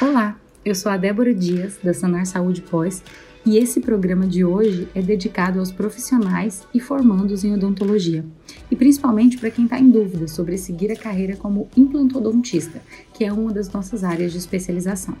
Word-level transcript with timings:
Olá, 0.00 0.38
eu 0.64 0.76
sou 0.76 0.92
a 0.92 0.96
Débora 0.96 1.34
Dias, 1.34 1.76
da 1.82 1.92
Sanar 1.92 2.24
Saúde 2.24 2.62
Pós, 2.62 3.02
e 3.44 3.58
esse 3.58 3.80
programa 3.80 4.28
de 4.28 4.44
hoje 4.44 4.86
é 4.94 5.02
dedicado 5.02 5.58
aos 5.58 5.72
profissionais 5.72 6.64
e 6.72 6.78
formandos 6.78 7.42
em 7.42 7.52
odontologia, 7.52 8.24
e 8.70 8.76
principalmente 8.76 9.36
para 9.36 9.50
quem 9.50 9.64
está 9.64 9.76
em 9.76 9.90
dúvida 9.90 10.28
sobre 10.28 10.56
seguir 10.56 10.92
a 10.92 10.96
carreira 10.96 11.34
como 11.34 11.68
implantodontista, 11.76 12.80
que 13.12 13.24
é 13.24 13.32
uma 13.32 13.52
das 13.52 13.72
nossas 13.72 14.04
áreas 14.04 14.30
de 14.30 14.38
especialização. 14.38 15.16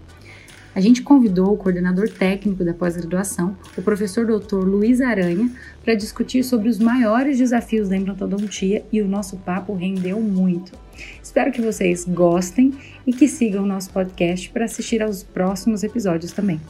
A 0.78 0.80
gente 0.80 1.02
convidou 1.02 1.52
o 1.52 1.56
coordenador 1.56 2.08
técnico 2.08 2.64
da 2.64 2.72
pós-graduação, 2.72 3.58
o 3.76 3.82
professor 3.82 4.24
Dr. 4.24 4.64
Luiz 4.64 5.00
Aranha, 5.00 5.50
para 5.82 5.96
discutir 5.96 6.44
sobre 6.44 6.68
os 6.68 6.78
maiores 6.78 7.36
desafios 7.36 7.88
da 7.88 7.96
implantodontia 7.96 8.86
e 8.92 9.02
o 9.02 9.08
nosso 9.08 9.38
papo 9.38 9.74
rendeu 9.74 10.20
muito. 10.20 10.70
Espero 11.20 11.50
que 11.50 11.60
vocês 11.60 12.04
gostem 12.04 12.72
e 13.04 13.12
que 13.12 13.26
sigam 13.26 13.64
o 13.64 13.66
nosso 13.66 13.92
podcast 13.92 14.48
para 14.50 14.66
assistir 14.66 15.02
aos 15.02 15.24
próximos 15.24 15.82
episódios 15.82 16.30
também. 16.30 16.60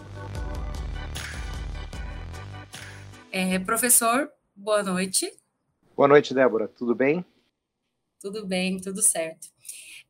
É, 3.31 3.59
professor, 3.59 4.31
boa 4.57 4.83
noite. 4.83 5.31
Boa 5.95 6.09
noite, 6.09 6.33
Débora. 6.33 6.67
Tudo 6.67 6.95
bem? 6.95 7.23
Tudo 8.19 8.47
bem, 8.47 8.81
tudo 8.81 9.03
certo. 9.03 9.49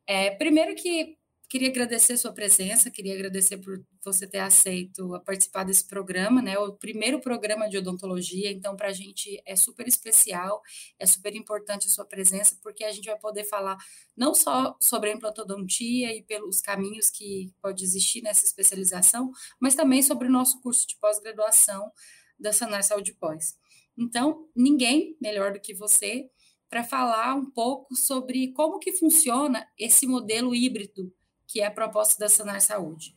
É, 0.06 0.30
primeiro 0.30 0.76
que 0.76 1.17
Queria 1.48 1.70
agradecer 1.70 2.18
sua 2.18 2.30
presença, 2.30 2.90
queria 2.90 3.14
agradecer 3.14 3.56
por 3.56 3.82
você 4.04 4.26
ter 4.26 4.40
aceito 4.40 5.14
a 5.14 5.20
participar 5.20 5.64
desse 5.64 5.82
programa, 5.88 6.42
né? 6.42 6.58
O 6.58 6.74
primeiro 6.74 7.22
programa 7.22 7.66
de 7.70 7.78
odontologia, 7.78 8.50
então 8.50 8.76
para 8.76 8.88
a 8.88 8.92
gente 8.92 9.40
é 9.46 9.56
super 9.56 9.88
especial, 9.88 10.60
é 10.98 11.06
super 11.06 11.34
importante 11.34 11.86
a 11.86 11.90
sua 11.90 12.04
presença, 12.04 12.58
porque 12.62 12.84
a 12.84 12.92
gente 12.92 13.06
vai 13.06 13.18
poder 13.18 13.44
falar 13.44 13.78
não 14.14 14.34
só 14.34 14.76
sobre 14.78 15.08
a 15.08 15.14
implantodontia 15.14 16.14
e 16.14 16.22
pelos 16.22 16.60
caminhos 16.60 17.08
que 17.08 17.50
pode 17.62 17.82
existir 17.82 18.20
nessa 18.20 18.44
especialização, 18.44 19.30
mas 19.58 19.74
também 19.74 20.02
sobre 20.02 20.28
o 20.28 20.30
nosso 20.30 20.60
curso 20.60 20.86
de 20.86 20.98
pós-graduação 20.98 21.90
da 22.38 22.52
Sanar 22.52 22.84
Saúde 22.84 23.14
Pós. 23.14 23.56
Então, 23.96 24.46
ninguém 24.54 25.16
melhor 25.18 25.54
do 25.54 25.60
que 25.60 25.72
você 25.72 26.28
para 26.68 26.84
falar 26.84 27.34
um 27.34 27.50
pouco 27.50 27.96
sobre 27.96 28.52
como 28.52 28.78
que 28.78 28.92
funciona 28.92 29.66
esse 29.78 30.06
modelo 30.06 30.54
híbrido 30.54 31.10
que 31.48 31.60
é 31.60 31.66
a 31.66 31.70
proposta 31.70 32.20
da 32.20 32.28
Sanar 32.28 32.60
Saúde. 32.60 33.14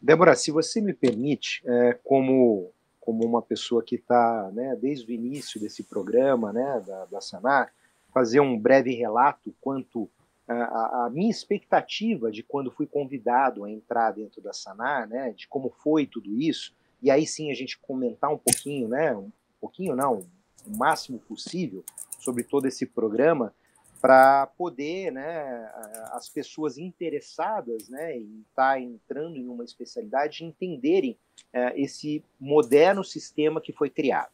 Débora, 0.00 0.34
se 0.34 0.50
você 0.50 0.80
me 0.80 0.92
permite, 0.92 1.62
é, 1.64 1.98
como, 2.02 2.72
como 3.00 3.24
uma 3.24 3.42
pessoa 3.42 3.82
que 3.82 3.94
está 3.94 4.50
né, 4.52 4.74
desde 4.74 5.10
o 5.10 5.14
início 5.14 5.60
desse 5.60 5.84
programa 5.84 6.52
né, 6.52 6.82
da, 6.84 7.04
da 7.04 7.20
Sanar, 7.20 7.72
fazer 8.12 8.40
um 8.40 8.58
breve 8.58 8.94
relato 8.94 9.54
quanto 9.60 10.08
a, 10.48 11.10
minha 11.12 11.30
expectativa 11.30 12.30
de 12.30 12.42
quando 12.42 12.70
fui 12.70 12.86
convidado 12.86 13.64
a 13.64 13.70
entrar 13.70 14.12
dentro 14.12 14.40
da 14.40 14.52
Sanar, 14.52 15.08
né, 15.08 15.32
de 15.36 15.46
como 15.48 15.70
foi 15.70 16.06
tudo 16.06 16.34
isso, 16.34 16.74
e 17.02 17.10
aí 17.10 17.26
sim 17.26 17.50
a 17.50 17.54
gente 17.54 17.78
comentar 17.78 18.32
um 18.32 18.38
pouquinho, 18.38 18.88
né, 18.88 19.14
um 19.14 19.30
pouquinho 19.60 19.94
não, 19.94 20.24
o 20.66 20.76
máximo 20.76 21.18
possível 21.18 21.84
sobre 22.20 22.42
todo 22.42 22.66
esse 22.66 22.86
programa, 22.86 23.54
para 24.06 24.46
poder, 24.56 25.10
né, 25.10 25.68
as 26.12 26.28
pessoas 26.28 26.78
interessadas, 26.78 27.88
né, 27.88 28.16
em 28.16 28.44
estar 28.48 28.74
tá 28.74 28.80
entrando 28.80 29.36
em 29.36 29.48
uma 29.48 29.64
especialidade 29.64 30.44
entenderem 30.44 31.18
é, 31.52 31.72
esse 31.80 32.22
moderno 32.38 33.02
sistema 33.02 33.60
que 33.60 33.72
foi 33.72 33.90
criado. 33.90 34.30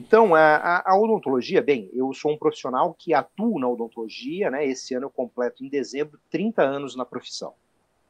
Então, 0.00 0.34
a, 0.34 0.82
a, 0.84 0.98
odontologia, 0.98 1.62
bem, 1.62 1.90
eu 1.92 2.12
sou 2.12 2.32
um 2.32 2.36
profissional 2.36 2.92
que 2.92 3.14
atuo 3.14 3.60
na 3.60 3.68
odontologia, 3.68 4.50
né, 4.50 4.66
esse 4.66 4.94
ano 4.96 5.06
eu 5.06 5.10
completo 5.10 5.64
em 5.64 5.68
dezembro 5.68 6.18
30 6.28 6.60
anos 6.60 6.96
na 6.96 7.04
profissão, 7.04 7.54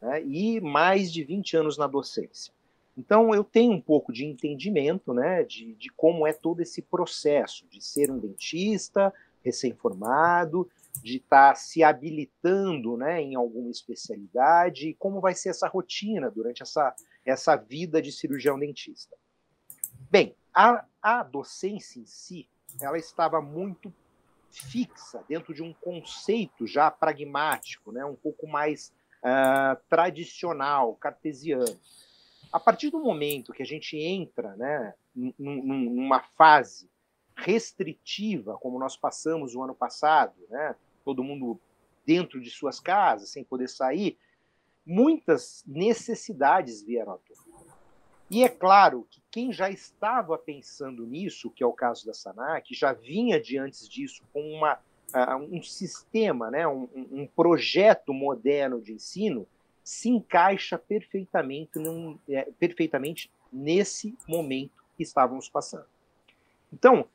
né, 0.01 0.25
e 0.25 0.59
mais 0.59 1.13
de 1.13 1.23
20 1.23 1.55
anos 1.55 1.77
na 1.77 1.87
docência. 1.87 2.51
Então, 2.97 3.35
eu 3.35 3.45
tenho 3.45 3.73
um 3.73 3.81
pouco 3.81 4.11
de 4.11 4.25
entendimento, 4.25 5.13
né, 5.13 5.45
de, 5.45 5.75
de 5.75 5.91
como 5.91 6.27
é 6.27 6.33
todo 6.33 6.63
esse 6.63 6.81
processo 6.81 7.67
de 7.69 7.85
ser 7.85 8.11
um 8.11 8.19
dentista, 8.19 9.13
recém-formado, 9.45 10.69
de 11.03 11.17
estar 11.17 11.51
tá 11.51 11.55
se 11.55 11.83
habilitando 11.83 12.97
né, 12.97 13.21
em 13.21 13.35
alguma 13.35 13.71
especialidade, 13.71 14.89
e 14.89 14.95
como 14.95 15.21
vai 15.21 15.35
ser 15.35 15.51
essa 15.51 15.69
rotina 15.69 16.31
durante 16.31 16.63
essa, 16.63 16.95
essa 17.25 17.57
vida 17.57 18.01
de 18.03 18.13
cirurgião 18.13 18.59
dentista. 18.59 19.17
Bem, 20.11 20.35
a, 20.55 20.85
a 21.01 21.23
docência 21.23 21.99
em 21.99 22.07
si, 22.07 22.49
ela 22.81 22.99
estava 22.99 23.41
muito 23.41 23.93
fixa 24.51 25.25
dentro 25.27 25.55
de 25.55 25.63
um 25.63 25.73
conceito 25.73 26.67
já 26.67 26.91
pragmático, 26.91 27.91
né, 27.91 28.05
um 28.05 28.15
pouco 28.15 28.47
mais 28.47 28.93
uh, 29.23 29.81
tradicional, 29.89 30.95
cartesiano. 30.97 31.79
A 32.53 32.61
partir 32.61 32.91
do 32.91 33.01
momento 33.01 33.53
que 33.53 33.63
a 33.63 33.67
gente 33.67 33.97
entra 33.97 34.55
né, 34.57 34.95
numa 35.39 36.21
fase 36.21 36.92
restritiva, 37.37 38.57
como 38.59 38.79
nós 38.79 38.97
passamos 38.97 39.55
o 39.55 39.63
ano 39.63 39.75
passado, 39.75 40.35
né? 40.49 40.75
todo 41.05 41.25
mundo 41.25 41.59
dentro 42.07 42.41
de 42.41 42.51
suas 42.51 42.81
casas, 42.81 43.31
sem 43.31 43.45
poder 43.45 43.69
sair, 43.69 44.19
muitas 44.85 45.63
necessidades 45.67 46.83
vieram 46.83 47.13
à 47.13 47.19
tona. 47.19 47.43
E 48.31 48.43
é 48.45 48.49
claro 48.49 49.07
que 49.11 49.23
quem 49.31 49.53
já 49.53 49.71
estava 49.71 50.39
pensando 50.39 51.07
nisso, 51.07 51.51
que 51.51 51.63
é 51.63 51.67
o 51.67 51.73
caso 51.73 52.07
da 52.07 52.15
SANAC, 52.15 52.75
já 52.75 52.93
vinha 52.93 53.39
de 53.39 53.59
antes 53.59 53.87
disso 53.87 54.23
com 54.33 54.41
uma, 54.41 54.79
uh, 55.15 55.37
um 55.51 55.63
sistema, 55.63 56.51
né, 56.51 56.67
um, 56.67 56.89
um, 56.95 57.27
projeto 57.27 58.13
moderno 58.15 58.81
de 58.81 58.95
ensino, 58.95 59.47
se 59.85 60.09
encaixa 60.09 60.79
perfeitamente, 60.79 61.79
num, 61.79 62.19
é, 62.27 62.51
perfeitamente 62.59 63.31
nesse 63.53 64.17
momento 64.27 64.83
que 64.97 65.03
estávamos 65.03 65.51
passando. 65.51 65.87
Então, 66.73 67.07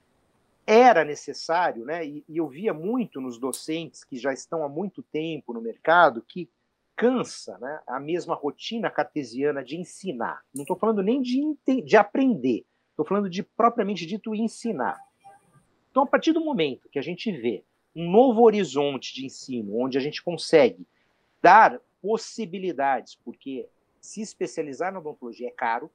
era 0.67 1.05
necessário, 1.05 1.85
né, 1.85 2.05
e, 2.05 2.25
e, 2.27 2.35
eu 2.35 2.47
via 2.49 2.73
muito 2.73 3.21
nos 3.21 3.39
docentes 3.39 4.03
que 4.03 4.17
já 4.17 4.33
estão 4.33 4.65
há 4.65 4.69
muito 4.69 5.01
tempo 5.01 5.53
no 5.53 5.61
mercado, 5.61 6.21
que 6.21 6.49
cansa 6.93 7.57
né, 7.59 7.79
a 7.87 8.01
mesma 8.01 8.35
rotina 8.35 8.89
cartesiana 8.89 9.63
de 9.63 9.77
ensinar. 9.77 10.43
Não 10.53 10.63
estou 10.63 10.75
falando 10.75 11.01
nem 11.01 11.21
de, 11.21 11.55
de 11.85 11.95
aprender, 11.95 12.65
estou 12.89 13.05
falando 13.05 13.29
de 13.29 13.43
propriamente 13.43 14.05
dito 14.05 14.35
ensinar. 14.35 14.99
Então, 15.89 16.03
a 16.03 16.07
partir 16.07 16.33
do 16.33 16.43
momento 16.43 16.89
que 16.89 16.99
a 16.99 17.03
gente 17.03 17.31
vê 17.31 17.63
um 17.95 18.11
novo 18.11 18.41
horizonte 18.41 19.13
de 19.15 19.25
ensino, 19.25 19.79
onde 19.79 19.97
a 19.97 20.01
gente 20.01 20.21
consegue 20.21 20.85
dar 21.41 21.79
possibilidades, 22.01 23.15
porque 23.15 23.69
se 24.01 24.21
especializar 24.21 24.91
na 24.91 24.99
odontologia 24.99 25.47
é 25.47 25.51
caro, 25.51 25.89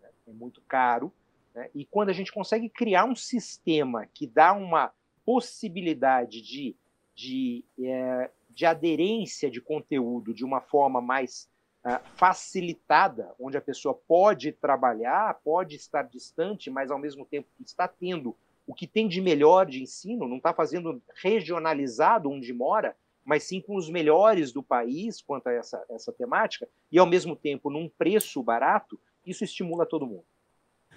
né, 0.00 0.08
é 0.28 0.32
muito 0.32 0.62
caro, 0.62 1.12
né? 1.54 1.70
E 1.74 1.84
quando 1.84 2.08
a 2.08 2.12
gente 2.12 2.32
consegue 2.32 2.68
criar 2.68 3.04
um 3.04 3.14
sistema 3.14 4.06
que 4.12 4.26
dá 4.26 4.52
uma 4.52 4.92
possibilidade 5.24 6.42
de, 6.42 6.76
de, 7.14 7.64
é, 7.80 8.30
de 8.50 8.66
aderência 8.66 9.50
de 9.50 9.60
conteúdo 9.60 10.34
de 10.34 10.44
uma 10.44 10.60
forma 10.60 11.00
mais 11.00 11.48
uh, 11.84 12.00
facilitada, 12.16 13.32
onde 13.38 13.56
a 13.56 13.62
pessoa 13.62 13.94
pode 13.94 14.52
trabalhar, 14.52 15.40
pode 15.44 15.76
estar 15.76 16.02
distante, 16.02 16.70
mas 16.70 16.90
ao 16.90 16.98
mesmo 16.98 17.24
tempo 17.24 17.48
está 17.60 17.86
tendo 17.86 18.36
o 18.66 18.74
que 18.74 18.86
tem 18.86 19.06
de 19.06 19.20
melhor 19.20 19.66
de 19.66 19.82
ensino, 19.82 20.26
não 20.26 20.38
está 20.38 20.52
fazendo 20.52 21.00
regionalizado 21.22 22.30
onde 22.30 22.52
mora, 22.52 22.96
mas 23.24 23.44
sim 23.44 23.60
com 23.60 23.76
os 23.76 23.88
melhores 23.88 24.52
do 24.52 24.62
país 24.62 25.22
quanto 25.22 25.48
a 25.48 25.52
essa, 25.52 25.84
essa 25.90 26.12
temática, 26.12 26.68
e 26.90 26.98
ao 26.98 27.06
mesmo 27.06 27.36
tempo 27.36 27.70
num 27.70 27.88
preço 27.88 28.42
barato, 28.42 28.98
isso 29.24 29.44
estimula 29.44 29.86
todo 29.86 30.06
mundo 30.06 30.24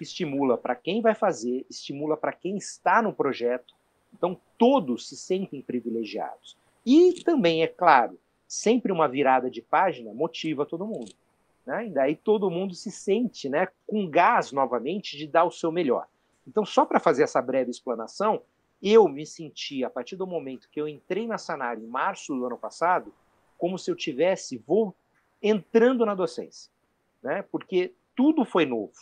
estimula 0.02 0.56
para 0.56 0.74
quem 0.74 1.00
vai 1.00 1.14
fazer, 1.14 1.66
estimula 1.68 2.16
para 2.16 2.32
quem 2.32 2.56
está 2.56 3.02
no 3.02 3.12
projeto. 3.12 3.74
Então, 4.12 4.40
todos 4.56 5.08
se 5.08 5.16
sentem 5.16 5.60
privilegiados. 5.60 6.56
E 6.84 7.22
também, 7.24 7.62
é 7.62 7.66
claro, 7.66 8.18
sempre 8.46 8.90
uma 8.90 9.06
virada 9.06 9.50
de 9.50 9.60
página 9.60 10.12
motiva 10.14 10.64
todo 10.64 10.86
mundo. 10.86 11.12
Né? 11.66 11.88
E 11.88 11.90
daí 11.90 12.16
todo 12.16 12.50
mundo 12.50 12.74
se 12.74 12.90
sente 12.90 13.48
né, 13.48 13.68
com 13.86 14.08
gás 14.08 14.52
novamente 14.52 15.16
de 15.16 15.26
dar 15.26 15.44
o 15.44 15.50
seu 15.50 15.70
melhor. 15.70 16.06
Então, 16.46 16.64
só 16.64 16.86
para 16.86 16.98
fazer 16.98 17.24
essa 17.24 17.42
breve 17.42 17.70
explanação, 17.70 18.42
eu 18.82 19.06
me 19.06 19.26
senti, 19.26 19.84
a 19.84 19.90
partir 19.90 20.16
do 20.16 20.26
momento 20.26 20.68
que 20.70 20.80
eu 20.80 20.88
entrei 20.88 21.26
na 21.26 21.36
Sanar 21.36 21.78
em 21.78 21.86
março 21.86 22.34
do 22.34 22.46
ano 22.46 22.56
passado, 22.56 23.12
como 23.58 23.78
se 23.78 23.90
eu 23.90 23.96
tivesse 23.96 24.56
vou 24.56 24.94
entrando 25.42 26.06
na 26.06 26.14
docência, 26.14 26.70
né? 27.22 27.44
porque 27.50 27.92
tudo 28.16 28.44
foi 28.44 28.64
novo. 28.64 28.92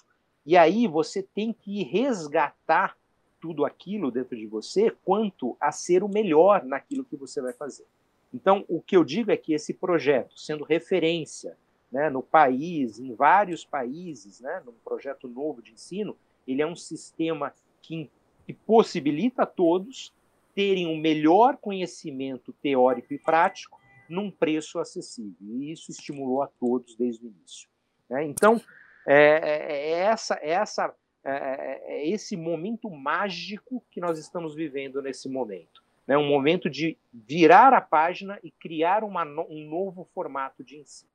E 0.47 0.57
aí 0.57 0.87
você 0.87 1.23
tem 1.23 1.53
que 1.53 1.83
resgatar 1.83 2.97
tudo 3.41 3.65
aquilo 3.65 4.11
dentro 4.11 4.37
de 4.37 4.47
você 4.47 4.91
quanto 5.05 5.57
a 5.61 5.73
ser 5.73 6.05
o 6.05 6.09
melhor 6.09 6.65
naquilo 6.65 7.05
que 7.05 7.17
você 7.17 7.43
vai 7.43 7.53
fazer. 7.53 7.85
Então, 8.33 8.65
o 8.69 8.81
que 8.81 8.97
eu 8.97 9.05
digo 9.05 9.31
é 9.31 9.37
que 9.37 9.53
esse 9.53 9.75
projeto, 9.75 10.39
sendo 10.39 10.65
referência 10.65 11.57
né, 11.91 12.09
no 12.11 12.23
país, 12.23 12.99
em 12.99 13.15
vários 13.15 13.65
países, 13.65 14.41
né, 14.41 14.63
num 14.65 14.75
projeto 14.85 15.29
novo 15.29 15.61
de 15.61 15.73
ensino, 15.73 16.17
ele 16.47 16.63
é 16.63 16.67
um 16.67 16.77
sistema 16.77 17.53
que, 17.83 18.11
que 18.45 18.53
possibilita 18.53 19.43
a 19.43 19.47
todos 19.47 20.13
terem 20.55 20.87
um 20.87 20.97
melhor 20.97 21.57
conhecimento 21.57 22.53
teórico 22.63 23.13
e 23.13 23.19
prático 23.19 23.81
num 24.09 24.31
preço 24.31 24.79
acessível. 24.79 25.37
E 25.41 25.73
isso 25.73 25.91
estimulou 25.91 26.43
a 26.43 26.47
todos 26.47 26.95
desde 26.95 27.25
o 27.25 27.29
início. 27.29 27.69
Né? 28.09 28.25
Então, 28.25 28.61
é, 29.06 29.14
é, 29.14 29.91
é 29.91 29.91
essa, 30.00 30.35
é 30.43 30.50
essa, 30.50 30.94
é, 31.25 31.31
é, 31.31 31.82
é, 31.87 32.08
esse 32.08 32.37
momento 32.37 32.91
mágico 32.91 33.85
que 33.91 34.00
nós 34.00 34.19
estamos 34.19 34.55
vivendo 34.55 35.00
nesse 35.00 35.29
momento. 35.29 35.82
Né? 36.06 36.19
Um 36.19 36.29
momento 36.29 36.69
de 36.69 36.99
virar 37.12 37.73
a 37.73 37.81
página 37.81 38.38
e 38.43 38.50
criar 38.50 39.05
uma, 39.05 39.25
um 39.25 39.69
novo 39.69 40.08
formato 40.12 40.64
de 40.64 40.76
ensino. 40.76 41.11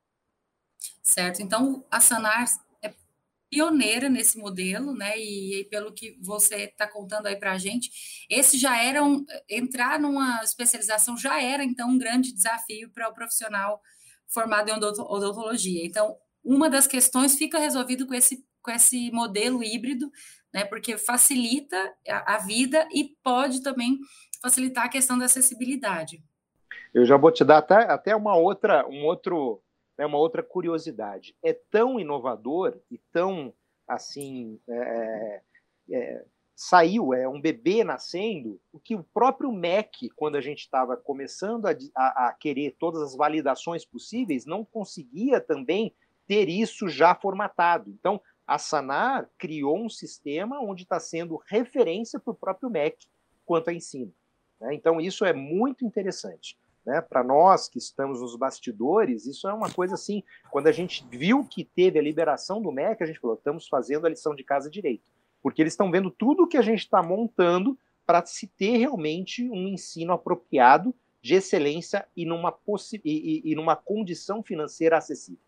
Certo. 1.03 1.41
Então, 1.41 1.85
a 1.91 1.99
Sanar 1.99 2.45
é 2.81 2.93
pioneira 3.49 4.09
nesse 4.09 4.37
modelo, 4.37 4.93
né? 4.93 5.17
E, 5.17 5.59
e 5.59 5.63
pelo 5.65 5.93
que 5.93 6.17
você 6.21 6.63
está 6.63 6.87
contando 6.87 7.27
aí 7.27 7.35
para 7.35 7.51
a 7.51 7.57
gente, 7.57 7.91
esse 8.29 8.57
já 8.57 8.81
era 8.81 9.03
um, 9.03 9.25
entrar 9.49 9.99
numa 9.99 10.41
especialização 10.43 11.17
já 11.17 11.41
era 11.41 11.63
então 11.63 11.89
um 11.89 11.97
grande 11.97 12.33
desafio 12.33 12.89
para 12.89 13.09
o 13.09 13.13
profissional 13.13 13.81
formado 14.27 14.69
em 14.69 14.73
odontologia. 14.73 15.85
Então, 15.85 16.17
uma 16.43 16.69
das 16.69 16.87
questões 16.87 17.35
fica 17.35 17.59
resolvida 17.59 18.05
com 18.05 18.13
esse, 18.13 18.45
com 18.61 18.71
esse 18.71 19.11
modelo 19.11 19.63
híbrido, 19.63 20.11
né? 20.53 20.65
Porque 20.65 20.97
facilita 20.97 21.77
a, 22.07 22.35
a 22.35 22.37
vida 22.39 22.87
e 22.93 23.15
pode 23.23 23.61
também 23.61 23.99
facilitar 24.41 24.85
a 24.85 24.89
questão 24.89 25.17
da 25.17 25.25
acessibilidade. 25.25 26.23
Eu 26.93 27.05
já 27.05 27.15
vou 27.15 27.31
te 27.31 27.43
dar 27.43 27.59
até, 27.59 27.75
até 27.75 28.15
uma 28.15 28.35
outra, 28.35 28.87
um 28.87 29.05
outro, 29.05 29.61
né, 29.97 30.05
uma 30.05 30.17
outra 30.17 30.43
curiosidade. 30.43 31.35
É 31.43 31.53
tão 31.53 31.99
inovador 31.99 32.77
e 32.89 32.97
tão 33.11 33.53
assim 33.87 34.59
é, 34.67 35.41
é, 35.89 35.95
é 35.95 36.25
saiu, 36.55 37.11
é 37.11 37.27
um 37.27 37.41
bebê 37.41 37.83
nascendo, 37.83 38.61
o 38.71 38.79
que 38.79 38.95
o 38.95 39.03
próprio 39.03 39.51
MEC, 39.51 40.11
quando 40.15 40.35
a 40.35 40.41
gente 40.41 40.59
estava 40.59 40.95
começando 40.95 41.65
a, 41.65 41.75
a, 41.95 42.27
a, 42.27 42.33
querer 42.33 42.75
todas 42.77 43.01
as 43.01 43.15
validações 43.15 43.83
possíveis, 43.83 44.45
não 44.45 44.63
conseguia 44.63 45.41
também 45.41 45.95
ter 46.27 46.49
isso 46.49 46.87
já 46.87 47.13
formatado. 47.15 47.89
Então, 47.89 48.21
a 48.45 48.57
Sanar 48.57 49.29
criou 49.37 49.77
um 49.77 49.89
sistema 49.89 50.59
onde 50.59 50.83
está 50.83 50.99
sendo 50.99 51.41
referência 51.47 52.19
para 52.19 52.31
o 52.31 52.35
próprio 52.35 52.69
MEC 52.69 53.07
quanto 53.45 53.69
a 53.69 53.73
ensino. 53.73 54.13
Né? 54.59 54.73
Então, 54.73 54.99
isso 54.99 55.25
é 55.25 55.33
muito 55.33 55.85
interessante. 55.85 56.57
Né? 56.85 57.01
Para 57.01 57.23
nós 57.23 57.67
que 57.67 57.77
estamos 57.77 58.21
nos 58.21 58.35
bastidores, 58.35 59.25
isso 59.25 59.47
é 59.47 59.53
uma 59.53 59.71
coisa 59.71 59.95
assim. 59.95 60.23
Quando 60.49 60.67
a 60.67 60.71
gente 60.71 61.05
viu 61.09 61.45
que 61.45 61.63
teve 61.63 61.99
a 61.99 62.01
liberação 62.01 62.61
do 62.61 62.71
MEC, 62.71 63.03
a 63.03 63.05
gente 63.05 63.19
falou: 63.19 63.35
estamos 63.35 63.67
fazendo 63.67 64.05
a 64.05 64.09
lição 64.09 64.35
de 64.35 64.43
casa 64.43 64.69
direito. 64.69 65.09
Porque 65.41 65.61
eles 65.61 65.73
estão 65.73 65.91
vendo 65.91 66.11
tudo 66.11 66.43
o 66.43 66.47
que 66.47 66.57
a 66.57 66.61
gente 66.61 66.79
está 66.79 67.01
montando 67.01 67.77
para 68.05 68.25
se 68.25 68.47
ter 68.47 68.77
realmente 68.77 69.47
um 69.49 69.67
ensino 69.67 70.13
apropriado, 70.13 70.93
de 71.21 71.35
excelência 71.35 72.07
e 72.17 72.25
numa, 72.25 72.57
e, 72.93 72.99
e, 73.05 73.51
e 73.51 73.55
numa 73.55 73.75
condição 73.75 74.41
financeira 74.41 74.97
acessível. 74.97 75.39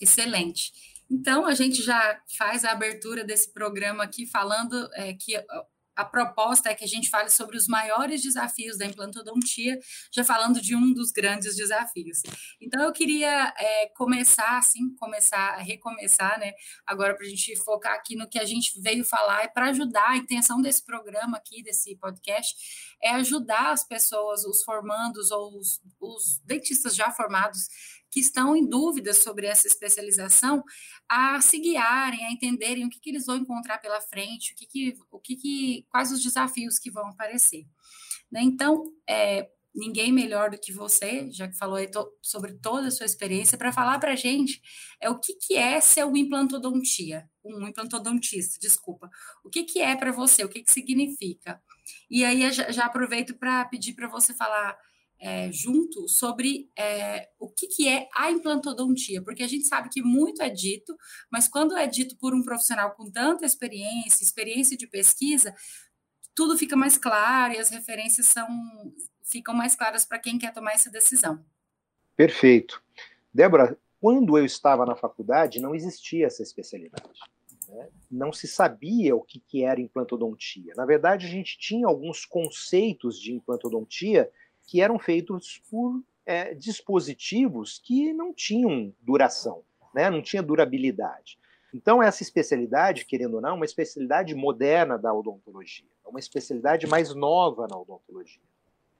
Excelente. 0.00 0.72
Então, 1.10 1.46
a 1.46 1.54
gente 1.54 1.82
já 1.82 2.20
faz 2.36 2.64
a 2.64 2.72
abertura 2.72 3.24
desse 3.24 3.52
programa 3.52 4.04
aqui 4.04 4.26
falando 4.26 4.88
é, 4.94 5.14
que 5.14 5.36
a 5.96 6.04
proposta 6.04 6.68
é 6.68 6.74
que 6.74 6.84
a 6.84 6.88
gente 6.88 7.08
fale 7.08 7.30
sobre 7.30 7.56
os 7.56 7.66
maiores 7.66 8.22
desafios 8.22 8.76
da 8.76 8.84
implantodontia, 8.84 9.78
já 10.12 10.22
falando 10.22 10.60
de 10.60 10.76
um 10.76 10.92
dos 10.92 11.10
grandes 11.10 11.56
desafios. 11.56 12.20
Então, 12.60 12.82
eu 12.82 12.92
queria 12.92 13.54
é, 13.56 13.86
começar, 13.96 14.58
assim, 14.58 14.94
começar 14.96 15.56
recomeçar, 15.56 16.38
né? 16.38 16.52
Agora, 16.86 17.16
para 17.16 17.24
a 17.24 17.28
gente 17.28 17.56
focar 17.56 17.94
aqui 17.94 18.14
no 18.14 18.28
que 18.28 18.38
a 18.38 18.44
gente 18.44 18.78
veio 18.82 19.04
falar, 19.04 19.44
e 19.44 19.48
para 19.48 19.70
ajudar, 19.70 20.10
a 20.10 20.16
intenção 20.16 20.60
desse 20.60 20.84
programa 20.84 21.38
aqui, 21.38 21.62
desse 21.62 21.96
podcast, 21.96 22.54
é 23.02 23.10
ajudar 23.12 23.70
as 23.72 23.82
pessoas, 23.82 24.44
os 24.44 24.62
formandos 24.62 25.30
ou 25.30 25.56
os, 25.56 25.80
os 25.98 26.40
dentistas 26.44 26.94
já 26.94 27.10
formados 27.10 27.68
que 28.16 28.20
estão 28.20 28.56
em 28.56 28.66
dúvida 28.66 29.12
sobre 29.12 29.46
essa 29.46 29.66
especialização 29.66 30.64
a 31.06 31.38
se 31.42 31.58
guiarem, 31.58 32.24
a 32.24 32.32
entenderem 32.32 32.86
o 32.86 32.88
que, 32.88 32.98
que 32.98 33.10
eles 33.10 33.26
vão 33.26 33.36
encontrar 33.36 33.76
pela 33.76 34.00
frente, 34.00 34.54
o 34.54 34.56
que, 34.56 34.66
que, 34.66 34.94
o 35.10 35.20
que, 35.20 35.36
que 35.36 35.86
quais 35.90 36.10
os 36.10 36.22
desafios 36.22 36.78
que 36.78 36.90
vão 36.90 37.08
aparecer. 37.08 37.66
Né? 38.32 38.40
Então, 38.42 38.90
é, 39.06 39.50
ninguém 39.74 40.10
melhor 40.10 40.48
do 40.48 40.58
que 40.58 40.72
você, 40.72 41.30
já 41.30 41.46
que 41.46 41.58
falou 41.58 41.78
to 41.90 42.10
sobre 42.22 42.54
toda 42.54 42.88
a 42.88 42.90
sua 42.90 43.04
experiência, 43.04 43.58
para 43.58 43.70
falar 43.70 43.98
para 43.98 44.12
a 44.12 44.16
gente 44.16 44.62
é 44.98 45.10
o 45.10 45.20
que, 45.20 45.34
que 45.34 45.54
é 45.54 45.78
ser 45.78 46.06
um 46.06 46.16
implantodontia, 46.16 47.28
um 47.44 47.68
implantodontista, 47.68 48.58
desculpa. 48.58 49.10
O 49.44 49.50
que, 49.50 49.64
que 49.64 49.82
é 49.82 49.94
para 49.94 50.10
você, 50.10 50.42
o 50.42 50.48
que, 50.48 50.62
que 50.62 50.72
significa? 50.72 51.62
E 52.10 52.24
aí 52.24 52.50
já, 52.50 52.72
já 52.72 52.86
aproveito 52.86 53.34
para 53.34 53.62
pedir 53.66 53.92
para 53.92 54.08
você 54.08 54.32
falar 54.32 54.74
é, 55.18 55.50
junto 55.50 56.08
sobre 56.08 56.70
é, 56.76 57.28
o 57.38 57.48
que, 57.48 57.66
que 57.66 57.88
é 57.88 58.08
a 58.14 58.30
implantodontia, 58.30 59.22
porque 59.22 59.42
a 59.42 59.48
gente 59.48 59.66
sabe 59.66 59.88
que 59.88 60.02
muito 60.02 60.42
é 60.42 60.50
dito, 60.50 60.96
mas 61.30 61.48
quando 61.48 61.76
é 61.76 61.86
dito 61.86 62.16
por 62.18 62.34
um 62.34 62.42
profissional 62.42 62.92
com 62.94 63.10
tanta 63.10 63.46
experiência, 63.46 64.22
experiência 64.22 64.76
de 64.76 64.86
pesquisa, 64.86 65.54
tudo 66.34 66.58
fica 66.58 66.76
mais 66.76 66.98
claro 66.98 67.54
e 67.54 67.58
as 67.58 67.70
referências 67.70 68.26
são 68.26 68.46
ficam 69.24 69.54
mais 69.54 69.74
claras 69.74 70.04
para 70.04 70.18
quem 70.18 70.38
quer 70.38 70.52
tomar 70.52 70.72
essa 70.72 70.90
decisão. 70.90 71.44
Perfeito. 72.14 72.80
Débora, 73.34 73.76
quando 74.00 74.38
eu 74.38 74.44
estava 74.44 74.86
na 74.86 74.94
faculdade, 74.94 75.60
não 75.60 75.74
existia 75.74 76.26
essa 76.26 76.42
especialidade. 76.42 77.18
Né? 77.68 77.88
Não 78.10 78.32
se 78.32 78.46
sabia 78.46 79.16
o 79.16 79.22
que, 79.22 79.40
que 79.40 79.64
era 79.64 79.80
implantodontia. 79.80 80.72
Na 80.76 80.86
verdade, 80.86 81.26
a 81.26 81.28
gente 81.28 81.58
tinha 81.58 81.86
alguns 81.86 82.24
conceitos 82.24 83.20
de 83.20 83.32
implantodontia 83.32 84.30
que 84.66 84.80
eram 84.80 84.98
feitos 84.98 85.62
por 85.70 86.02
é, 86.26 86.54
dispositivos 86.54 87.80
que 87.82 88.12
não 88.12 88.34
tinham 88.34 88.92
duração, 89.00 89.62
né? 89.94 90.10
não 90.10 90.20
tinha 90.20 90.42
durabilidade. 90.42 91.38
Então, 91.72 92.02
essa 92.02 92.22
especialidade, 92.22 93.04
querendo 93.04 93.34
ou 93.34 93.40
não, 93.40 93.50
é 93.50 93.52
uma 93.52 93.64
especialidade 93.64 94.34
moderna 94.34 94.98
da 94.98 95.12
odontologia, 95.12 95.86
é 96.04 96.08
uma 96.08 96.18
especialidade 96.18 96.86
mais 96.86 97.14
nova 97.14 97.66
na 97.68 97.76
odontologia. 97.76 98.42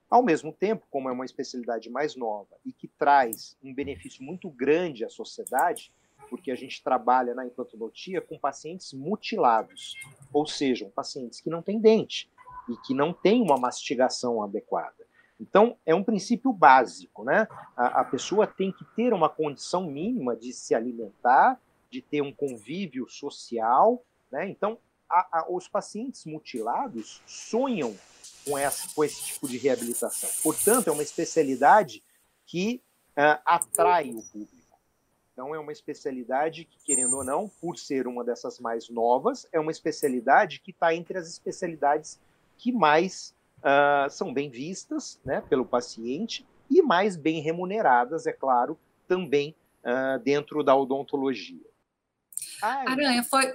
Ao 0.09 0.23
mesmo 0.23 0.53
tempo, 0.53 0.85
como 0.89 1.09
é 1.09 1.11
uma 1.11 1.25
especialidade 1.25 1.89
mais 1.89 2.15
nova 2.15 2.55
e 2.65 2.71
que 2.71 2.87
traz 2.87 3.57
um 3.61 3.73
benefício 3.73 4.23
muito 4.23 4.49
grande 4.49 5.03
à 5.03 5.09
sociedade, 5.09 5.91
porque 6.29 6.51
a 6.51 6.55
gente 6.55 6.83
trabalha 6.83 7.33
na 7.33 7.45
implantodontia 7.45 8.21
com 8.21 8.37
pacientes 8.37 8.93
mutilados, 8.93 9.95
ou 10.31 10.45
seja, 10.45 10.91
pacientes 10.95 11.41
que 11.41 11.49
não 11.49 11.61
têm 11.61 11.79
dente 11.79 12.29
e 12.69 12.77
que 12.85 12.93
não 12.93 13.11
têm 13.11 13.41
uma 13.41 13.57
mastigação 13.57 14.41
adequada. 14.41 15.06
Então, 15.39 15.77
é 15.85 15.93
um 15.93 16.03
princípio 16.03 16.51
básico, 16.51 17.23
né? 17.23 17.47
A, 17.75 18.01
a, 18.01 18.03
pessoa 18.03 18.47
tem 18.47 18.71
que 18.71 18.83
ter 18.95 19.13
uma 19.13 19.29
condição 19.29 19.85
mínima 19.85 20.35
de 20.35 20.51
se 20.51 20.73
alimentar, 20.73 21.61
de 21.91 22.01
ter 22.01 22.21
um 22.21 22.33
convívio 22.33 23.07
social, 23.07 24.03
né? 24.31 24.49
Então, 24.49 24.79
a, 25.09 25.39
a, 25.39 25.45
os 25.49 25.67
pacientes 25.67 26.25
mutilados 26.25 27.21
sonham 27.25 27.95
com, 28.43 28.57
essa, 28.57 28.93
com 28.93 29.03
esse 29.03 29.23
tipo 29.25 29.47
de 29.47 29.57
reabilitação. 29.57 30.29
Portanto, 30.41 30.87
é 30.87 30.91
uma 30.91 31.03
especialidade 31.03 32.03
que 32.45 32.81
uh, 33.11 33.39
atrai 33.45 34.09
o 34.09 34.23
público. 34.23 34.57
Então, 35.33 35.53
é 35.53 35.59
uma 35.59 35.71
especialidade 35.71 36.65
que, 36.65 36.83
querendo 36.83 37.17
ou 37.17 37.23
não, 37.23 37.47
por 37.47 37.77
ser 37.77 38.07
uma 38.07 38.23
dessas 38.23 38.59
mais 38.59 38.89
novas, 38.89 39.47
é 39.51 39.59
uma 39.59 39.71
especialidade 39.71 40.59
que 40.59 40.71
está 40.71 40.95
entre 40.95 41.15
as 41.15 41.27
especialidades 41.29 42.19
que 42.57 42.71
mais 42.71 43.35
uh, 43.59 44.09
são 44.09 44.33
bem 44.33 44.49
vistas 44.49 45.19
né, 45.23 45.41
pelo 45.41 45.65
paciente 45.65 46.45
e 46.69 46.81
mais 46.81 47.15
bem 47.15 47.41
remuneradas, 47.41 48.27
é 48.27 48.33
claro, 48.33 48.77
também 49.07 49.55
uh, 49.83 50.19
dentro 50.23 50.63
da 50.63 50.75
odontologia. 50.75 51.65
Ai, 52.61 52.85
Aranha, 52.87 53.23
foi. 53.23 53.53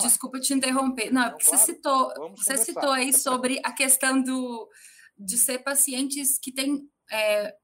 Desculpa 0.00 0.40
te 0.40 0.52
interromper. 0.52 1.12
Não, 1.12 1.30
Não 1.30 1.38
você 1.38 1.50
claro, 1.50 1.64
citou, 1.64 2.36
você 2.36 2.58
citou 2.58 2.90
aí 2.90 3.12
sobre 3.12 3.60
a 3.64 3.72
questão 3.72 4.20
do, 4.20 4.68
de 5.16 5.38
ser 5.38 5.60
pacientes 5.60 6.36
que 6.38 6.50
têm 6.50 6.88
é, 7.10 7.54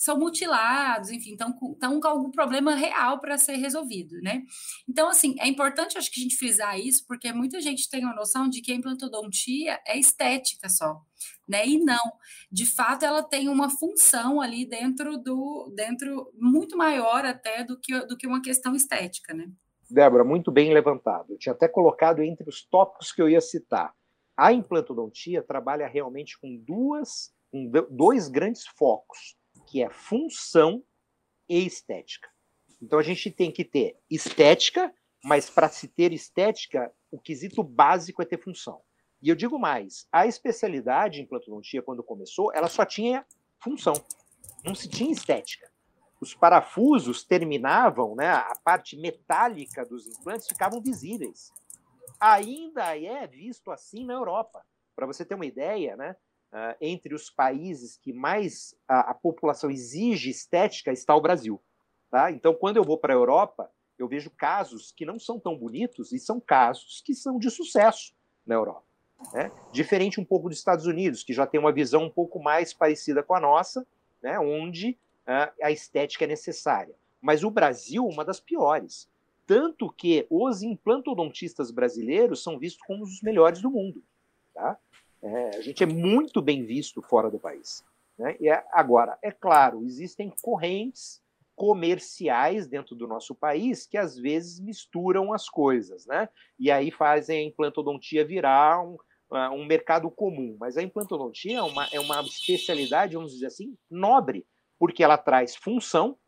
são 0.00 0.18
mutilados, 0.18 1.10
enfim, 1.10 1.32
estão 1.32 1.52
com, 1.52 1.74
com 1.74 2.08
algum 2.08 2.30
problema 2.30 2.74
real 2.74 3.20
para 3.20 3.36
ser 3.36 3.56
resolvido, 3.56 4.18
né? 4.22 4.42
Então, 4.88 5.10
assim, 5.10 5.36
é 5.38 5.46
importante, 5.46 5.98
acho 5.98 6.10
que 6.10 6.18
a 6.18 6.22
gente 6.22 6.36
frisar 6.36 6.80
isso, 6.80 7.04
porque 7.06 7.30
muita 7.34 7.60
gente 7.60 7.86
tem 7.86 8.02
a 8.04 8.14
noção 8.14 8.48
de 8.48 8.62
que 8.62 8.72
a 8.72 8.74
implantodontia 8.74 9.78
é 9.86 9.98
estética 9.98 10.70
só, 10.70 11.02
né? 11.48 11.66
E 11.66 11.78
não, 11.78 12.12
de 12.50 12.66
fato, 12.66 13.04
ela 13.04 13.22
tem 13.22 13.48
uma 13.48 13.70
função 13.70 14.40
ali 14.40 14.64
dentro 14.64 15.18
do, 15.18 15.72
dentro, 15.74 16.32
muito 16.34 16.76
maior 16.76 17.24
até 17.24 17.64
do 17.64 17.78
que, 17.78 17.98
do 18.06 18.16
que 18.16 18.26
uma 18.26 18.42
questão 18.42 18.74
estética, 18.74 19.34
né? 19.34 19.50
Débora, 19.90 20.22
muito 20.22 20.52
bem 20.52 20.72
levantado. 20.72 21.32
Eu 21.32 21.38
tinha 21.38 21.52
até 21.52 21.66
colocado 21.66 22.22
entre 22.22 22.48
os 22.48 22.64
tópicos 22.64 23.12
que 23.12 23.20
eu 23.20 23.28
ia 23.28 23.40
citar. 23.40 23.92
A 24.36 24.52
implantodontia 24.52 25.42
trabalha 25.42 25.86
realmente 25.86 26.38
com 26.38 26.56
duas, 26.56 27.34
com 27.50 27.70
dois 27.90 28.28
grandes 28.28 28.66
focos 28.66 29.36
que 29.66 29.82
é 29.82 29.90
função 29.90 30.82
e 31.48 31.66
estética. 31.66 32.28
Então 32.80 32.98
a 32.98 33.02
gente 33.02 33.30
tem 33.30 33.52
que 33.52 33.64
ter 33.64 33.96
estética, 34.10 34.92
mas 35.22 35.50
para 35.50 35.68
se 35.68 35.86
ter 35.88 36.12
estética, 36.12 36.92
o 37.10 37.18
quesito 37.18 37.62
básico 37.62 38.22
é 38.22 38.24
ter 38.24 38.38
função. 38.42 38.80
E 39.22 39.28
eu 39.28 39.36
digo 39.36 39.58
mais, 39.58 40.06
a 40.10 40.26
especialidade 40.26 41.20
em 41.20 41.26
plantodontia, 41.26 41.82
quando 41.82 42.02
começou, 42.02 42.52
ela 42.54 42.68
só 42.68 42.84
tinha 42.84 43.24
função. 43.62 43.94
não 44.64 44.74
se 44.74 44.88
tinha 44.88 45.12
estética. 45.12 45.70
Os 46.20 46.34
parafusos 46.34 47.24
terminavam, 47.24 48.14
né, 48.14 48.28
a 48.30 48.54
parte 48.62 48.96
metálica 48.96 49.84
dos 49.84 50.06
implantes 50.06 50.46
ficavam 50.46 50.80
visíveis. 50.80 51.50
Ainda 52.18 52.98
é 52.98 53.26
visto 53.26 53.70
assim 53.70 54.04
na 54.04 54.14
Europa. 54.14 54.64
Para 54.94 55.06
você 55.06 55.24
ter 55.24 55.34
uma 55.34 55.46
ideia, 55.46 55.96
né, 55.96 56.16
uh, 56.52 56.76
entre 56.80 57.14
os 57.14 57.30
países 57.30 57.96
que 57.96 58.12
mais 58.12 58.74
a, 58.86 59.10
a, 59.10 59.14
população 59.14 59.70
exige 59.70 60.30
estética 60.30 60.92
está 60.92 61.14
o 61.14 61.20
Brasil. 61.20 61.62
Tá? 62.10 62.30
Então, 62.30 62.54
quando 62.54 62.76
eu 62.76 62.84
vou 62.84 62.98
para 62.98 63.14
a 63.14 63.16
Europa, 63.16 63.70
eu 63.98 64.08
vejo 64.08 64.30
casos 64.30 64.92
que 64.92 65.06
não 65.06 65.18
são 65.18 65.38
tão 65.38 65.56
bonitos 65.56 66.12
e 66.12 66.18
são 66.18 66.40
casos 66.40 67.02
que 67.04 67.14
são 67.14 67.38
de 67.38 67.50
sucesso 67.50 68.14
na 68.46 68.54
Europa. 68.54 68.89
Né? 69.32 69.50
Diferente 69.72 70.20
um 70.20 70.24
pouco 70.24 70.48
dos 70.48 70.58
Estados 70.58 70.86
Unidos, 70.86 71.22
que 71.22 71.32
já 71.32 71.46
tem 71.46 71.60
uma 71.60 71.72
visão 71.72 72.04
um 72.04 72.10
pouco 72.10 72.40
mais 72.42 72.72
parecida 72.72 73.22
com 73.22 73.34
a 73.34 73.40
nossa, 73.40 73.86
né? 74.22 74.38
onde 74.38 74.98
uh, 75.26 75.52
a 75.62 75.70
estética 75.70 76.24
é 76.24 76.28
necessária. 76.28 76.94
Mas 77.20 77.44
o 77.44 77.50
Brasil, 77.50 78.04
uma 78.06 78.24
das 78.24 78.40
piores. 78.40 79.08
Tanto 79.46 79.90
que 79.92 80.26
os 80.30 80.62
implantodontistas 80.62 81.70
brasileiros 81.70 82.42
são 82.42 82.58
vistos 82.58 82.84
como 82.86 83.02
os 83.02 83.20
melhores 83.20 83.60
do 83.60 83.70
mundo. 83.70 84.02
Tá? 84.54 84.78
É, 85.22 85.56
a 85.56 85.60
gente 85.60 85.82
é 85.82 85.86
muito 85.86 86.40
bem 86.40 86.64
visto 86.64 87.02
fora 87.02 87.30
do 87.30 87.38
país. 87.38 87.84
Né? 88.18 88.36
E 88.40 88.48
é, 88.48 88.64
agora, 88.72 89.18
é 89.22 89.30
claro, 89.30 89.84
existem 89.84 90.32
correntes 90.42 91.20
comerciais 91.60 92.66
dentro 92.66 92.94
do 92.94 93.06
nosso 93.06 93.34
país 93.34 93.86
que 93.86 93.98
às 93.98 94.16
vezes 94.16 94.58
misturam 94.58 95.30
as 95.30 95.46
coisas, 95.46 96.06
né? 96.06 96.26
E 96.58 96.70
aí 96.70 96.90
fazem 96.90 97.38
a 97.38 97.44
implantodontia 97.46 98.24
virar 98.24 98.82
um, 98.82 98.96
um 99.30 99.64
mercado 99.64 100.10
comum. 100.10 100.56
Mas 100.58 100.76
a 100.76 100.82
implantodontia 100.82 101.58
é 101.58 101.62
uma, 101.62 101.86
é 101.92 102.00
uma 102.00 102.20
especialidade, 102.22 103.14
vamos 103.14 103.32
dizer 103.32 103.46
assim, 103.46 103.76
nobre, 103.90 104.46
porque 104.78 105.02
ela 105.02 105.16
traz 105.16 105.54
função 105.54 106.18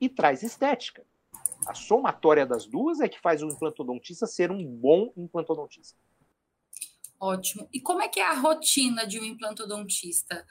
e 0.00 0.08
traz 0.08 0.42
estética. 0.42 1.04
A 1.66 1.74
somatória 1.74 2.44
das 2.44 2.66
duas 2.66 3.00
é 3.00 3.08
que 3.08 3.20
faz 3.20 3.42
o 3.42 3.46
implantodontista 3.46 4.26
ser 4.26 4.50
um 4.50 4.64
bom 4.66 5.12
implantodontista. 5.16 5.96
Ótimo. 7.20 7.68
E 7.72 7.80
como 7.80 8.02
é 8.02 8.08
que 8.08 8.18
é 8.18 8.26
a 8.26 8.34
rotina 8.34 9.06
de 9.06 9.20
um 9.20 9.24
implantodontista? 9.24 10.44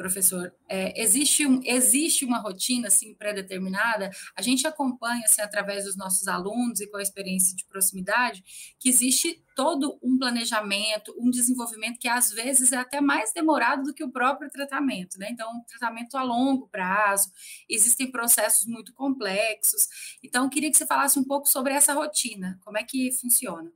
Professor, 0.00 0.50
é, 0.66 0.98
existe, 0.98 1.46
um, 1.46 1.60
existe 1.62 2.24
uma 2.24 2.38
rotina 2.38 2.88
assim 2.88 3.14
pré-determinada? 3.14 4.10
A 4.34 4.40
gente 4.40 4.66
acompanha 4.66 5.22
assim, 5.26 5.42
através 5.42 5.84
dos 5.84 5.94
nossos 5.94 6.26
alunos 6.26 6.80
e 6.80 6.90
com 6.90 6.96
a 6.96 7.02
experiência 7.02 7.54
de 7.54 7.66
proximidade 7.66 8.42
que 8.78 8.88
existe 8.88 9.44
todo 9.54 9.98
um 10.02 10.16
planejamento, 10.16 11.14
um 11.18 11.30
desenvolvimento 11.30 11.98
que 11.98 12.08
às 12.08 12.30
vezes 12.30 12.72
é 12.72 12.78
até 12.78 12.98
mais 12.98 13.30
demorado 13.34 13.82
do 13.82 13.92
que 13.92 14.02
o 14.02 14.10
próprio 14.10 14.48
tratamento, 14.48 15.18
né? 15.18 15.28
Então, 15.30 15.50
um 15.50 15.62
tratamento 15.64 16.16
a 16.16 16.22
longo 16.22 16.66
prazo, 16.68 17.30
existem 17.68 18.10
processos 18.10 18.66
muito 18.66 18.94
complexos. 18.94 19.86
Então, 20.24 20.48
queria 20.48 20.70
que 20.70 20.78
você 20.78 20.86
falasse 20.86 21.18
um 21.18 21.24
pouco 21.24 21.46
sobre 21.46 21.74
essa 21.74 21.92
rotina, 21.92 22.58
como 22.64 22.78
é 22.78 22.84
que 22.84 23.12
funciona. 23.12 23.70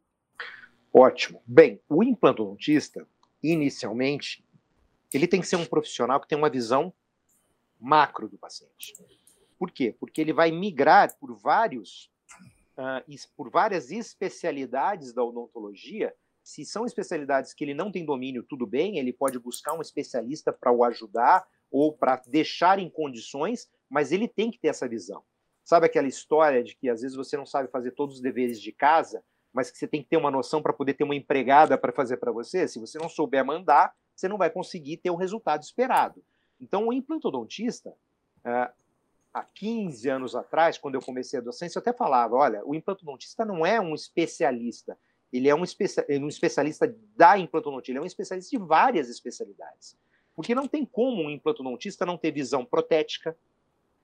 Ótimo. 0.91 1.43
Bem, 1.47 1.81
o 1.87 2.03
implantodontista, 2.03 3.07
inicialmente, 3.43 4.44
ele 5.13 5.27
tem 5.27 5.41
que 5.41 5.47
ser 5.47 5.57
um 5.57 5.67
profissional 5.67 6.21
que 6.21 6.29
tem 6.29 6.39
uma 6.39 6.51
visão 6.51 6.93
macro 7.81 8.29
do 8.29 8.39
paciente. 8.39 8.95
Por 9.59 9.71
quê? 9.71 9.95
Porque 9.99 10.21
ele 10.21 10.33
vai 10.33 10.51
migrar 10.51 11.17
por 11.19 11.35
vários 11.35 12.11
uh, 12.79 13.29
por 13.37 13.51
várias 13.51 13.91
especialidades 13.91 15.13
da 15.13 15.23
odontologia. 15.23 16.15
Se 16.43 16.65
são 16.65 16.85
especialidades 16.85 17.55
que 17.55 17.65
ele 17.65 17.75
não 17.75 17.91
tem 17.91 18.05
domínio, 18.05 18.43
tudo 18.43 18.67
bem, 18.67 18.99
ele 18.99 19.13
pode 19.13 19.39
buscar 19.39 19.73
um 19.73 19.81
especialista 19.81 20.53
para 20.53 20.73
o 20.73 20.85
ajudar 20.85 21.47
ou 21.71 21.93
para 21.93 22.23
deixar 22.27 22.79
em 22.79 22.91
condições, 22.91 23.69
mas 23.89 24.13
ele 24.13 24.29
tem 24.29 24.51
que 24.51 24.59
ter 24.59 24.69
essa 24.69 24.89
visão. 24.89 25.23
Sabe 25.65 25.87
aquela 25.87 26.07
história 26.07 26.63
de 26.63 26.77
que 26.77 26.91
às 26.91 27.01
vezes 27.01 27.17
você 27.17 27.37
não 27.37 27.47
sabe 27.47 27.71
fazer 27.71 27.93
todos 27.93 28.17
os 28.17 28.21
deveres 28.21 28.61
de 28.61 28.71
casa, 28.71 29.25
mas 29.53 29.71
que 29.71 29.79
você 29.79 29.89
tem 29.89 30.03
que 30.03 30.09
ter 30.09 30.19
uma 30.19 30.31
noção 30.31 30.61
para 30.61 30.73
poder 30.73 30.95
ter 30.95 31.05
uma 31.05 31.15
empregada 31.15 31.79
para 31.79 31.93
fazer 31.93 32.19
para 32.19 32.31
você? 32.31 32.69
Se 32.69 32.79
você 32.79 32.99
não 32.99 33.09
souber 33.09 33.45
mandar, 33.45 33.95
você 34.15 34.29
não 34.29 34.39
vai 34.39 34.51
conseguir 34.51 34.99
ter 34.99 35.11
o 35.11 35.17
resultado 35.17 35.63
esperado. 35.63 36.23
Então, 36.61 36.89
o 36.89 36.93
implantodontista, 36.93 37.95
é, 38.45 38.71
há 39.33 39.43
15 39.43 40.09
anos 40.09 40.37
atrás, 40.37 40.79
quando 40.79 40.95
eu 40.95 41.03
comecei 41.03 41.39
a 41.39 41.43
docência, 41.43 41.79
eu 41.79 41.81
até 41.81 41.93
falava: 41.93 42.37
olha, 42.37 42.65
o 42.65 42.75
implantodontista 42.75 43.45
não 43.45 43.67
é 43.67 43.81
um 43.81 43.95
especialista, 43.95 44.97
ele 45.33 45.49
é 45.49 45.55
um, 45.55 45.65
especia 45.65 46.07
um 46.11 46.29
especialista 46.29 46.95
da 47.17 47.37
implantodontia, 47.37 47.93
ele 47.93 47.99
é 47.99 48.03
um 48.03 48.07
especialista 48.07 48.57
de 48.57 48.65
várias 48.65 49.09
especialidades. 49.09 49.97
Porque 50.35 50.55
não 50.55 50.67
tem 50.67 50.85
como 50.85 51.23
um 51.23 51.31
implantodontista 51.31 52.07
não 52.07 52.17
ter 52.17 52.31
visão 52.31 52.65
protética, 52.65 53.37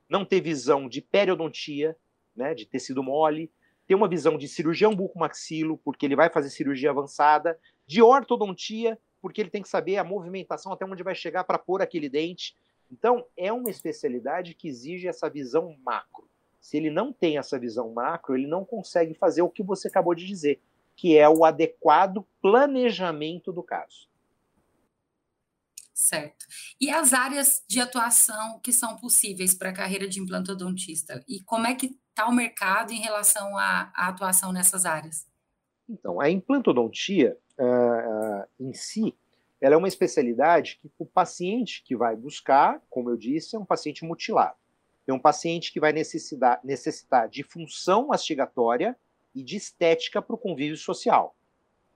não 0.09 0.25
ter 0.25 0.41
visão 0.41 0.89
de 0.89 1.01
periodontia, 1.01 1.97
né, 2.35 2.55
de 2.55 2.67
tecido 2.67 3.03
mole, 3.03 3.51
ter 3.87 3.95
uma 3.95 4.09
visão 4.09 4.39
de 4.39 4.49
cirurgião 4.49 4.95
bucomaxilo, 4.95 5.79
porque 5.79 6.07
ele 6.07 6.17
vai 6.17 6.31
fazer 6.31 6.51
cirurgia 6.51 6.91
avançada, 6.91 7.59
de 7.87 8.03
ortodontia, 8.03 8.99
porque 9.21 9.41
ele 9.41 9.51
tem 9.51 9.63
que 9.63 9.69
saber 9.69 9.97
a 9.97 10.05
movimentação 10.05 10.73
até 10.73 10.85
onde 10.85 11.03
vai 11.03 11.15
chegar 11.15 11.45
para 11.45 11.59
pôr 11.59 11.83
aquele 11.83 12.09
dente. 12.09 12.57
Então, 12.91 13.25
é 13.37 13.53
uma 13.53 13.71
especialidade 13.71 14.55
que 14.55 14.69
exige 14.69 15.07
essa 15.07 15.29
visão 15.29 15.77
macro. 15.85 16.29
Se 16.61 16.77
ele 16.77 16.91
não 16.91 17.13
tem 17.13 17.39
essa 17.39 17.59
visão 17.59 17.93
macro, 17.93 18.37
ele 18.37 18.47
não 18.47 18.65
consegue 18.65 19.15
fazer 19.15 19.43
o 19.43 19.49
que 19.49 19.63
você 19.63 19.89
acabou 19.89 20.15
de 20.15 20.27
dizer, 20.27 20.61
que 20.97 21.17
é 21.17 21.29
o 21.29 21.45
adequado 21.45 22.27
planejamento 22.43 23.53
do 23.53 23.63
caso. 23.63 24.11
Certo. 25.95 26.47
E 26.81 26.91
as 26.91 27.13
áreas 27.13 27.63
de 27.69 27.79
atuação 27.79 28.59
que 28.61 28.73
são 28.73 28.97
possíveis 28.97 29.55
para 29.55 29.69
a 29.69 29.73
carreira 29.73 30.09
de 30.09 30.19
implantodontista? 30.19 31.23
E 31.29 31.41
como 31.41 31.67
é 31.67 31.75
que 31.75 31.99
está 32.09 32.27
o 32.27 32.33
mercado 32.33 32.93
em 32.93 33.01
relação 33.01 33.57
à, 33.57 33.93
atuação 33.95 34.51
nessas 34.51 34.87
áreas? 34.87 35.27
Então, 35.91 36.21
a 36.21 36.31
implantodontia 36.31 37.37
uh, 37.59 38.49
em 38.61 38.73
si, 38.73 39.13
ela 39.61 39.75
é 39.75 39.77
uma 39.77 39.89
especialidade 39.89 40.79
que 40.81 40.89
o 40.99 41.05
paciente 41.05 41.83
que 41.83 41.97
vai 41.97 42.15
buscar, 42.15 42.81
como 42.89 43.11
eu 43.11 43.17
disse, 43.17 43.57
é 43.57 43.59
um 43.59 43.65
paciente 43.65 44.05
mutilado. 44.05 44.57
É 45.07 45.13
um 45.13 45.19
paciente 45.19 45.73
que 45.73 45.81
vai 45.81 45.93
necessitar, 45.93 46.61
necessitar 46.63 47.29
de 47.29 47.43
função 47.43 48.07
mastigatória 48.07 48.97
e 49.35 49.43
de 49.43 49.57
estética 49.57 50.23
para 50.23 50.35
o 50.35 50.39
convívio 50.39 50.77
social. 50.77 51.35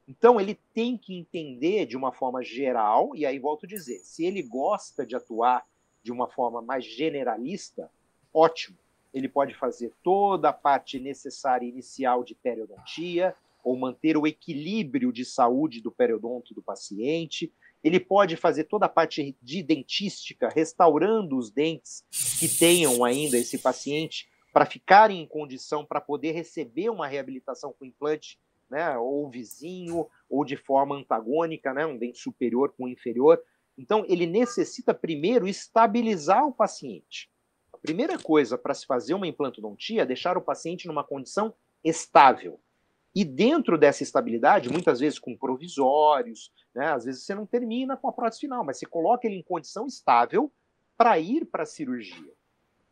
Então, 0.08 0.40
ele 0.40 0.58
tem 0.74 0.98
que 0.98 1.16
entender 1.16 1.86
de 1.86 1.96
uma 1.96 2.12
forma 2.12 2.42
geral, 2.42 3.14
e 3.14 3.24
aí 3.24 3.38
volto 3.38 3.64
a 3.64 3.68
dizer: 3.68 4.00
se 4.00 4.26
ele 4.26 4.42
gosta 4.42 5.06
de 5.06 5.14
atuar 5.14 5.64
de 6.02 6.10
uma 6.10 6.28
forma 6.28 6.60
mais 6.60 6.84
generalista, 6.84 7.88
ótimo. 8.32 8.76
Ele 9.14 9.28
pode 9.28 9.54
fazer 9.54 9.92
toda 10.02 10.48
a 10.48 10.52
parte 10.52 10.98
necessária 10.98 11.64
inicial 11.64 12.24
de 12.24 12.34
periodontia, 12.34 13.34
ou 13.64 13.76
manter 13.76 14.16
o 14.16 14.26
equilíbrio 14.26 15.10
de 15.10 15.24
saúde 15.24 15.80
do 15.80 15.90
periodonto 15.90 16.52
do 16.52 16.62
paciente. 16.62 17.52
Ele 17.82 17.98
pode 17.98 18.36
fazer 18.36 18.64
toda 18.64 18.86
a 18.86 18.88
parte 18.88 19.36
de 19.42 19.62
dentística, 19.62 20.48
restaurando 20.48 21.36
os 21.36 21.50
dentes 21.50 22.04
que 22.38 22.48
tenham 22.48 23.02
ainda 23.02 23.38
esse 23.38 23.58
paciente 23.58 24.28
para 24.52 24.66
ficarem 24.66 25.20
em 25.20 25.26
condição 25.26 25.84
para 25.84 26.00
poder 26.00 26.30
receber 26.30 26.88
uma 26.88 27.08
reabilitação 27.08 27.74
com 27.76 27.84
implante, 27.84 28.38
né, 28.70 28.96
ou 28.96 29.28
vizinho, 29.28 30.06
ou 30.30 30.44
de 30.44 30.56
forma 30.56 30.94
antagônica, 30.94 31.74
né, 31.74 31.84
um 31.84 31.98
dente 31.98 32.18
superior 32.18 32.72
com 32.76 32.88
inferior. 32.88 33.42
Então, 33.76 34.04
ele 34.08 34.26
necessita 34.26 34.94
primeiro 34.94 35.48
estabilizar 35.48 36.46
o 36.46 36.52
paciente. 36.52 37.28
A 37.72 37.78
primeira 37.78 38.16
coisa 38.16 38.56
para 38.56 38.74
se 38.74 38.86
fazer 38.86 39.14
uma 39.14 39.26
implantodontia 39.26 40.02
é 40.02 40.06
deixar 40.06 40.38
o 40.38 40.42
paciente 40.42 40.86
numa 40.86 41.02
condição 41.02 41.52
estável. 41.82 42.60
E 43.14 43.24
dentro 43.24 43.78
dessa 43.78 44.02
estabilidade, 44.02 44.68
muitas 44.68 44.98
vezes 44.98 45.20
com 45.20 45.36
provisórios, 45.36 46.52
né, 46.74 46.88
às 46.88 47.04
vezes 47.04 47.24
você 47.24 47.34
não 47.34 47.46
termina 47.46 47.96
com 47.96 48.08
a 48.08 48.12
prótese 48.12 48.40
final, 48.40 48.64
mas 48.64 48.78
você 48.78 48.86
coloca 48.86 49.26
ele 49.26 49.36
em 49.36 49.42
condição 49.42 49.86
estável 49.86 50.50
para 50.96 51.16
ir 51.18 51.44
para 51.44 51.62
a 51.62 51.66
cirurgia. 51.66 52.32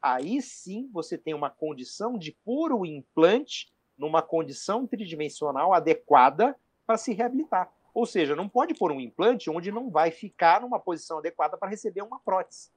Aí 0.00 0.40
sim 0.40 0.88
você 0.92 1.18
tem 1.18 1.34
uma 1.34 1.50
condição 1.50 2.16
de 2.16 2.32
pôr 2.44 2.72
o 2.72 2.86
implante 2.86 3.72
numa 3.98 4.22
condição 4.22 4.86
tridimensional 4.86 5.74
adequada 5.74 6.56
para 6.86 6.96
se 6.96 7.12
reabilitar. 7.12 7.72
Ou 7.94 8.06
seja, 8.06 8.34
não 8.34 8.48
pode 8.48 8.74
pôr 8.74 8.90
um 8.90 9.00
implante 9.00 9.50
onde 9.50 9.70
não 9.70 9.90
vai 9.90 10.10
ficar 10.10 10.60
numa 10.60 10.80
posição 10.80 11.18
adequada 11.18 11.56
para 11.56 11.68
receber 11.68 12.02
uma 12.02 12.18
prótese. 12.20 12.70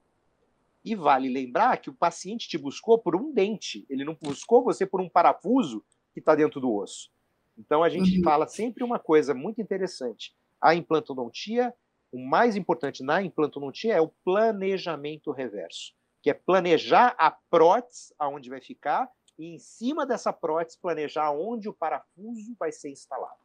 E 0.84 0.94
vale 0.96 1.30
lembrar 1.30 1.78
que 1.78 1.90
o 1.90 1.96
paciente 1.96 2.48
te 2.48 2.58
buscou 2.58 3.00
por 3.00 3.16
um 3.16 3.32
dente, 3.32 3.86
ele 3.90 4.04
não 4.04 4.16
buscou 4.20 4.64
você 4.64 4.86
por 4.86 5.00
um 5.00 5.10
parafuso 5.10 5.84
que 6.14 6.20
está 6.20 6.36
dentro 6.36 6.60
do 6.60 6.72
osso. 6.72 7.15
Então 7.58 7.84
a 7.84 7.90
gente 7.90 8.18
uhum. 8.18 8.24
fala 8.24 8.48
sempre 8.48 8.84
uma 8.84 9.00
coisa 9.00 9.34
muito 9.34 9.62
interessante. 9.62 10.36
A 10.62 10.76
implantodontia, 10.76 11.74
o 12.12 12.20
mais 12.20 12.56
importante 12.56 13.04
na 13.04 13.22
implantodontia 13.22 13.94
é 13.94 14.02
o 14.02 14.14
planejamento 14.24 15.32
reverso, 15.32 15.94
que 16.22 16.30
é 16.30 16.34
planejar 16.34 17.16
a 17.18 17.32
prótese 17.32 18.14
aonde 18.20 18.50
vai 18.50 18.62
ficar 18.62 19.10
e 19.38 19.54
em 19.54 19.60
cima 19.60 20.06
dessa 20.06 20.32
prótese 20.32 20.80
planejar 20.80 21.32
onde 21.32 21.68
o 21.68 21.74
parafuso 21.74 22.56
vai 22.60 22.72
ser 22.72 22.90
instalado. 22.90 23.40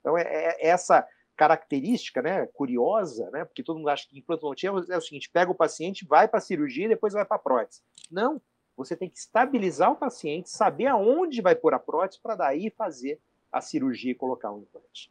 Então 0.00 0.16
é, 0.16 0.22
é 0.22 0.66
essa 0.68 1.06
característica, 1.36 2.20
né, 2.20 2.46
curiosa, 2.48 3.30
né, 3.30 3.44
porque 3.44 3.62
todo 3.62 3.76
mundo 3.76 3.88
acha 3.88 4.08
que 4.08 4.18
implantodontia 4.18 4.70
é 4.70 4.96
o 4.96 5.00
seguinte: 5.00 5.30
pega 5.30 5.50
o 5.50 5.54
paciente, 5.54 6.06
vai 6.06 6.26
para 6.26 6.38
a 6.38 6.42
cirurgia 6.42 6.86
e 6.86 6.88
depois 6.88 7.12
vai 7.12 7.24
para 7.24 7.36
a 7.36 7.40
prótese. 7.40 7.82
Não, 8.10 8.40
você 8.76 8.96
tem 8.96 9.08
que 9.08 9.18
estabilizar 9.18 9.92
o 9.92 9.96
paciente, 9.96 10.50
saber 10.50 10.86
aonde 10.86 11.40
vai 11.40 11.54
pôr 11.54 11.74
a 11.74 11.78
prótese 11.78 12.20
para 12.20 12.34
daí 12.34 12.70
fazer 12.70 13.20
a 13.52 13.60
cirurgia 13.60 14.12
e 14.12 14.14
colocar 14.14 14.52
um 14.52 14.60
implante. 14.60 15.10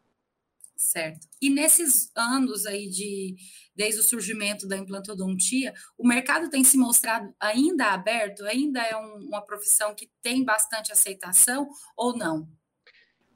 Certo. 0.77 1.27
E 1.41 1.49
nesses 1.49 2.11
anos 2.15 2.67
aí 2.67 2.87
de 2.87 3.35
desde 3.75 3.99
o 3.99 4.03
surgimento 4.03 4.67
da 4.67 4.77
implantodontia, 4.77 5.73
o 5.97 6.07
mercado 6.07 6.49
tem 6.49 6.63
se 6.63 6.77
mostrado 6.77 7.33
ainda 7.39 7.93
aberto, 7.93 8.43
ainda 8.45 8.81
é 8.81 8.95
um, 8.95 9.27
uma 9.27 9.41
profissão 9.41 9.93
que 9.95 10.09
tem 10.21 10.43
bastante 10.43 10.91
aceitação 10.91 11.67
ou 11.95 12.15
não? 12.15 12.47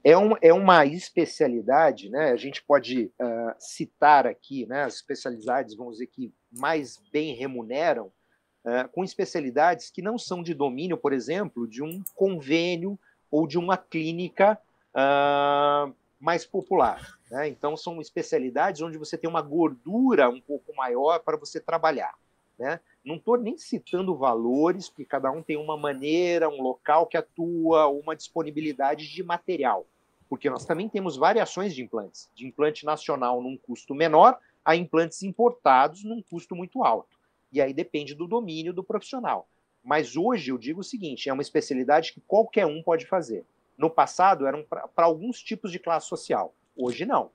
É, 0.04 0.16
um, 0.16 0.32
é 0.40 0.52
uma 0.52 0.84
especialidade, 0.84 2.10
né? 2.10 2.30
A 2.30 2.36
gente 2.36 2.62
pode 2.64 3.12
uh, 3.20 3.54
citar 3.58 4.26
aqui, 4.26 4.66
né? 4.66 4.82
As 4.82 4.94
especialidades, 4.94 5.76
vamos 5.76 5.94
dizer 5.94 6.08
que 6.08 6.32
mais 6.50 7.00
bem 7.12 7.36
remuneram, 7.36 8.12
uh, 8.64 8.88
com 8.92 9.04
especialidades 9.04 9.90
que 9.90 10.02
não 10.02 10.18
são 10.18 10.42
de 10.42 10.54
domínio, 10.54 10.96
por 10.96 11.12
exemplo, 11.12 11.68
de 11.68 11.82
um 11.82 12.02
convênio 12.14 12.98
ou 13.30 13.46
de 13.46 13.58
uma 13.58 13.76
clínica 13.76 14.58
uh, 14.94 15.92
mais 16.18 16.44
popular. 16.44 17.18
Né? 17.30 17.48
Então, 17.48 17.76
são 17.76 18.00
especialidades 18.00 18.80
onde 18.82 18.98
você 18.98 19.18
tem 19.18 19.28
uma 19.28 19.42
gordura 19.42 20.28
um 20.28 20.40
pouco 20.40 20.74
maior 20.74 21.20
para 21.20 21.36
você 21.36 21.60
trabalhar. 21.60 22.14
Né? 22.58 22.80
Não 23.04 23.16
estou 23.16 23.36
nem 23.36 23.58
citando 23.58 24.16
valores, 24.16 24.88
porque 24.88 25.04
cada 25.04 25.30
um 25.30 25.42
tem 25.42 25.56
uma 25.56 25.76
maneira, 25.76 26.48
um 26.48 26.62
local 26.62 27.06
que 27.06 27.16
atua, 27.16 27.88
uma 27.88 28.14
disponibilidade 28.14 29.08
de 29.08 29.22
material. 29.22 29.86
Porque 30.28 30.48
nós 30.48 30.64
também 30.64 30.88
temos 30.88 31.16
variações 31.16 31.74
de 31.74 31.82
implantes, 31.82 32.30
de 32.34 32.46
implante 32.46 32.86
nacional 32.86 33.42
num 33.42 33.56
custo 33.56 33.94
menor 33.94 34.38
a 34.64 34.76
implantes 34.76 35.22
importados 35.22 36.04
num 36.04 36.22
custo 36.22 36.54
muito 36.54 36.84
alto. 36.84 37.18
E 37.50 37.60
aí 37.60 37.74
depende 37.74 38.14
do 38.14 38.26
domínio 38.26 38.72
do 38.72 38.84
profissional. 38.84 39.46
Mas 39.84 40.16
hoje 40.16 40.50
eu 40.50 40.58
digo 40.58 40.80
o 40.80 40.84
seguinte: 40.84 41.28
é 41.28 41.32
uma 41.32 41.42
especialidade 41.42 42.12
que 42.12 42.20
qualquer 42.20 42.64
um 42.66 42.82
pode 42.82 43.06
fazer. 43.06 43.44
No 43.82 43.90
passado 43.90 44.46
eram 44.46 44.62
para 44.62 45.04
alguns 45.04 45.42
tipos 45.42 45.72
de 45.72 45.80
classe 45.80 46.06
social. 46.06 46.54
Hoje 46.76 47.04
não. 47.04 47.32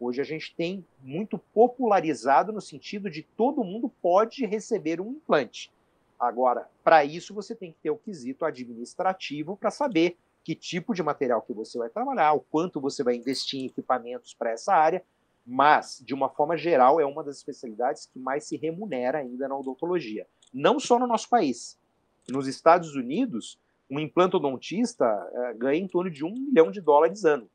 Hoje 0.00 0.18
a 0.18 0.24
gente 0.24 0.56
tem 0.56 0.82
muito 1.02 1.36
popularizado 1.36 2.54
no 2.54 2.60
sentido 2.62 3.10
de 3.10 3.22
todo 3.22 3.62
mundo 3.62 3.92
pode 4.00 4.46
receber 4.46 4.98
um 4.98 5.10
implante. 5.10 5.70
Agora, 6.18 6.70
para 6.82 7.04
isso 7.04 7.34
você 7.34 7.54
tem 7.54 7.70
que 7.70 7.80
ter 7.82 7.90
o 7.90 7.98
quesito 7.98 8.46
administrativo 8.46 9.58
para 9.58 9.70
saber 9.70 10.16
que 10.42 10.54
tipo 10.54 10.94
de 10.94 11.02
material 11.02 11.42
que 11.42 11.52
você 11.52 11.76
vai 11.76 11.90
trabalhar, 11.90 12.32
o 12.32 12.40
quanto 12.40 12.80
você 12.80 13.04
vai 13.04 13.16
investir 13.16 13.60
em 13.60 13.66
equipamentos 13.66 14.32
para 14.32 14.52
essa 14.52 14.72
área, 14.72 15.04
mas 15.46 16.02
de 16.02 16.14
uma 16.14 16.30
forma 16.30 16.56
geral 16.56 16.98
é 16.98 17.04
uma 17.04 17.22
das 17.22 17.36
especialidades 17.36 18.06
que 18.06 18.18
mais 18.18 18.44
se 18.44 18.56
remunera 18.56 19.18
ainda 19.18 19.46
na 19.46 19.54
odontologia. 19.54 20.26
Não 20.50 20.80
só 20.80 20.98
no 20.98 21.06
nosso 21.06 21.28
país. 21.28 21.78
Nos 22.26 22.46
Estados 22.46 22.94
Unidos, 22.94 23.58
um 23.90 23.98
implantodontista 23.98 25.04
é, 25.04 25.54
ganha 25.54 25.80
em 25.80 25.88
torno 25.88 26.10
de 26.10 26.24
um 26.24 26.32
milhão 26.32 26.70
de 26.70 26.80
dólares 26.80 27.24
ano, 27.24 27.50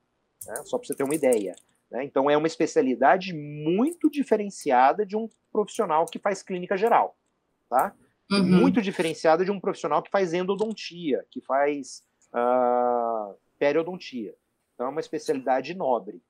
né? 0.46 0.56
só 0.66 0.78
para 0.78 0.88
você 0.88 0.96
ter 0.96 1.04
uma 1.04 1.16
ideia. 1.16 1.56
Né? 1.90 2.04
Então 2.04 2.30
é 2.30 2.36
uma 2.36 2.48
especialidade 2.48 3.34
muito 3.34 4.10
diferenciada 4.10 5.06
de 5.06 5.16
um 5.16 5.30
profissional 5.52 6.06
que 6.06 6.20
faz 6.20 6.44
clínica 6.44 6.76
geral, 6.76 7.16
tá? 7.70 7.94
Uhum. 8.32 8.44
Muito 8.44 8.82
diferenciada 8.82 9.46
de 9.46 9.52
um 9.52 9.60
profissional 9.60 10.02
que 10.02 10.10
faz 10.10 10.34
endodontia, 10.34 11.24
que 11.30 11.40
faz 11.42 12.04
uh, 12.34 13.36
periodontia. 13.60 14.34
Então 14.74 14.88
é 14.88 14.90
uma 14.90 15.00
especialidade 15.00 15.76
nobre. 15.76 16.22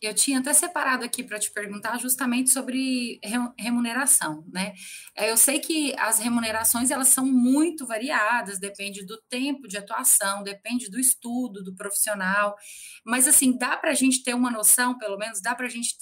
Eu 0.00 0.14
tinha 0.14 0.38
até 0.38 0.52
separado 0.52 1.04
aqui 1.04 1.24
para 1.24 1.38
te 1.38 1.50
perguntar 1.50 1.98
justamente 1.98 2.50
sobre 2.50 3.20
remuneração, 3.58 4.44
né? 4.52 4.74
É, 5.16 5.30
eu 5.30 5.36
sei 5.36 5.58
que 5.58 5.92
as 5.98 6.20
remunerações 6.20 6.90
elas 6.90 7.08
são 7.08 7.26
muito 7.26 7.86
variadas, 7.86 8.60
depende 8.60 9.04
do 9.04 9.20
tempo 9.28 9.66
de 9.66 9.76
atuação, 9.76 10.44
depende 10.44 10.88
do 10.88 11.00
estudo 11.00 11.64
do 11.64 11.74
profissional, 11.74 12.56
mas 13.04 13.26
assim 13.26 13.56
dá 13.56 13.76
para 13.76 13.90
a 13.90 13.94
gente 13.94 14.22
ter 14.22 14.34
uma 14.34 14.50
noção, 14.50 14.96
pelo 14.96 15.18
menos 15.18 15.40
dá 15.40 15.54
para 15.54 15.66
a 15.66 15.70
gente 15.70 15.96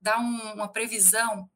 dar 0.00 0.18
um, 0.20 0.52
uma 0.54 0.68
previsão. 0.68 1.48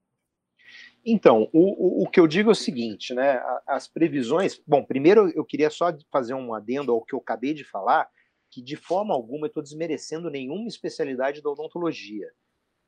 Então, 1.06 1.48
o, 1.52 2.04
o, 2.04 2.10
que 2.10 2.18
eu 2.18 2.26
digo 2.26 2.48
é 2.48 2.52
o 2.52 2.56
seguinte, 2.56 3.12
né? 3.12 3.40
As 3.66 3.86
previsões. 3.86 4.60
Bom, 4.66 4.82
primeiro 4.82 5.30
eu 5.36 5.44
queria 5.44 5.68
só 5.68 5.94
fazer 6.10 6.32
um 6.32 6.54
adendo 6.54 6.92
ao 6.92 7.04
que 7.04 7.14
eu 7.14 7.18
acabei 7.18 7.52
de 7.52 7.62
falar 7.62 8.08
que 8.54 8.62
de 8.62 8.76
forma 8.76 9.12
alguma 9.12 9.46
eu 9.46 9.48
estou 9.48 9.62
desmerecendo 9.62 10.30
nenhuma 10.30 10.68
especialidade 10.68 11.42
da 11.42 11.50
odontologia. 11.50 12.30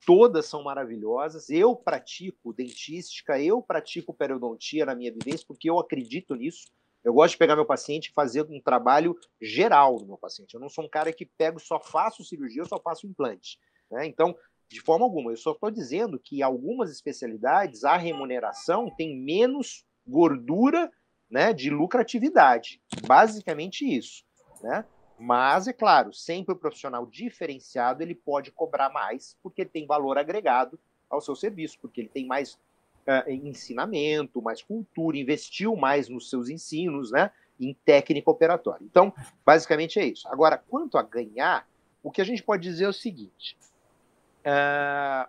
Todas 0.06 0.46
são 0.46 0.62
maravilhosas. 0.62 1.50
Eu 1.50 1.74
pratico 1.74 2.52
dentística, 2.52 3.40
eu 3.40 3.60
pratico 3.60 4.14
periodontia 4.14 4.86
na 4.86 4.94
minha 4.94 5.12
vivência, 5.12 5.44
porque 5.44 5.68
eu 5.68 5.80
acredito 5.80 6.36
nisso. 6.36 6.68
Eu 7.02 7.12
gosto 7.12 7.32
de 7.32 7.38
pegar 7.38 7.56
meu 7.56 7.66
paciente 7.66 8.06
e 8.06 8.12
fazer 8.12 8.46
um 8.48 8.60
trabalho 8.60 9.18
geral 9.40 9.96
do 9.96 10.06
meu 10.06 10.16
paciente. 10.16 10.54
Eu 10.54 10.60
não 10.60 10.68
sou 10.68 10.84
um 10.84 10.88
cara 10.88 11.12
que 11.12 11.26
pego 11.26 11.58
só 11.58 11.80
faço 11.80 12.22
cirurgia, 12.22 12.62
eu 12.62 12.66
só 12.66 12.78
faço 12.78 13.04
implante. 13.04 13.58
Né? 13.90 14.06
Então, 14.06 14.36
de 14.68 14.80
forma 14.80 15.04
alguma, 15.04 15.32
eu 15.32 15.36
só 15.36 15.50
estou 15.50 15.70
dizendo 15.70 16.16
que 16.16 16.44
algumas 16.44 16.92
especialidades 16.92 17.82
a 17.82 17.96
remuneração 17.96 18.88
tem 18.96 19.20
menos 19.20 19.84
gordura 20.06 20.92
né, 21.28 21.52
de 21.52 21.70
lucratividade. 21.70 22.80
Basicamente 23.04 23.84
isso. 23.84 24.24
Né? 24.62 24.84
Mas, 25.18 25.66
é 25.66 25.72
claro, 25.72 26.12
sempre 26.12 26.52
o 26.52 26.58
profissional 26.58 27.06
diferenciado 27.06 28.02
ele 28.02 28.14
pode 28.14 28.50
cobrar 28.50 28.90
mais, 28.90 29.36
porque 29.42 29.64
tem 29.64 29.86
valor 29.86 30.18
agregado 30.18 30.78
ao 31.08 31.20
seu 31.20 31.34
serviço, 31.34 31.78
porque 31.80 32.02
ele 32.02 32.08
tem 32.08 32.26
mais 32.26 32.54
uh, 33.06 33.30
ensinamento, 33.30 34.42
mais 34.42 34.62
cultura, 34.62 35.16
investiu 35.16 35.74
mais 35.74 36.08
nos 36.08 36.28
seus 36.28 36.48
ensinos, 36.48 37.10
né? 37.10 37.30
Em 37.58 37.72
técnica 37.72 38.30
operatória. 38.30 38.84
Então, 38.84 39.12
basicamente 39.44 39.98
é 39.98 40.04
isso. 40.04 40.28
Agora, 40.28 40.58
quanto 40.58 40.98
a 40.98 41.02
ganhar, 41.02 41.66
o 42.02 42.10
que 42.10 42.20
a 42.20 42.24
gente 42.24 42.42
pode 42.42 42.62
dizer 42.62 42.84
é 42.84 42.88
o 42.88 42.92
seguinte: 42.92 43.56
uh, 44.44 45.26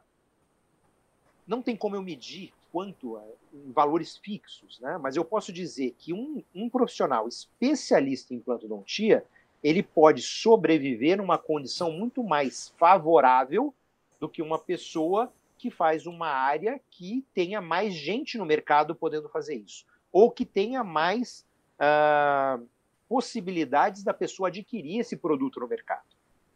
não 1.47 1.62
tem 1.62 1.78
como 1.78 1.95
eu 1.95 2.02
medir 2.02 2.54
quanto 2.73 3.17
em 3.54 3.71
valores 3.71 4.17
fixos, 4.17 4.80
né? 4.82 4.97
Mas 4.97 5.15
eu 5.15 5.23
posso 5.23 5.54
dizer 5.54 5.95
que 5.97 6.13
um, 6.13 6.43
um 6.54 6.69
profissional 6.69 7.28
especialista 7.28 8.34
em 8.34 8.38
implantodontia 8.38 9.23
ele 9.63 9.82
pode 9.82 10.22
sobreviver 10.22 11.17
numa 11.17 11.38
condição 11.38 11.91
muito 11.91 12.24
mais 12.24 12.74
favorável 12.78 13.74
do 14.20 14.30
que 14.30 14.41
uma 14.41 14.60
pessoa 14.60 15.32
que 15.58 15.72
faz 15.72 16.06
uma 16.06 16.28
área 16.28 16.80
que 16.91 17.26
tenha 17.34 17.60
mais 17.60 17.93
gente 17.93 18.38
no 18.38 18.46
mercado 18.46 18.96
podendo 18.96 19.28
fazer 19.30 19.56
isso, 19.56 19.86
ou 20.12 20.30
que 20.30 20.46
tenha 20.46 20.84
mais 20.84 21.46
uh, 21.80 22.63
possibilidades 23.10 24.04
da 24.04 24.13
pessoa 24.13 24.50
adquirir 24.50 25.00
esse 25.00 25.17
produto 25.17 25.60
no 25.60 25.67
mercado. 25.67 26.06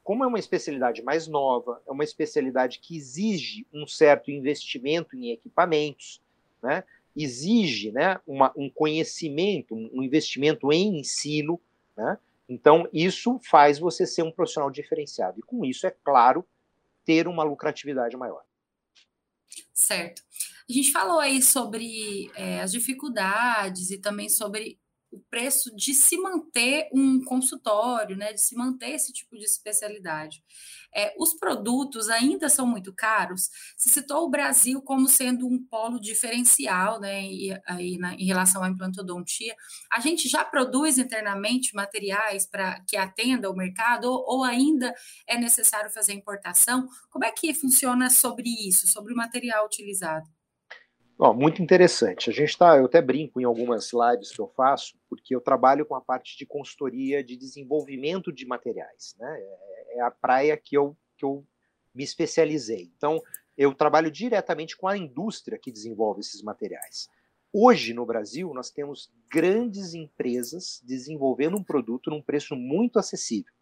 Como 0.04 0.24
é 0.24 0.28
uma 0.28 0.40
especialidade 0.40 1.02
mais 1.02 1.28
nova, 1.28 1.82
é 1.88 1.92
uma 1.92 2.04
especialidade 2.04 2.80
que 2.80 2.96
exige 2.96 3.66
um 3.74 3.88
certo 3.88 4.32
investimento 4.32 5.16
em 5.16 5.32
equipamentos, 5.32 6.22
né? 6.62 6.84
exige 7.16 7.92
né, 7.92 8.20
uma, 8.26 8.52
um 8.56 8.70
conhecimento, 8.70 9.76
um 9.76 10.02
investimento 10.02 10.72
em 10.72 11.00
ensino, 11.00 11.60
né? 11.96 12.18
Então, 12.48 12.88
isso 12.92 13.40
faz 13.50 13.80
você 13.80 14.06
ser 14.06 14.24
um 14.24 14.32
profissional 14.32 14.70
diferenciado. 14.70 15.40
E 15.40 15.44
com 15.44 15.64
isso, 15.66 15.88
é 15.88 15.92
claro, 15.92 16.46
ter 17.06 17.28
uma 17.28 17.44
lucratividade 17.44 18.16
maior. 18.18 18.44
Certo. 19.74 20.22
A 20.70 20.74
gente 20.74 20.92
falou 20.92 21.20
aí 21.20 21.42
sobre 21.42 22.32
é, 22.36 22.62
as 22.62 22.72
dificuldades 22.72 23.92
e 23.92 23.98
também 23.98 24.30
sobre 24.30 24.80
o 25.12 25.20
preço 25.30 25.76
de 25.76 25.94
se 25.94 26.18
manter 26.18 26.88
um 26.94 27.24
consultório, 27.24 28.16
né, 28.16 28.32
de 28.32 28.42
se 28.42 28.56
manter 28.56 28.92
esse 28.92 29.12
tipo 29.12 29.38
de 29.38 29.44
especialidade. 29.44 30.42
É, 30.96 31.14
os 31.18 31.34
produtos 31.34 32.10
ainda 32.10 32.50
são 32.50 32.66
muito 32.66 32.94
caros. 32.94 33.50
Se 33.78 33.90
citou 33.90 34.26
o 34.26 34.30
Brasil 34.30 34.82
como 34.82 35.08
sendo 35.08 35.48
um 35.48 35.62
polo 35.64 36.00
diferencial, 36.00 37.00
né, 37.00 37.24
e, 37.24 37.52
aí, 37.68 37.98
na, 37.98 38.14
em 38.14 38.26
relação 38.26 38.64
à 38.64 38.70
implantodontia. 38.70 39.56
A 39.92 40.00
gente 40.00 40.28
já 40.30 40.44
produz 40.46 40.98
internamente 40.98 41.76
materiais 41.76 42.46
para 42.46 42.80
que 42.88 42.98
atenda 42.98 43.50
o 43.50 43.56
mercado 43.56 44.06
ou, 44.06 44.24
ou 44.28 44.44
ainda 44.44 44.94
é 45.28 45.38
necessário 45.38 45.92
fazer 45.92 46.14
importação? 46.14 46.88
Como 47.10 47.26
é 47.26 47.32
que 47.32 47.54
funciona 47.54 48.10
sobre 48.10 48.50
isso, 48.50 48.88
sobre 48.88 49.14
o 49.14 49.18
material 49.18 49.66
utilizado? 49.66 50.41
Bom, 51.22 51.36
muito 51.36 51.62
interessante. 51.62 52.32
A 52.32 52.34
gente 52.34 52.50
está, 52.50 52.76
eu 52.78 52.86
até 52.86 53.00
brinco 53.00 53.40
em 53.40 53.44
algumas 53.44 53.92
lives 53.94 54.32
que 54.32 54.42
eu 54.42 54.48
faço, 54.48 54.98
porque 55.08 55.36
eu 55.36 55.40
trabalho 55.40 55.86
com 55.86 55.94
a 55.94 56.02
parte 56.02 56.36
de 56.36 56.48
consultoria 56.48 57.24
de 57.24 57.38
desenvolvimento 57.38 58.34
de 58.34 58.44
materiais, 58.44 59.16
né? 59.20 59.40
É, 59.40 59.98
é 59.98 60.02
a 60.02 60.10
praia 60.10 60.58
que 60.58 60.76
eu, 60.76 60.98
que 61.16 61.24
eu 61.24 61.46
me 61.94 62.04
especializei. 62.04 62.92
Então, 62.98 63.22
eu 63.56 63.72
trabalho 63.72 64.10
diretamente 64.10 64.76
com 64.76 64.88
a 64.88 64.98
indústria 64.98 65.60
que 65.60 65.72
desenvolve 65.72 66.22
esses 66.22 66.42
materiais. 66.42 67.08
Hoje, 67.54 67.94
no 67.94 68.04
Brasil, 68.04 68.52
nós 68.52 68.72
temos 68.72 69.14
grandes 69.30 69.94
empresas 69.94 70.82
desenvolvendo 70.84 71.56
um 71.56 71.64
produto 71.64 72.10
num 72.10 72.24
preço 72.24 72.56
muito 72.56 72.98
acessível. 72.98 73.54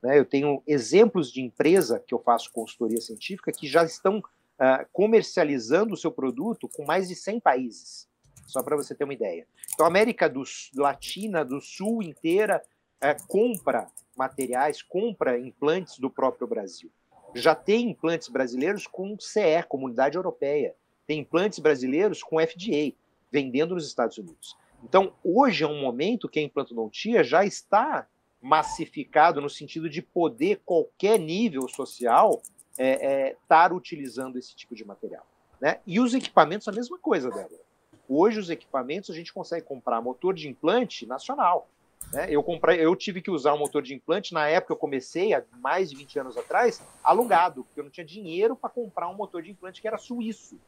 Né? 0.00 0.20
Eu 0.20 0.24
tenho 0.24 0.62
exemplos 0.68 1.32
de 1.32 1.42
empresa 1.42 1.98
que 1.98 2.14
eu 2.14 2.20
faço 2.20 2.52
consultoria 2.52 3.00
científica 3.00 3.50
que 3.50 3.66
já 3.66 3.82
estão 3.82 4.22
uh, 4.58 4.86
comercializando 4.92 5.94
o 5.94 5.96
seu 5.96 6.10
produto 6.10 6.68
com 6.68 6.84
mais 6.84 7.08
de 7.08 7.14
100 7.14 7.40
países, 7.40 8.08
só 8.46 8.62
para 8.62 8.76
você 8.76 8.94
ter 8.94 9.04
uma 9.04 9.14
ideia. 9.14 9.46
Então, 9.72 9.86
a 9.86 9.88
América 9.88 10.28
do, 10.28 10.42
Latina, 10.74 11.44
do 11.44 11.60
Sul 11.60 12.02
inteira, 12.02 12.62
uh, 13.02 13.26
compra 13.26 13.88
materiais, 14.16 14.82
compra 14.82 15.38
implantes 15.38 15.98
do 15.98 16.10
próprio 16.10 16.46
Brasil. 16.46 16.90
Já 17.34 17.54
tem 17.54 17.90
implantes 17.90 18.28
brasileiros 18.28 18.86
com 18.86 19.16
CE, 19.18 19.62
Comunidade 19.68 20.16
Europeia. 20.16 20.74
Tem 21.06 21.20
implantes 21.20 21.58
brasileiros 21.58 22.22
com 22.22 22.40
FDA, 22.40 22.92
vendendo 23.30 23.74
nos 23.74 23.86
Estados 23.86 24.18
Unidos. 24.18 24.56
Então, 24.82 25.12
hoje 25.22 25.64
é 25.64 25.66
um 25.66 25.80
momento 25.80 26.28
que 26.28 26.38
a 26.38 26.42
implantodontia 26.42 27.22
já 27.22 27.44
está 27.44 28.06
massificado 28.40 29.40
no 29.40 29.50
sentido 29.50 29.88
de 29.90 30.00
poder 30.00 30.60
qualquer 30.64 31.18
nível 31.18 31.68
social 31.68 32.40
é, 32.78 33.28
é, 33.28 33.36
tar 33.48 33.72
utilizando 33.72 34.38
esse 34.38 34.54
tipo 34.54 34.74
de 34.74 34.84
material. 34.84 35.26
Né? 35.60 35.80
E 35.86 35.98
os 35.98 36.14
equipamentos, 36.14 36.68
a 36.68 36.72
mesma 36.72 36.98
coisa, 36.98 37.28
Débora. 37.28 37.60
Hoje, 38.08 38.38
os 38.38 38.48
equipamentos, 38.48 39.10
a 39.10 39.14
gente 39.14 39.32
consegue 39.32 39.66
comprar 39.66 40.00
motor 40.00 40.32
de 40.32 40.48
implante 40.48 41.04
nacional. 41.04 41.68
Né? 42.12 42.28
Eu, 42.30 42.42
comprei, 42.42 42.80
eu 42.80 42.94
tive 42.96 43.20
que 43.20 43.30
usar 43.30 43.52
um 43.52 43.58
motor 43.58 43.82
de 43.82 43.94
implante, 43.94 44.32
na 44.32 44.48
época 44.48 44.72
eu 44.72 44.76
comecei, 44.76 45.34
há 45.34 45.42
mais 45.58 45.90
de 45.90 45.96
20 45.96 46.20
anos 46.20 46.36
atrás, 46.36 46.80
alugado, 47.02 47.64
porque 47.64 47.80
eu 47.80 47.84
não 47.84 47.90
tinha 47.90 48.06
dinheiro 48.06 48.56
para 48.56 48.70
comprar 48.70 49.08
um 49.08 49.14
motor 49.14 49.42
de 49.42 49.50
implante 49.50 49.82
que 49.82 49.88
era 49.88 49.98
suíço. 49.98 50.58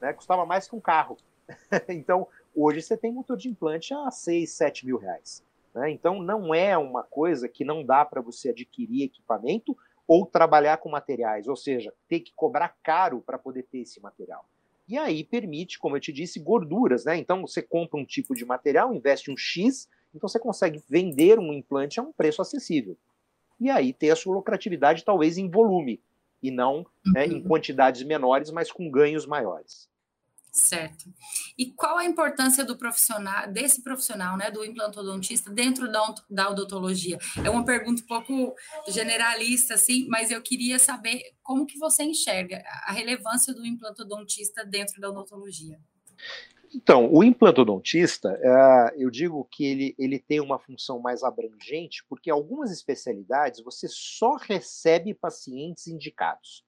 Né? 0.00 0.12
Custava 0.12 0.44
mais 0.44 0.68
que 0.68 0.76
um 0.76 0.80
carro. 0.80 1.16
então, 1.88 2.26
hoje 2.54 2.82
você 2.82 2.96
tem 2.96 3.12
motor 3.12 3.36
de 3.36 3.48
implante 3.48 3.94
a 3.94 4.10
6, 4.10 4.50
7 4.50 4.84
mil 4.84 4.98
reais. 4.98 5.42
Né? 5.72 5.90
Então, 5.90 6.20
não 6.20 6.54
é 6.54 6.76
uma 6.76 7.04
coisa 7.04 7.48
que 7.48 7.64
não 7.64 7.84
dá 7.84 8.04
para 8.04 8.20
você 8.20 8.50
adquirir 8.50 9.04
equipamento 9.04 9.76
ou 10.06 10.26
trabalhar 10.26 10.78
com 10.78 10.88
materiais, 10.88 11.46
ou 11.48 11.56
seja, 11.56 11.92
ter 12.08 12.20
que 12.20 12.32
cobrar 12.34 12.76
caro 12.82 13.20
para 13.20 13.38
poder 13.38 13.62
ter 13.64 13.78
esse 13.78 14.00
material. 14.00 14.44
E 14.88 14.98
aí 14.98 15.24
permite, 15.24 15.78
como 15.78 15.96
eu 15.96 16.00
te 16.00 16.12
disse, 16.12 16.40
gorduras, 16.40 17.04
né? 17.04 17.16
Então 17.16 17.40
você 17.42 17.62
compra 17.62 17.98
um 17.98 18.04
tipo 18.04 18.34
de 18.34 18.44
material, 18.44 18.92
investe 18.94 19.30
um 19.30 19.36
X, 19.36 19.88
então 20.14 20.28
você 20.28 20.38
consegue 20.38 20.82
vender 20.88 21.38
um 21.38 21.52
implante 21.52 22.00
a 22.00 22.02
um 22.02 22.12
preço 22.12 22.42
acessível. 22.42 22.96
E 23.60 23.70
aí 23.70 23.92
ter 23.92 24.10
a 24.10 24.16
sua 24.16 24.34
lucratividade 24.34 25.04
talvez 25.04 25.38
em 25.38 25.48
volume, 25.48 26.00
e 26.42 26.50
não 26.50 26.84
né, 27.06 27.26
em 27.26 27.34
uhum. 27.34 27.44
quantidades 27.44 28.02
menores, 28.02 28.50
mas 28.50 28.72
com 28.72 28.90
ganhos 28.90 29.24
maiores. 29.24 29.88
Certo. 30.52 31.10
E 31.56 31.72
qual 31.72 31.96
a 31.96 32.04
importância 32.04 32.62
do 32.62 32.76
profissional, 32.76 33.50
desse 33.50 33.82
profissional, 33.82 34.36
né, 34.36 34.50
do 34.50 34.62
implantodontista 34.62 35.50
dentro 35.50 35.90
da, 35.90 36.14
da 36.28 36.50
odontologia? 36.50 37.18
É 37.42 37.48
uma 37.48 37.64
pergunta 37.64 38.02
um 38.02 38.06
pouco 38.06 38.54
generalista, 38.86 39.72
assim, 39.72 40.06
mas 40.08 40.30
eu 40.30 40.42
queria 40.42 40.78
saber 40.78 41.22
como 41.42 41.64
que 41.64 41.78
você 41.78 42.02
enxerga 42.02 42.62
a 42.84 42.92
relevância 42.92 43.54
do 43.54 43.64
implantodontista 43.64 44.62
dentro 44.62 45.00
da 45.00 45.08
odontologia. 45.08 45.80
Então, 46.74 47.10
o 47.10 47.24
implantodontista, 47.24 48.38
é, 48.42 48.94
eu 49.02 49.10
digo 49.10 49.48
que 49.50 49.64
ele, 49.64 49.94
ele 49.98 50.18
tem 50.18 50.38
uma 50.40 50.58
função 50.58 51.00
mais 51.00 51.22
abrangente, 51.22 52.04
porque 52.10 52.30
algumas 52.30 52.70
especialidades 52.70 53.62
você 53.62 53.88
só 53.88 54.36
recebe 54.36 55.14
pacientes 55.14 55.86
indicados. 55.86 56.62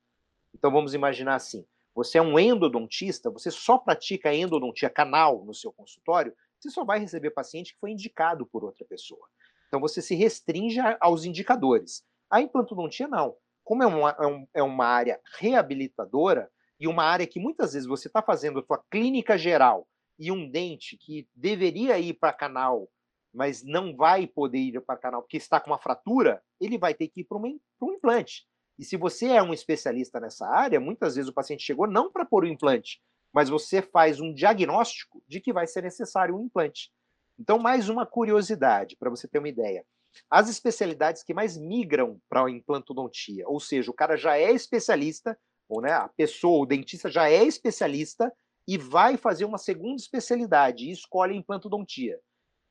Então, 0.55 0.71
vamos 0.71 0.95
imaginar 0.95 1.35
assim: 1.35 1.67
você 1.95 2.19
é 2.19 2.23
um 2.23 2.39
endodontista, 2.39 3.31
você 3.31 3.51
só 3.51 3.79
pratica 3.79 4.35
endodontia 4.35 4.91
canal 4.91 5.45
no 5.45 5.55
seu 5.55 5.73
consultório, 5.73 6.35
você 6.59 6.71
só 6.71 6.85
vai 6.85 6.99
receber 6.99 7.31
paciente 7.31 7.75
que 7.75 7.81
foi 7.81 7.91
indicado 7.91 8.45
por 8.47 8.65
outra 8.65 8.85
pessoa. 8.85 9.27
Então 9.69 9.81
você 9.81 10.03
se 10.03 10.15
restringe 10.15 10.81
aos 11.01 11.25
indicadores. 11.25 12.05
A 12.31 12.41
implantodontia 12.41 13.07
não. 13.07 13.37
Como 13.63 13.83
é 13.83 13.87
uma, 13.87 14.11
é, 14.19 14.27
um, 14.27 14.47
é 14.55 14.63
uma 14.63 14.87
área 14.87 15.21
reabilitadora 15.39 16.51
e 16.79 16.89
uma 16.89 17.05
área 17.05 17.27
que 17.27 17.41
muitas 17.41 17.73
vezes 17.73 17.89
você 17.89 18.09
está 18.09 18.23
fazendo 18.23 18.59
a 18.59 18.63
sua 18.65 18.83
clínica 18.91 19.39
geral 19.39 19.89
e 20.19 20.31
um 20.31 20.49
dente 20.49 20.97
que 20.97 21.29
deveria 21.35 21.99
ir 21.99 22.15
para 22.15 22.33
canal, 22.33 22.89
mas 23.33 23.63
não 23.63 23.97
vai 23.97 24.27
poder 24.27 24.59
ir 24.59 24.81
para 24.81 24.97
canal 24.97 25.23
porque 25.23 25.37
está 25.37 25.61
com 25.61 25.71
uma 25.71 25.79
fratura, 25.79 26.43
ele 26.61 26.79
vai 26.79 26.95
ter 26.95 27.09
que 27.09 27.21
ir 27.21 27.25
para 27.25 27.39
um 27.39 27.93
implante. 27.93 28.47
E 28.79 28.85
se 28.85 28.97
você 28.97 29.27
é 29.27 29.43
um 29.43 29.53
especialista 29.55 30.19
nessa 30.19 30.47
área, 30.47 30.81
muitas 30.81 31.15
vezes 31.15 31.29
o 31.31 31.35
paciente 31.35 31.63
chegou 31.63 31.87
não 31.87 32.11
para 32.11 32.25
pôr 32.25 32.45
o 32.45 32.49
implante, 32.49 33.01
mas 33.33 33.49
você 33.49 33.81
faz 33.81 34.21
um 34.21 34.33
diagnóstico 34.33 35.23
de 35.29 35.41
que 35.41 35.53
vai 35.53 35.67
ser 35.67 35.83
necessário 35.83 36.37
um 36.37 36.45
implante. 36.45 36.91
Então, 37.39 37.59
mais 37.59 37.89
uma 37.89 38.07
curiosidade, 38.07 38.97
para 38.97 39.11
você 39.11 39.27
ter 39.27 39.39
uma 39.39 39.49
ideia. 39.49 39.85
As 40.31 40.49
especialidades 40.49 41.23
que 41.23 41.35
mais 41.35 41.57
migram 41.57 42.21
para 42.29 42.47
a 42.47 42.51
implantodontia, 42.51 43.49
ou 43.49 43.59
seja, 43.59 43.91
o 43.91 43.95
cara 43.95 44.17
já 44.17 44.39
é 44.39 44.53
especialista, 44.53 45.37
ou 45.69 45.81
né, 45.81 45.93
a 45.93 46.09
pessoa, 46.09 46.63
o 46.63 46.67
dentista 46.67 47.11
já 47.11 47.29
é 47.29 47.43
especialista 47.43 48.33
e 48.67 48.79
vai 48.79 49.17
fazer 49.17 49.45
uma 49.45 49.59
segunda 49.59 49.97
especialidade 49.97 50.87
e 50.87 50.93
escolhe 50.93 51.37
implantodontia. 51.37 52.19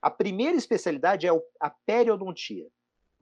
A 0.01 0.09
primeira 0.09 0.57
especialidade 0.57 1.27
é 1.27 1.31
a 1.59 1.69
periodontia 1.85 2.67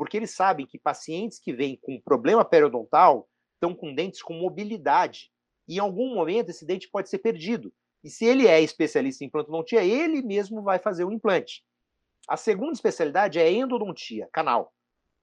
porque 0.01 0.17
eles 0.17 0.31
sabem 0.31 0.65
que 0.65 0.79
pacientes 0.79 1.37
que 1.37 1.53
vêm 1.53 1.77
com 1.79 2.01
problema 2.01 2.43
periodontal 2.43 3.29
estão 3.53 3.75
com 3.75 3.93
dentes 3.93 4.23
com 4.23 4.33
mobilidade. 4.33 5.31
E 5.67 5.75
em 5.75 5.77
algum 5.79 6.15
momento 6.15 6.49
esse 6.49 6.65
dente 6.65 6.89
pode 6.89 7.07
ser 7.07 7.19
perdido. 7.19 7.71
E 8.03 8.09
se 8.09 8.25
ele 8.25 8.47
é 8.47 8.59
especialista 8.59 9.23
em 9.23 9.27
implantodontia, 9.27 9.83
ele 9.83 10.23
mesmo 10.23 10.63
vai 10.63 10.79
fazer 10.79 11.03
o 11.03 11.11
implante. 11.11 11.63
A 12.27 12.35
segunda 12.35 12.73
especialidade 12.73 13.37
é 13.37 13.51
endodontia, 13.51 14.27
canal. 14.33 14.73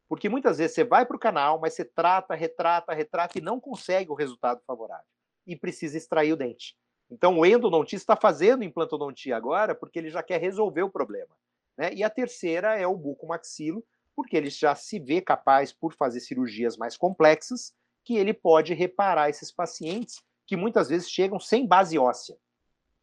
Porque 0.08 0.28
muitas 0.28 0.58
vezes 0.58 0.76
você 0.76 0.84
vai 0.84 1.04
para 1.04 1.16
o 1.16 1.18
canal, 1.20 1.58
mas 1.58 1.74
você 1.74 1.84
trata, 1.84 2.36
retrata, 2.36 2.94
retrata 2.94 3.36
e 3.36 3.42
não 3.42 3.58
consegue 3.58 4.12
o 4.12 4.14
resultado 4.14 4.62
favorável. 4.64 5.04
E 5.44 5.56
precisa 5.56 5.98
extrair 5.98 6.32
o 6.32 6.36
dente. 6.36 6.76
Então 7.10 7.36
o 7.36 7.44
endodontista 7.44 8.12
está 8.12 8.16
fazendo 8.16 8.62
implantodontia 8.62 9.36
agora 9.36 9.74
porque 9.74 9.98
ele 9.98 10.08
já 10.08 10.22
quer 10.22 10.40
resolver 10.40 10.82
o 10.82 10.90
problema. 10.90 11.34
Né? 11.76 11.92
E 11.94 12.04
a 12.04 12.10
terceira 12.10 12.78
é 12.78 12.86
o 12.86 12.96
bucomaxilo, 12.96 13.84
porque 14.18 14.36
ele 14.36 14.50
já 14.50 14.74
se 14.74 14.98
vê 14.98 15.20
capaz, 15.20 15.72
por 15.72 15.94
fazer 15.94 16.18
cirurgias 16.18 16.76
mais 16.76 16.96
complexas, 16.96 17.72
que 18.04 18.16
ele 18.16 18.34
pode 18.34 18.74
reparar 18.74 19.30
esses 19.30 19.52
pacientes 19.52 20.20
que 20.44 20.56
muitas 20.56 20.88
vezes 20.88 21.08
chegam 21.08 21.38
sem 21.38 21.64
base 21.64 21.96
óssea, 21.96 22.36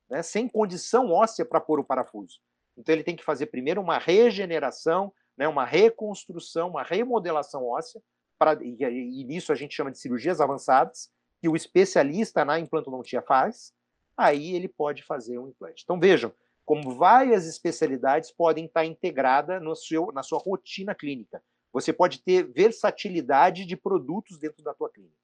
né, 0.10 0.22
sem 0.22 0.46
condição 0.50 1.10
óssea 1.14 1.46
para 1.46 1.62
pôr 1.62 1.80
o 1.80 1.86
parafuso. 1.86 2.42
Então 2.76 2.94
ele 2.94 3.02
tem 3.02 3.16
que 3.16 3.24
fazer 3.24 3.46
primeiro 3.46 3.80
uma 3.80 3.98
regeneração, 3.98 5.14
né, 5.38 5.48
uma 5.48 5.64
reconstrução, 5.64 6.68
uma 6.72 6.84
remodelação 6.84 7.66
óssea, 7.66 8.04
pra, 8.38 8.62
e, 8.62 8.76
e 8.84 9.24
nisso 9.24 9.54
a 9.54 9.56
gente 9.56 9.74
chama 9.74 9.92
de 9.92 10.00
cirurgias 10.00 10.42
avançadas, 10.42 11.10
que 11.40 11.48
o 11.48 11.56
especialista 11.56 12.44
na 12.44 12.60
implantodontia 12.60 13.22
faz, 13.22 13.72
aí 14.18 14.54
ele 14.54 14.68
pode 14.68 15.02
fazer 15.02 15.40
um 15.40 15.48
implante. 15.48 15.82
Então 15.86 15.98
vejam, 15.98 16.34
como 16.66 16.96
várias 16.96 17.46
especialidades 17.46 18.32
podem 18.32 18.66
estar 18.66 18.84
integradas 18.84 19.62
no 19.62 19.76
seu, 19.76 20.12
na 20.12 20.24
sua 20.24 20.40
rotina 20.40 20.96
clínica. 20.96 21.42
Você 21.72 21.94
pode 21.94 22.22
ter 22.22 22.52
versatilidade 22.52 23.66
de 23.66 23.78
produtos 23.78 24.40
dentro 24.40 24.64
da 24.64 24.74
tua 24.74 24.90
clínica. 24.90 25.16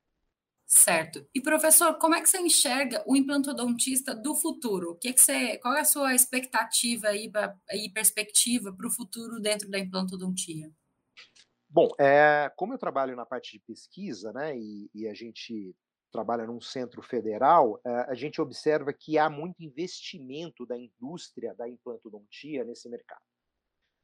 Certo. 0.65 1.27
E 1.35 1.41
professor, 1.41 1.95
como 1.95 2.15
é 2.15 2.21
que 2.21 2.29
você 2.29 2.39
enxerga 2.39 3.03
o 3.05 3.15
implantodontista 3.15 4.15
do 4.15 4.33
futuro? 4.35 4.91
O 4.91 4.95
que, 4.95 5.09
é 5.09 5.13
que 5.13 5.19
você, 5.19 5.57
qual 5.57 5.73
é 5.73 5.81
a 5.81 5.85
sua 5.85 6.15
expectativa 6.15 7.09
aí 7.09 7.29
e 7.73 7.89
perspectiva 7.89 8.71
para 8.71 8.87
o 8.87 8.91
futuro 8.91 9.39
dentro 9.41 9.69
da 9.69 9.77
implantodontia? 9.77 10.71
Bom, 11.69 11.89
é, 11.99 12.49
como 12.55 12.73
eu 12.73 12.77
trabalho 12.77 13.17
na 13.17 13.25
parte 13.25 13.53
de 13.53 13.59
pesquisa, 13.59 14.31
né, 14.31 14.57
e, 14.57 14.89
e 14.93 15.07
a 15.07 15.13
gente 15.13 15.75
trabalha 16.11 16.45
num 16.45 16.61
centro 16.61 17.01
federal, 17.01 17.79
eh, 17.85 18.05
a 18.09 18.13
gente 18.13 18.41
observa 18.41 18.91
que 18.93 19.17
há 19.17 19.29
muito 19.29 19.63
investimento 19.63 20.65
da 20.65 20.77
indústria 20.77 21.55
da 21.55 21.67
implantodontia 21.67 22.63
nesse 22.63 22.89
mercado. 22.89 23.21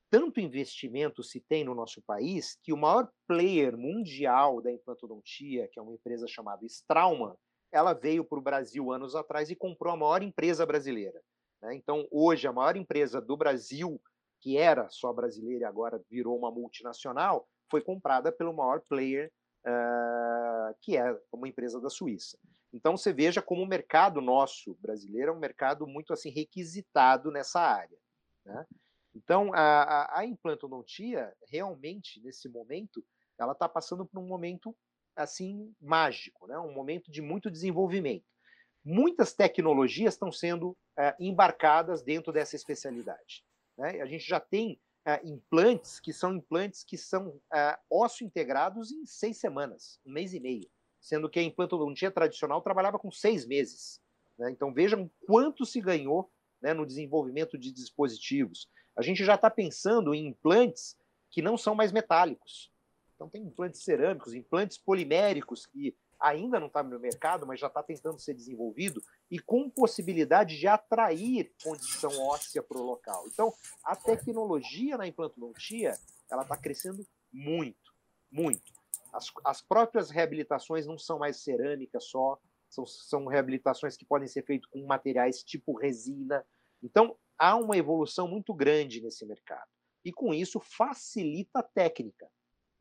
Tanto 0.09 0.39
investimento 0.39 1.21
se 1.21 1.41
tem 1.41 1.65
no 1.65 1.75
nosso 1.75 2.01
país 2.01 2.57
que 2.63 2.71
o 2.71 2.77
maior 2.77 3.09
player 3.27 3.77
mundial 3.77 4.61
da 4.61 4.71
implantodontia, 4.71 5.67
que 5.67 5.79
é 5.79 5.81
uma 5.81 5.93
empresa 5.93 6.25
chamada 6.27 6.65
Straumann, 6.65 7.35
ela 7.71 7.93
veio 7.93 8.23
para 8.23 8.39
o 8.39 8.41
Brasil 8.41 8.91
anos 8.91 9.15
atrás 9.15 9.49
e 9.49 9.55
comprou 9.55 9.93
a 9.93 9.97
maior 9.97 10.23
empresa 10.23 10.65
brasileira. 10.65 11.21
Né? 11.61 11.75
Então, 11.75 12.07
hoje, 12.09 12.47
a 12.47 12.53
maior 12.53 12.77
empresa 12.77 13.19
do 13.19 13.35
Brasil, 13.35 14.01
que 14.41 14.57
era 14.57 14.87
só 14.89 15.11
brasileira 15.11 15.63
e 15.63 15.67
agora 15.67 16.01
virou 16.09 16.37
uma 16.37 16.51
multinacional, 16.51 17.45
foi 17.69 17.81
comprada 17.81 18.31
pelo 18.31 18.53
maior 18.53 18.81
player 18.87 19.29
uh, 19.67 20.75
que 20.81 20.97
é 20.97 21.19
uma 21.31 21.47
empresa 21.47 21.79
da 21.81 21.89
Suíça. 21.89 22.37
Então 22.73 22.95
você 22.95 23.13
veja 23.13 23.41
como 23.41 23.63
o 23.63 23.67
mercado 23.67 24.21
nosso 24.21 24.75
brasileiro 24.75 25.31
é 25.31 25.35
um 25.35 25.39
mercado 25.39 25.85
muito 25.85 26.13
assim 26.13 26.29
requisitado 26.29 27.31
nessa 27.31 27.59
área. 27.59 27.97
Né? 28.45 28.65
Então 29.15 29.53
a, 29.53 29.83
a, 29.83 30.19
a 30.19 30.25
implantodontia 30.25 31.33
realmente 31.49 32.21
nesse 32.21 32.49
momento 32.49 33.03
ela 33.37 33.53
está 33.53 33.69
passando 33.69 34.05
por 34.05 34.19
um 34.19 34.27
momento 34.27 34.75
assim 35.15 35.73
mágico, 35.81 36.47
né? 36.47 36.57
um 36.59 36.73
momento 36.73 37.11
de 37.11 37.21
muito 37.21 37.49
desenvolvimento. 37.49 38.25
Muitas 38.83 39.33
tecnologias 39.33 40.13
estão 40.13 40.31
sendo 40.31 40.77
é, 40.97 41.15
embarcadas 41.19 42.01
dentro 42.01 42.31
dessa 42.31 42.55
especialidade. 42.55 43.43
Né? 43.77 44.01
A 44.01 44.05
gente 44.05 44.25
já 44.25 44.39
tem 44.39 44.79
é, 45.07 45.21
implantes 45.23 46.01
que 46.01 46.11
são 46.11 46.35
implantes 46.35 46.83
que 46.83 46.97
são 46.97 47.39
é, 47.53 47.79
osso 47.89 48.25
integrados 48.25 48.91
em 48.91 49.05
seis 49.05 49.37
semanas, 49.37 50.01
um 50.05 50.11
mês 50.11 50.33
e 50.33 50.39
meio, 50.39 50.69
sendo 50.99 51.29
que 51.29 51.39
a 51.39 51.43
implantodontia 51.43 52.11
tradicional 52.11 52.61
trabalhava 52.61 52.99
com 52.99 53.09
seis 53.09 53.45
meses. 53.47 54.01
Né? 54.37 54.51
Então 54.51 54.73
vejam 54.73 55.09
quanto 55.25 55.65
se 55.65 55.79
ganhou 55.79 56.29
né, 56.61 56.73
no 56.73 56.85
desenvolvimento 56.85 57.57
de 57.57 57.71
dispositivos. 57.71 58.69
A 58.97 59.01
gente 59.01 59.23
já 59.23 59.35
está 59.35 59.49
pensando 59.49 60.13
em 60.13 60.27
implantes 60.27 60.97
que 61.31 61.41
não 61.41 61.57
são 61.57 61.73
mais 61.73 61.93
metálicos. 61.93 62.69
Então 63.15 63.29
tem 63.29 63.43
implantes 63.43 63.83
cerâmicos, 63.83 64.33
implantes 64.33 64.77
poliméricos 64.77 65.65
que 65.65 65.95
ainda 66.19 66.59
não 66.59 66.67
está 66.67 66.81
no 66.83 66.99
mercado, 66.99 67.45
mas 67.45 67.59
já 67.59 67.67
está 67.67 67.83
tentando 67.83 68.19
ser 68.19 68.33
desenvolvido 68.33 69.01
e 69.29 69.39
com 69.39 69.69
possibilidade 69.69 70.57
de 70.57 70.67
atrair 70.67 71.53
condição 71.63 72.11
óssea 72.27 72.63
para 72.63 72.77
o 72.77 72.83
local. 72.83 73.25
Então, 73.27 73.53
a 73.83 73.95
tecnologia 73.95 74.97
na 74.97 75.07
implantodontia 75.07 75.93
ela 76.29 76.43
está 76.43 76.57
crescendo 76.57 77.05
muito, 77.31 77.93
muito. 78.31 78.71
As, 79.13 79.31
as 79.45 79.61
próprias 79.61 80.09
reabilitações 80.09 80.85
não 80.85 80.97
são 80.97 81.19
mais 81.19 81.37
cerâmica 81.37 81.99
só, 81.99 82.39
são, 82.69 82.85
são 82.85 83.25
reabilitações 83.25 83.95
que 83.95 84.05
podem 84.05 84.27
ser 84.27 84.43
feitas 84.43 84.69
com 84.69 84.85
materiais 84.85 85.43
tipo 85.43 85.77
resina. 85.77 86.45
Então, 86.83 87.17
há 87.37 87.55
uma 87.55 87.77
evolução 87.77 88.27
muito 88.27 88.53
grande 88.53 89.01
nesse 89.01 89.25
mercado. 89.25 89.69
E 90.03 90.11
com 90.11 90.33
isso 90.33 90.59
facilita 90.59 91.59
a 91.59 91.63
técnica. 91.63 92.29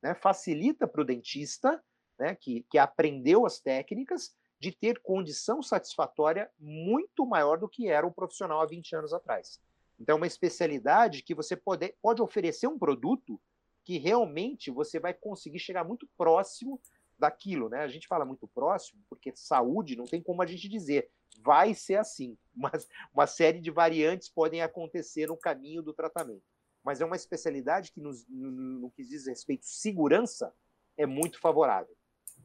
Né? 0.03 0.15
Facilita 0.15 0.87
para 0.87 1.03
o 1.03 1.05
dentista 1.05 1.83
né, 2.19 2.35
que, 2.35 2.65
que 2.71 2.79
aprendeu 2.79 3.47
as 3.47 3.59
técnicas, 3.59 4.35
de 4.59 4.73
ter 4.73 5.01
condição 5.01 5.63
satisfatória 5.63 6.51
muito 6.59 7.27
maior 7.27 7.59
do 7.59 7.69
que 7.69 7.89
era 7.89 8.07
o 8.07 8.13
profissional 8.13 8.61
há 8.61 8.67
20 8.67 8.97
anos 8.97 9.13
atrás. 9.13 9.61
Então, 9.99 10.15
é 10.15 10.17
uma 10.17 10.27
especialidade 10.27 11.23
que 11.23 11.35
você 11.35 11.57
pode, 11.57 11.95
pode 12.01 12.23
oferecer 12.23 12.67
um 12.67 12.79
produto 12.79 13.41
que 13.85 13.99
realmente 13.99 14.71
você 14.71 14.99
vai 14.99 15.15
conseguir 15.15 15.59
chegar 15.59 15.85
muito 15.85 16.09
próximo 16.17 16.81
daquilo, 17.19 17.69
né? 17.69 17.81
A 17.81 17.89
gente 17.89 18.07
fala 18.07 18.25
muito 18.25 18.47
próximo 18.49 19.03
porque 19.09 19.33
saúde 19.35 19.97
não 19.97 20.05
tem 20.05 20.21
como 20.21 20.43
a 20.43 20.47
gente 20.47 20.69
dizer 20.69 21.11
vai 21.43 21.75
ser 21.75 21.97
assim, 21.97 22.37
mas 22.55 22.89
uma 23.13 23.27
série 23.27 23.61
de 23.61 23.71
variantes 23.71 24.29
podem 24.29 24.63
acontecer 24.63 25.29
no 25.29 25.37
caminho 25.37 25.83
do 25.83 25.93
tratamento. 25.93 26.43
Mas 26.83 27.01
é 27.01 27.05
uma 27.05 27.17
especialidade 27.17 27.91
que, 27.93 28.01
nos, 28.01 28.27
no, 28.29 28.51
no 28.51 28.91
que 28.91 29.05
diz 29.05 29.27
respeito 29.27 29.63
à 29.63 29.67
segurança, 29.67 30.55
é 30.97 31.05
muito 31.05 31.41
favorável. 31.41 31.96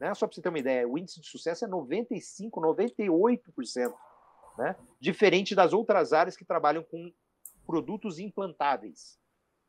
Né? 0.02 0.12
Só 0.14 0.26
para 0.26 0.34
você 0.34 0.42
ter 0.42 0.48
uma 0.48 0.58
ideia, 0.58 0.88
o 0.88 0.98
índice 0.98 1.20
de 1.20 1.28
sucesso 1.28 1.64
é 1.64 1.68
95%, 1.68 2.50
98%. 2.50 3.94
Né? 4.58 4.76
Diferente 4.98 5.54
das 5.54 5.72
outras 5.72 6.12
áreas 6.12 6.36
que 6.36 6.44
trabalham 6.44 6.82
com 6.82 7.14
produtos 7.64 8.18
implantáveis. 8.18 9.16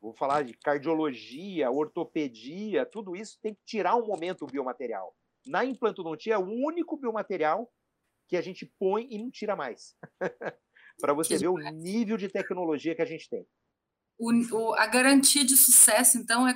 Vou 0.01 0.11
falar 0.11 0.43
de 0.43 0.55
cardiologia, 0.55 1.69
ortopedia, 1.69 2.83
tudo 2.83 3.15
isso 3.15 3.37
tem 3.43 3.53
que 3.53 3.61
tirar 3.63 3.95
um 3.95 4.07
momento 4.07 4.43
o 4.43 4.47
biomaterial. 4.47 5.15
Na 5.45 5.63
implantodontia 5.63 6.33
é 6.33 6.37
o 6.37 6.49
único 6.49 6.97
biomaterial 6.97 7.71
que 8.27 8.35
a 8.35 8.41
gente 8.41 8.65
põe 8.79 9.07
e 9.11 9.19
não 9.19 9.29
tira 9.29 9.55
mais. 9.55 9.95
para 10.99 11.13
você 11.13 11.35
que 11.37 11.45
ver 11.45 11.51
demais. 11.51 11.75
o 11.75 11.77
nível 11.77 12.17
de 12.17 12.27
tecnologia 12.27 12.95
que 12.95 13.03
a 13.03 13.05
gente 13.05 13.29
tem. 13.29 13.45
O, 14.17 14.31
o, 14.31 14.73
a 14.73 14.87
garantia 14.87 15.45
de 15.45 15.55
sucesso, 15.55 16.17
então, 16.17 16.47
é 16.47 16.55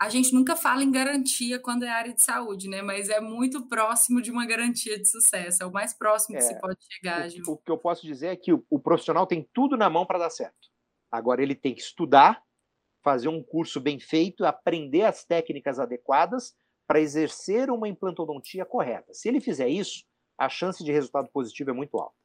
a 0.00 0.08
gente 0.08 0.32
nunca 0.32 0.56
fala 0.56 0.82
em 0.82 0.90
garantia 0.90 1.58
quando 1.58 1.84
é 1.84 1.88
área 1.88 2.12
de 2.12 2.22
saúde, 2.22 2.68
né? 2.68 2.82
Mas 2.82 3.08
é 3.08 3.20
muito 3.20 3.66
próximo 3.66 4.20
de 4.22 4.30
uma 4.30 4.46
garantia 4.46 4.98
de 4.98 5.08
sucesso. 5.08 5.62
É 5.62 5.66
o 5.66 5.72
mais 5.72 5.92
próximo 5.92 6.36
que 6.38 6.44
é, 6.44 6.46
se 6.46 6.60
pode 6.60 6.78
chegar. 6.90 7.28
O, 7.46 7.52
o, 7.52 7.56
que 7.56 7.70
eu 7.70 7.78
posso 7.78 8.06
dizer 8.06 8.28
é 8.28 8.36
que 8.36 8.52
o, 8.52 8.64
o 8.70 8.78
profissional 8.78 9.26
tem 9.26 9.48
tudo 9.52 9.76
na 9.76 9.90
mão 9.90 10.06
para 10.06 10.18
dar 10.18 10.30
certo. 10.30 10.68
Agora 11.10 11.42
ele 11.42 11.54
tem 11.54 11.74
que 11.74 11.80
estudar, 11.80 12.42
fazer 13.02 13.28
um 13.28 13.42
curso 13.42 13.80
bem 13.80 13.98
feito, 13.98 14.44
aprender 14.44 15.02
as 15.02 15.24
técnicas 15.24 15.78
adequadas 15.78 16.54
para 16.86 17.00
exercer 17.00 17.70
uma 17.70 17.88
implantodontia 17.88 18.64
correta. 18.64 19.14
Se 19.14 19.28
ele 19.28 19.40
fizer 19.40 19.68
isso, 19.68 20.04
a 20.38 20.48
chance 20.48 20.82
de 20.82 20.90
resultado 20.90 21.28
positivo 21.32 21.70
é 21.70 21.72
muito 21.72 21.98
alta. 21.98 22.16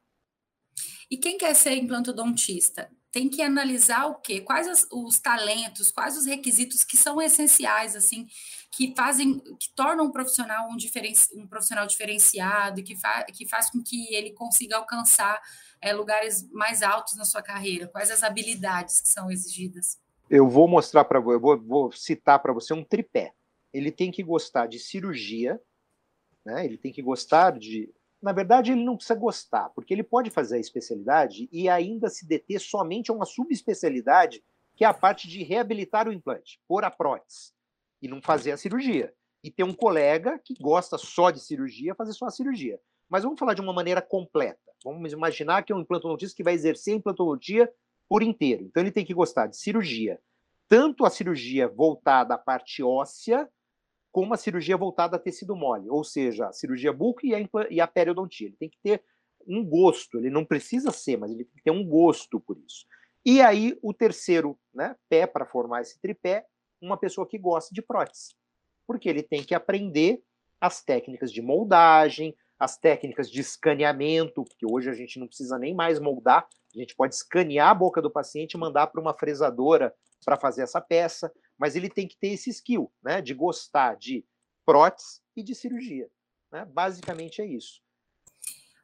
E 1.10 1.18
quem 1.18 1.38
quer 1.38 1.54
ser 1.54 1.76
implantodontista? 1.76 2.92
Tem 3.16 3.30
que 3.30 3.42
analisar 3.42 4.08
o 4.08 4.16
quê? 4.16 4.42
Quais 4.42 4.68
os, 4.68 4.86
os 4.92 5.20
talentos, 5.22 5.90
quais 5.90 6.18
os 6.18 6.26
requisitos 6.26 6.84
que 6.84 6.98
são 6.98 7.22
essenciais, 7.22 7.96
assim, 7.96 8.28
que 8.70 8.94
fazem, 8.94 9.40
que 9.58 9.74
tornam 9.74 10.08
um 10.08 10.12
profissional 10.12 10.68
um, 10.68 10.76
um 11.42 11.48
profissional 11.48 11.88
diferenciado 11.88 12.84
que, 12.84 12.94
fa 12.94 13.24
que 13.24 13.48
faz 13.48 13.70
com 13.70 13.82
que 13.82 14.14
ele 14.14 14.32
consiga 14.32 14.76
alcançar 14.76 15.42
é, 15.80 15.94
lugares 15.94 16.46
mais 16.52 16.84
altos 16.84 17.16
na 17.16 17.24
sua 17.24 17.42
carreira? 17.42 17.88
Quais 17.88 18.12
as 18.12 18.22
habilidades 18.22 19.00
que 19.00 19.08
são 19.08 19.32
exigidas? 19.32 19.98
Eu 20.30 20.50
vou 20.50 20.68
mostrar 20.68 21.06
para 21.06 21.22
você, 21.22 21.40
vou, 21.40 21.58
vou 21.58 21.92
citar 21.94 22.40
para 22.40 22.52
você 22.52 22.74
um 22.74 22.84
tripé. 22.84 23.32
Ele 23.74 23.94
tem 23.94 24.12
que 24.12 24.24
gostar 24.24 24.68
de 24.68 24.78
cirurgia, 24.78 25.58
né? 26.44 26.66
ele 26.66 26.78
tem 26.78 26.92
que 26.92 27.02
gostar 27.02 27.58
de 27.58 27.95
na 28.26 28.34
verdade, 28.34 28.72
ele 28.72 28.84
não 28.84 28.96
precisa 28.98 29.14
gostar, 29.14 29.70
porque 29.70 29.94
ele 29.94 30.02
pode 30.02 30.32
fazer 30.32 30.56
a 30.56 30.60
especialidade 30.60 31.48
e 31.52 31.70
ainda 31.70 32.10
se 32.10 32.28
deter 32.28 32.60
somente 32.60 33.12
a 33.12 33.14
uma 33.14 33.24
subespecialidade, 33.24 34.44
que 34.76 34.84
é 34.84 34.88
a 34.88 34.94
parte 34.96 35.28
de 35.28 35.44
reabilitar 35.44 36.08
o 36.10 36.12
implante, 36.12 36.60
pôr 36.68 36.84
a 36.84 36.90
prótese, 36.90 37.54
e 38.02 38.08
não 38.08 38.20
fazer 38.24 38.52
a 38.52 38.58
cirurgia. 38.58 39.14
E 39.44 39.52
ter 39.52 39.64
um 39.64 39.76
colega 39.76 40.40
que 40.44 40.56
gosta 40.60 40.98
só 40.98 41.30
de 41.30 41.40
cirurgia, 41.40 41.94
fazer 41.94 42.14
só 42.14 42.26
a 42.26 42.32
cirurgia. 42.32 42.80
Mas 43.08 43.24
vamos 43.24 43.38
falar 43.38 43.54
de 43.54 43.62
uma 43.62 43.72
maneira 43.72 44.02
completa. 44.02 44.58
Vamos 44.84 45.14
imaginar 45.14 45.62
que 45.62 45.72
é 45.72 45.76
um 45.76 45.82
implantodontista 45.82 46.36
que 46.36 46.44
vai 46.44 46.56
exercer 46.56 46.96
a 46.96 46.98
implantologia 46.98 47.72
por 48.10 48.24
inteiro. 48.24 48.64
Então 48.64 48.82
ele 48.82 48.92
tem 48.92 49.06
que 49.06 49.14
gostar 49.14 49.46
de 49.46 49.56
cirurgia, 49.56 50.20
tanto 50.68 51.06
a 51.06 51.12
cirurgia 51.12 51.68
voltada 51.68 52.34
à 52.34 52.40
parte 52.40 52.82
óssea, 52.82 53.48
com 54.16 54.22
uma 54.22 54.38
cirurgia 54.38 54.78
voltada 54.78 55.18
a 55.18 55.20
tecido 55.20 55.58
mole, 55.58 55.90
ou 55.90 56.02
seja, 56.02 56.48
a 56.48 56.54
cirurgia 56.54 56.94
buco 56.94 57.26
e 57.26 57.36
a, 57.36 57.50
e 57.70 57.82
a 57.82 57.86
periodontia. 57.86 58.48
Ele 58.48 58.56
tem 58.56 58.70
que 58.70 58.78
ter 58.82 59.04
um 59.46 59.62
gosto, 59.62 60.18
ele 60.18 60.30
não 60.30 60.46
precisa 60.46 60.90
ser, 60.90 61.18
mas 61.18 61.32
ele 61.32 61.44
tem 61.44 61.54
que 61.54 61.64
ter 61.64 61.72
um 61.72 61.86
gosto 61.86 62.40
por 62.40 62.58
isso. 62.58 62.86
E 63.26 63.42
aí, 63.42 63.78
o 63.82 63.94
terceiro 63.94 64.58
né, 64.74 64.96
pé 65.10 65.28
para 65.28 65.46
formar 65.46 65.82
esse 65.82 66.00
tripé, 66.00 66.46
uma 66.82 66.96
pessoa 66.96 67.28
que 67.28 67.38
gosta 67.38 67.76
de 67.76 67.82
prótese. 67.82 68.34
Porque 68.88 69.10
ele 69.10 69.22
tem 69.22 69.44
que 69.44 69.54
aprender 69.54 70.24
as 70.62 70.82
técnicas 70.82 71.30
de 71.30 71.42
moldagem, 71.42 72.34
as 72.58 72.78
técnicas 72.78 73.30
de 73.30 73.42
escaneamento, 73.42 74.46
que 74.58 74.66
hoje 74.66 74.90
a 74.90 74.94
gente 74.94 75.20
não 75.20 75.28
precisa 75.28 75.60
nem 75.60 75.76
mais 75.76 76.00
moldar, 76.00 76.48
a 76.74 76.80
gente 76.80 76.96
pode 76.96 77.16
escanear 77.16 77.68
a 77.68 77.76
boca 77.76 78.02
do 78.02 78.10
paciente 78.10 78.54
e 78.54 78.58
mandar 78.58 78.88
para 78.88 79.02
uma 79.02 79.14
fresadora 79.14 79.94
para 80.24 80.38
fazer 80.38 80.62
essa 80.62 80.80
peça 80.80 81.30
mas 81.58 81.76
ele 81.76 81.90
tem 81.90 82.08
que 82.08 82.18
ter 82.18 82.30
esse 82.30 82.50
skill, 82.50 82.92
né, 83.04 83.22
de 83.22 83.34
gostar 83.34 83.96
de 83.96 84.26
prótese 84.66 85.22
e 85.36 85.44
de 85.44 85.54
cirurgia. 85.54 86.10
Né? 86.52 86.66
Basicamente 86.66 87.42
é 87.42 87.46
isso. 87.46 87.84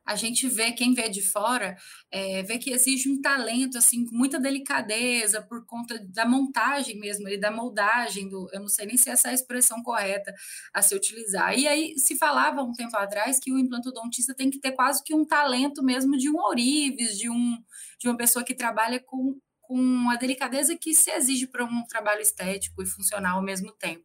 A 0.05 0.15
gente 0.15 0.47
vê, 0.47 0.71
quem 0.71 0.93
vê 0.93 1.07
de 1.07 1.21
fora, 1.21 1.77
é, 2.09 2.41
vê 2.43 2.57
que 2.57 2.71
exige 2.71 3.09
um 3.09 3.21
talento, 3.21 3.77
assim, 3.77 4.05
com 4.05 4.15
muita 4.15 4.39
delicadeza, 4.39 5.41
por 5.41 5.65
conta 5.65 5.99
da 6.09 6.25
montagem 6.25 6.99
mesmo, 6.99 7.29
e 7.29 7.37
da 7.37 7.51
moldagem, 7.51 8.27
do, 8.27 8.49
eu 8.51 8.59
não 8.59 8.67
sei 8.67 8.87
nem 8.87 8.97
se 8.97 9.09
essa 9.09 9.27
é 9.27 9.31
a 9.31 9.33
expressão 9.33 9.81
correta 9.83 10.33
a 10.73 10.81
se 10.81 10.95
utilizar. 10.95 11.57
E 11.57 11.67
aí 11.67 11.97
se 11.97 12.17
falava 12.17 12.63
um 12.63 12.73
tempo 12.73 12.97
atrás 12.97 13.39
que 13.39 13.51
o 13.51 13.59
implantodontista 13.59 14.33
tem 14.33 14.49
que 14.49 14.59
ter 14.59 14.71
quase 14.71 15.03
que 15.03 15.13
um 15.13 15.23
talento 15.23 15.83
mesmo 15.83 16.17
de 16.17 16.29
um 16.29 16.37
ourives, 16.37 17.17
de, 17.17 17.29
um, 17.29 17.57
de 17.99 18.07
uma 18.09 18.17
pessoa 18.17 18.43
que 18.43 18.55
trabalha 18.55 18.99
com 18.99 19.39
com 19.71 20.09
a 20.09 20.17
delicadeza 20.17 20.77
que 20.77 20.93
se 20.93 21.09
exige 21.11 21.47
para 21.47 21.63
um 21.63 21.85
trabalho 21.87 22.19
estético 22.19 22.83
e 22.83 22.85
funcional 22.85 23.37
ao 23.37 23.41
mesmo 23.41 23.71
tempo. 23.71 24.03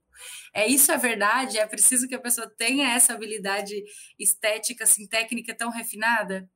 É 0.55 0.65
isso 0.65 0.93
é 0.93 0.97
verdade? 0.97 1.59
É 1.59 1.67
preciso 1.67 2.07
que 2.07 2.15
a 2.15 2.21
pessoa 2.21 2.49
tenha 2.57 2.95
essa 2.95 3.13
habilidade 3.13 3.75
estética, 4.17 4.85
assim, 4.85 5.09
técnica 5.09 5.53
tão 5.53 5.69
refinada? 5.69 6.49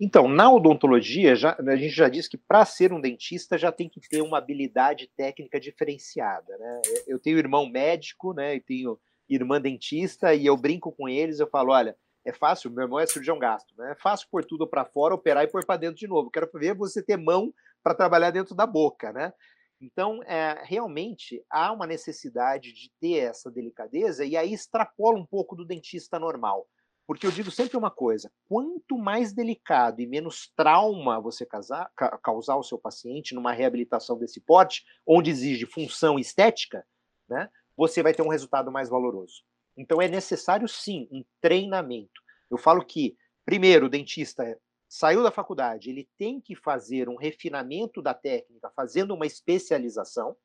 Então, 0.00 0.26
na 0.26 0.50
odontologia, 0.50 1.36
já, 1.36 1.54
a 1.54 1.76
gente 1.76 1.94
já 1.94 2.08
disse 2.08 2.30
que 2.30 2.38
para 2.38 2.64
ser 2.64 2.94
um 2.94 3.00
dentista 3.00 3.58
já 3.58 3.70
tem 3.70 3.90
que 3.90 4.00
ter 4.00 4.22
uma 4.22 4.38
habilidade 4.38 5.10
técnica 5.14 5.60
diferenciada. 5.60 6.56
Né? 6.56 6.80
Eu 7.06 7.18
tenho 7.18 7.36
irmão 7.36 7.68
médico, 7.68 8.32
né? 8.32 8.54
E 8.54 8.60
tenho 8.60 8.98
irmã 9.28 9.60
dentista, 9.60 10.34
e 10.34 10.46
eu 10.46 10.56
brinco 10.56 10.90
com 10.92 11.06
eles, 11.06 11.40
eu 11.40 11.46
falo, 11.46 11.72
olha, 11.72 11.94
é 12.24 12.32
fácil, 12.32 12.70
meu 12.70 12.84
irmão 12.84 13.00
é 13.00 13.06
cirurgião 13.06 13.38
gasto, 13.38 13.74
né? 13.76 13.92
É 13.92 13.94
fácil 13.94 14.26
pôr 14.30 14.44
tudo 14.44 14.66
para 14.66 14.84
fora, 14.84 15.14
operar 15.14 15.44
e 15.44 15.48
pôr 15.48 15.64
para 15.64 15.76
dentro 15.76 15.96
de 15.96 16.08
novo. 16.08 16.30
Quero 16.30 16.50
ver 16.54 16.74
você 16.74 17.02
ter 17.02 17.18
mão 17.18 17.52
para 17.86 17.94
trabalhar 17.94 18.32
dentro 18.32 18.52
da 18.52 18.66
boca, 18.66 19.12
né? 19.12 19.32
Então, 19.80 20.20
é, 20.24 20.60
realmente 20.64 21.40
há 21.48 21.70
uma 21.70 21.86
necessidade 21.86 22.72
de 22.72 22.90
ter 22.98 23.18
essa 23.18 23.48
delicadeza 23.48 24.24
e 24.24 24.36
aí 24.36 24.52
extrapola 24.52 25.16
um 25.16 25.24
pouco 25.24 25.54
do 25.54 25.64
dentista 25.64 26.18
normal. 26.18 26.66
Porque 27.06 27.24
eu 27.24 27.30
digo 27.30 27.48
sempre 27.48 27.76
uma 27.76 27.90
coisa: 27.90 28.28
quanto 28.48 28.98
mais 28.98 29.32
delicado 29.32 30.00
e 30.00 30.06
menos 30.06 30.50
trauma 30.56 31.20
você 31.20 31.46
causar, 31.46 31.88
causar 32.24 32.54
ao 32.54 32.64
seu 32.64 32.76
paciente 32.76 33.36
numa 33.36 33.52
reabilitação 33.52 34.18
desse 34.18 34.40
porte, 34.40 34.84
onde 35.06 35.30
exige 35.30 35.64
função 35.64 36.18
estética, 36.18 36.84
né, 37.28 37.48
você 37.76 38.02
vai 38.02 38.12
ter 38.12 38.22
um 38.22 38.30
resultado 38.30 38.72
mais 38.72 38.88
valoroso. 38.88 39.44
Então 39.76 40.02
é 40.02 40.08
necessário 40.08 40.66
sim 40.66 41.06
um 41.12 41.24
treinamento. 41.40 42.20
Eu 42.50 42.58
falo 42.58 42.84
que, 42.84 43.16
primeiro, 43.44 43.86
o 43.86 43.88
dentista 43.88 44.58
saiu 44.88 45.22
da 45.22 45.30
faculdade, 45.30 45.90
ele 45.90 46.08
tem 46.16 46.40
que 46.40 46.54
fazer 46.54 47.08
um 47.08 47.16
refinamento 47.16 48.00
da 48.00 48.14
técnica, 48.14 48.70
fazendo 48.74 49.14
uma 49.14 49.26
especialização, 49.26 50.36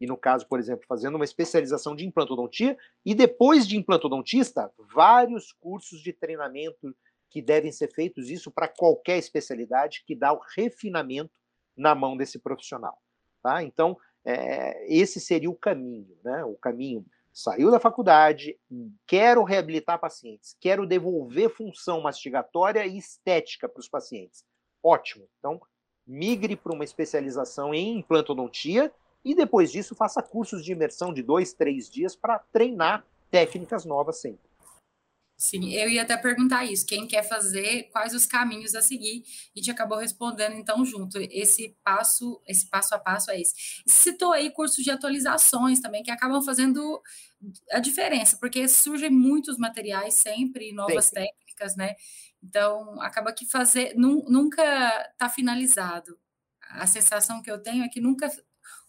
e 0.00 0.06
no 0.06 0.16
caso, 0.16 0.46
por 0.46 0.60
exemplo, 0.60 0.84
fazendo 0.86 1.16
uma 1.16 1.24
especialização 1.24 1.96
de 1.96 2.06
implantodontia, 2.06 2.76
e 3.04 3.14
depois 3.14 3.66
de 3.66 3.76
implantodontista, 3.76 4.72
vários 4.78 5.52
cursos 5.52 6.00
de 6.00 6.12
treinamento 6.12 6.94
que 7.28 7.42
devem 7.42 7.72
ser 7.72 7.92
feitos, 7.92 8.30
isso 8.30 8.50
para 8.50 8.68
qualquer 8.68 9.18
especialidade, 9.18 10.04
que 10.06 10.14
dá 10.14 10.32
o 10.32 10.40
refinamento 10.56 11.32
na 11.76 11.94
mão 11.94 12.16
desse 12.16 12.38
profissional. 12.38 12.98
Tá? 13.42 13.62
Então, 13.62 13.98
é, 14.24 14.86
esse 14.92 15.20
seria 15.20 15.50
o 15.50 15.54
caminho, 15.54 16.16
né? 16.24 16.44
O 16.44 16.54
caminho 16.54 17.04
saiu 17.38 17.70
da 17.70 17.78
faculdade, 17.78 18.58
quero 19.06 19.44
reabilitar 19.44 20.00
pacientes, 20.00 20.56
quero 20.60 20.84
devolver 20.84 21.48
função 21.48 22.00
mastigatória 22.00 22.84
e 22.84 22.98
estética 22.98 23.68
para 23.68 23.78
os 23.78 23.88
pacientes. 23.88 24.44
Ótimo. 24.82 25.24
Então, 25.38 25.60
migre 26.04 26.56
para 26.56 26.72
uma 26.72 26.82
especialização 26.82 27.72
em 27.72 27.98
implantodontia 27.98 28.92
e 29.24 29.36
depois 29.36 29.70
disso 29.70 29.94
faça 29.94 30.20
cursos 30.20 30.64
de 30.64 30.72
imersão 30.72 31.14
de 31.14 31.22
dois, 31.22 31.52
três 31.52 31.88
dias 31.88 32.16
para 32.16 32.40
treinar 32.52 33.06
técnicas 33.30 33.84
novas 33.84 34.20
sempre. 34.20 34.47
Sim, 35.40 35.72
eu 35.72 35.88
ia 35.88 36.02
até 36.02 36.16
perguntar 36.16 36.64
isso. 36.64 36.84
Quem 36.84 37.06
quer 37.06 37.22
fazer, 37.22 37.84
quais 37.92 38.12
os 38.12 38.26
caminhos 38.26 38.74
a 38.74 38.82
seguir? 38.82 39.22
A 39.54 39.58
gente 39.58 39.70
acabou 39.70 39.96
respondendo 39.96 40.54
então 40.54 40.84
junto. 40.84 41.16
Esse 41.30 41.76
passo, 41.84 42.42
esse 42.44 42.68
passo 42.68 42.92
a 42.96 42.98
passo 42.98 43.30
é 43.30 43.40
esse. 43.40 43.54
Citou 43.86 44.32
aí 44.32 44.50
cursos 44.50 44.82
de 44.82 44.90
atualizações 44.90 45.78
também 45.78 46.02
que 46.02 46.10
acabam 46.10 46.42
fazendo 46.42 47.00
a 47.70 47.78
diferença, 47.78 48.36
porque 48.40 48.66
surgem 48.66 49.10
muitos 49.10 49.58
materiais 49.58 50.14
sempre, 50.14 50.72
novas 50.72 51.04
Sim. 51.04 51.14
técnicas, 51.14 51.76
né? 51.76 51.94
Então 52.42 53.00
acaba 53.00 53.32
que 53.32 53.46
fazer 53.46 53.94
nunca 53.96 54.64
está 55.12 55.28
finalizado. 55.28 56.18
A 56.62 56.84
sensação 56.88 57.40
que 57.40 57.50
eu 57.50 57.62
tenho 57.62 57.84
é 57.84 57.88
que 57.88 58.00
nunca 58.00 58.28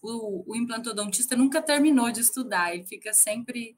o, 0.01 0.51
o 0.51 0.55
implantodontista 0.55 1.35
nunca 1.35 1.61
terminou 1.61 2.11
de 2.11 2.21
estudar, 2.21 2.73
ele 2.73 2.85
fica 2.85 3.13
sempre 3.13 3.77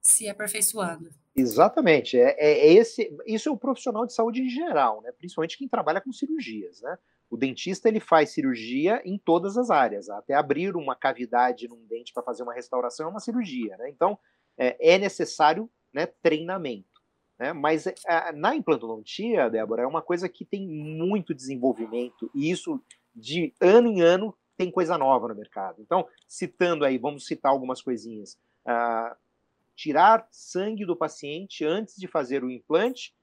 se 0.00 0.28
aperfeiçoando. 0.28 1.23
Exatamente. 1.36 2.16
É, 2.16 2.34
é, 2.38 2.72
esse, 2.72 3.10
isso 3.26 3.48
é 3.48 3.52
o 3.52 3.56
profissional 3.56 4.06
de 4.06 4.12
saúde 4.12 4.40
em 4.40 4.48
geral, 4.48 5.02
né? 5.02 5.10
principalmente 5.12 5.58
quem 5.58 5.68
trabalha 5.68 6.00
com 6.00 6.12
cirurgias. 6.12 6.80
Né? 6.80 6.96
O 7.28 7.36
dentista 7.36 7.88
ele 7.88 7.98
faz 7.98 8.30
cirurgia 8.30 9.02
em 9.04 9.18
todas 9.18 9.56
as 9.56 9.70
áreas, 9.70 10.08
até 10.08 10.34
abrir 10.34 10.76
uma 10.76 10.94
cavidade 10.94 11.66
num 11.66 11.84
dente 11.86 12.12
para 12.12 12.22
fazer 12.22 12.44
uma 12.44 12.54
restauração 12.54 13.06
é 13.06 13.10
uma 13.10 13.20
cirurgia. 13.20 13.76
Né? 13.76 13.90
Então, 13.90 14.16
é, 14.56 14.94
é 14.94 14.98
necessário 14.98 15.68
né, 15.92 16.06
treinamento. 16.06 16.94
Né? 17.38 17.52
Mas 17.52 17.86
é, 17.86 17.94
na 18.32 18.54
implantodontia, 18.54 19.50
Débora, 19.50 19.82
é 19.82 19.86
uma 19.86 20.02
coisa 20.02 20.28
que 20.28 20.44
tem 20.44 20.66
muito 20.68 21.34
desenvolvimento, 21.34 22.30
e 22.32 22.50
isso 22.50 22.80
de 23.14 23.52
ano 23.60 23.88
em 23.88 24.00
ano 24.00 24.36
tem 24.56 24.70
coisa 24.70 24.96
nova 24.96 25.28
no 25.28 25.34
mercado. 25.34 25.82
Então, 25.82 26.06
citando 26.28 26.84
aí, 26.84 26.96
vamos 26.96 27.26
citar 27.26 27.50
algumas 27.50 27.82
coisinhas. 27.82 28.38
Uh, 28.64 29.16
tirar 29.74 30.26
sangue 30.30 30.84
do 30.86 30.96
paciente 30.96 31.64
antes 31.64 31.96
de 31.96 32.06
fazer 32.06 32.44
o 32.44 32.50
implante 32.50 33.14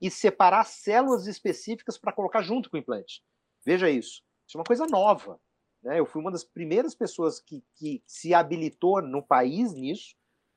e 0.00 0.10
separar 0.10 0.64
células 0.64 1.26
específicas 1.26 1.98
para 1.98 2.12
colocar 2.12 2.42
junto 2.42 2.70
com 2.70 2.76
o 2.76 2.80
implante. 2.80 3.22
Veja 3.64 3.90
isso. 3.90 4.22
Isso 4.46 4.56
é 4.56 4.58
uma 4.58 4.64
coisa 4.64 4.86
nova. 4.86 5.40
Né? 5.82 5.98
Eu 5.98 6.06
fui 6.06 6.20
uma 6.20 6.30
das 6.30 6.44
primeiras 6.44 6.94
pessoas 6.94 7.40
que, 7.40 7.64
que 7.76 8.02
se 8.06 8.34
habilitou 8.34 9.02
no 9.02 9.22
país 9.22 9.72
nisso. 9.72 10.14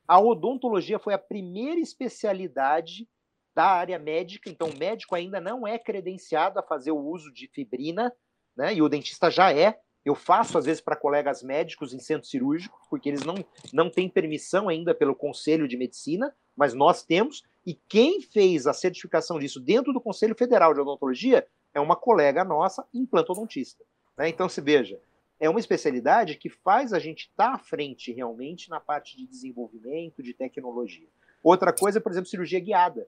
A 0.08 0.20
odontologia 0.20 1.00
foi 1.00 1.14
a 1.14 1.20
primeira 1.20 1.80
especialidade 1.80 3.08
da 3.56 3.66
área 3.66 4.00
médica, 4.00 4.50
então 4.50 4.70
o 4.70 4.78
médico 4.78 5.16
ainda 5.16 5.42
não 5.42 5.68
é 5.68 5.78
credenciado 5.78 6.60
a 6.60 6.64
fazer 6.64 6.92
o 6.92 7.00
uso 7.00 7.32
de 7.32 7.48
fibrina, 7.48 8.14
né? 8.56 8.74
e 8.74 8.82
o 8.82 8.90
dentista 8.90 9.30
já 9.30 9.54
é, 9.54 9.80
eu 10.06 10.16
faço, 10.16 10.58
às 10.58 10.66
vezes, 10.66 10.82
para 10.82 10.96
colegas 10.96 11.44
médicos 11.44 11.94
em 11.94 12.00
centro 12.00 12.28
cirúrgico, 12.28 12.80
porque 12.90 13.10
eles 13.10 13.24
não, 13.24 13.36
não 13.74 13.90
têm 13.90 14.10
permissão 14.10 14.70
ainda 14.70 14.96
pelo 14.96 15.16
Conselho 15.16 15.68
de 15.68 15.78
Medicina, 15.78 16.34
mas 16.56 16.74
nós 16.74 17.04
temos. 17.04 17.44
E 17.66 17.74
quem 17.74 18.22
fez 18.22 18.66
a 18.66 18.74
certificação 18.74 19.38
disso 19.38 19.60
dentro 19.60 19.94
do 19.94 20.02
Conselho 20.02 20.36
Federal 20.36 20.74
de 20.74 20.80
Odontologia 20.80 21.46
é 21.74 21.80
uma 21.80 21.96
colega 21.96 22.44
nossa, 22.44 22.86
implantodontista. 22.94 23.84
Né? 24.18 24.30
Então, 24.30 24.48
se 24.50 24.62
veja, 24.62 25.00
é 25.40 25.50
uma 25.50 25.60
especialidade 25.60 26.36
que 26.36 26.50
faz 26.50 26.94
a 26.94 27.00
gente 27.00 27.30
estar 27.30 27.50
tá 27.50 27.54
à 27.56 27.58
frente 27.58 28.12
realmente 28.12 28.70
na 28.70 28.80
parte 28.80 29.16
de 29.16 29.28
desenvolvimento, 29.28 30.24
de 30.24 30.34
tecnologia. 30.34 31.08
Outra 31.44 31.72
coisa, 31.72 32.02
por 32.02 32.12
exemplo, 32.12 32.30
cirurgia 32.30 32.60
guiada. 32.60 33.08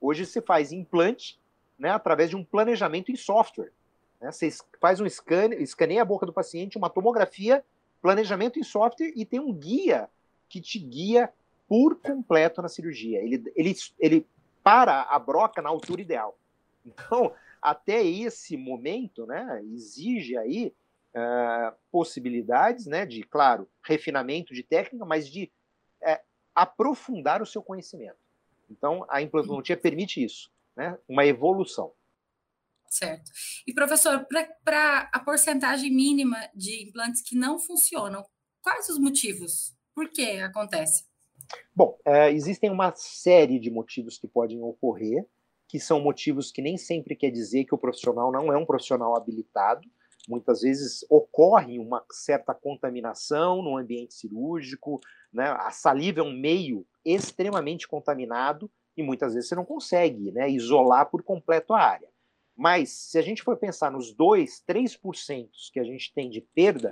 Hoje 0.00 0.26
se 0.26 0.40
faz 0.40 0.72
implante 0.72 1.40
né, 1.78 1.90
através 1.90 2.30
de 2.30 2.36
um 2.36 2.44
planejamento 2.44 3.10
em 3.10 3.16
software. 3.16 3.72
Né? 4.22 4.30
Você 4.30 4.48
faz 4.80 5.00
um 5.00 5.08
scan, 5.08 5.50
escaneia 5.54 6.02
a 6.02 6.04
boca 6.04 6.24
do 6.24 6.32
paciente, 6.32 6.78
uma 6.78 6.88
tomografia, 6.88 7.64
planejamento 8.00 8.58
em 8.58 8.62
software 8.62 9.12
e 9.16 9.26
tem 9.26 9.40
um 9.40 9.52
guia 9.52 10.08
que 10.48 10.60
te 10.60 10.78
guia 10.78 11.32
por 11.68 11.96
completo 11.96 12.62
na 12.62 12.68
cirurgia. 12.68 13.20
Ele, 13.20 13.42
ele, 13.56 13.74
ele 13.98 14.26
para 14.62 15.02
a 15.02 15.18
broca 15.18 15.60
na 15.60 15.68
altura 15.68 16.00
ideal. 16.00 16.38
Então, 16.86 17.32
até 17.60 18.04
esse 18.04 18.56
momento, 18.56 19.26
né, 19.26 19.62
exige 19.72 20.36
aí 20.36 20.74
uh, 21.14 21.74
possibilidades, 21.90 22.86
né, 22.86 23.06
de, 23.06 23.22
claro, 23.22 23.68
refinamento 23.82 24.52
de 24.54 24.62
técnica, 24.62 25.04
mas 25.04 25.28
de 25.28 25.50
uh, 26.02 26.20
aprofundar 26.54 27.40
o 27.40 27.46
seu 27.46 27.62
conhecimento. 27.62 28.18
Então, 28.70 29.04
a 29.08 29.22
implantologia 29.22 29.76
permite 29.76 30.22
isso, 30.22 30.50
né, 30.76 30.98
uma 31.08 31.24
evolução. 31.24 31.92
Certo. 32.92 33.30
E, 33.66 33.72
professor, 33.72 34.26
para 34.62 35.08
a 35.10 35.18
porcentagem 35.18 35.90
mínima 35.90 36.36
de 36.54 36.86
implantes 36.86 37.22
que 37.22 37.34
não 37.34 37.58
funcionam, 37.58 38.22
quais 38.60 38.86
os 38.90 38.98
motivos? 38.98 39.74
Por 39.94 40.10
que 40.10 40.38
acontece? 40.40 41.04
Bom, 41.74 41.96
é, 42.04 42.30
existem 42.30 42.70
uma 42.70 42.92
série 42.94 43.58
de 43.58 43.70
motivos 43.70 44.18
que 44.18 44.28
podem 44.28 44.62
ocorrer, 44.62 45.26
que 45.66 45.80
são 45.80 46.02
motivos 46.02 46.52
que 46.52 46.60
nem 46.60 46.76
sempre 46.76 47.16
quer 47.16 47.30
dizer 47.30 47.64
que 47.64 47.74
o 47.74 47.78
profissional 47.78 48.30
não 48.30 48.52
é 48.52 48.58
um 48.58 48.66
profissional 48.66 49.16
habilitado. 49.16 49.88
Muitas 50.28 50.60
vezes 50.60 51.02
ocorre 51.08 51.78
uma 51.78 52.04
certa 52.12 52.52
contaminação 52.52 53.62
no 53.62 53.78
ambiente 53.78 54.12
cirúrgico, 54.12 55.00
né? 55.32 55.48
a 55.48 55.70
saliva 55.70 56.20
é 56.20 56.22
um 56.22 56.38
meio 56.38 56.86
extremamente 57.02 57.88
contaminado 57.88 58.70
e 58.94 59.02
muitas 59.02 59.32
vezes 59.32 59.48
você 59.48 59.54
não 59.54 59.64
consegue 59.64 60.30
né, 60.30 60.50
isolar 60.50 61.10
por 61.10 61.22
completo 61.22 61.72
a 61.72 61.80
área. 61.80 62.11
Mas 62.56 62.90
se 62.90 63.18
a 63.18 63.22
gente 63.22 63.42
for 63.42 63.56
pensar 63.56 63.90
nos 63.90 64.12
2, 64.12 64.62
3% 64.68 65.48
que 65.72 65.80
a 65.80 65.84
gente 65.84 66.12
tem 66.12 66.28
de 66.28 66.40
perda, 66.40 66.90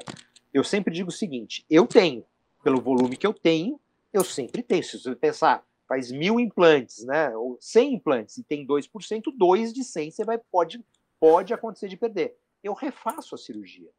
eu 0.53 0.65
sempre 0.65 0.95
digo 0.95 1.11
o 1.11 1.13
seguinte: 1.13 1.65
eu 1.69 1.87
tenho, 1.87 2.25
pelo 2.63 2.81
volume 2.81 3.17
que 3.17 3.27
eu 3.27 3.35
tenho, 3.35 3.81
eu 4.13 4.25
sempre 4.25 4.63
tenho. 4.63 4.83
Se 4.83 4.99
você 4.99 5.15
pensar, 5.15 5.65
faz 5.87 6.11
mil 6.11 6.39
implantes, 6.39 7.05
né? 7.05 7.37
Ou 7.37 7.57
100 7.61 7.95
implantes 7.95 8.39
e 8.39 8.45
tem 8.45 8.67
2%, 8.67 9.23
2 9.37 9.73
de 9.73 9.85
100 9.85 10.11
você 10.11 10.25
vai, 10.25 10.39
pode, 10.39 10.85
pode 11.19 11.53
acontecer 11.53 11.89
de 11.89 11.97
perder. 11.97 12.37
Eu 12.63 12.75
refaço 12.75 13.35
a 13.35 13.39
cirurgia. 13.39 13.91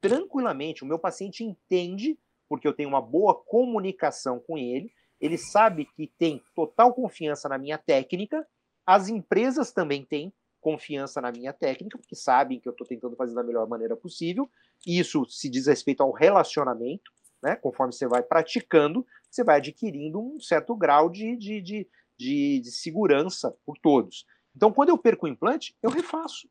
Tranquilamente, 0.00 0.82
o 0.82 0.86
meu 0.86 0.98
paciente 0.98 1.44
entende, 1.44 2.18
porque 2.48 2.66
eu 2.66 2.72
tenho 2.72 2.88
uma 2.88 3.00
boa 3.00 3.34
comunicação 3.34 4.38
com 4.40 4.56
ele, 4.56 4.92
ele 5.20 5.38
sabe 5.38 5.86
que 5.86 6.06
tem 6.18 6.42
total 6.54 6.92
confiança 6.92 7.48
na 7.48 7.58
minha 7.58 7.78
técnica, 7.78 8.46
as 8.86 9.08
empresas 9.08 9.72
também 9.72 10.04
têm, 10.04 10.32
confiança 10.64 11.20
na 11.20 11.30
minha 11.30 11.52
técnica, 11.52 11.98
porque 11.98 12.16
sabem 12.16 12.58
que 12.58 12.66
eu 12.66 12.72
estou 12.72 12.86
tentando 12.86 13.14
fazer 13.14 13.34
da 13.34 13.42
melhor 13.42 13.68
maneira 13.68 13.94
possível. 13.94 14.50
Isso 14.86 15.26
se 15.26 15.50
diz 15.50 15.66
respeito 15.66 16.02
ao 16.02 16.10
relacionamento, 16.10 17.12
né? 17.42 17.54
Conforme 17.54 17.92
você 17.92 18.08
vai 18.08 18.22
praticando, 18.22 19.06
você 19.30 19.44
vai 19.44 19.58
adquirindo 19.58 20.18
um 20.18 20.40
certo 20.40 20.74
grau 20.74 21.10
de, 21.10 21.36
de, 21.36 21.60
de, 21.60 21.88
de, 22.16 22.60
de 22.60 22.70
segurança 22.72 23.54
por 23.66 23.76
todos. 23.76 24.24
Então, 24.56 24.72
quando 24.72 24.88
eu 24.88 24.96
perco 24.96 25.26
o 25.26 25.28
implante, 25.28 25.76
eu 25.82 25.90
refaço. 25.90 26.48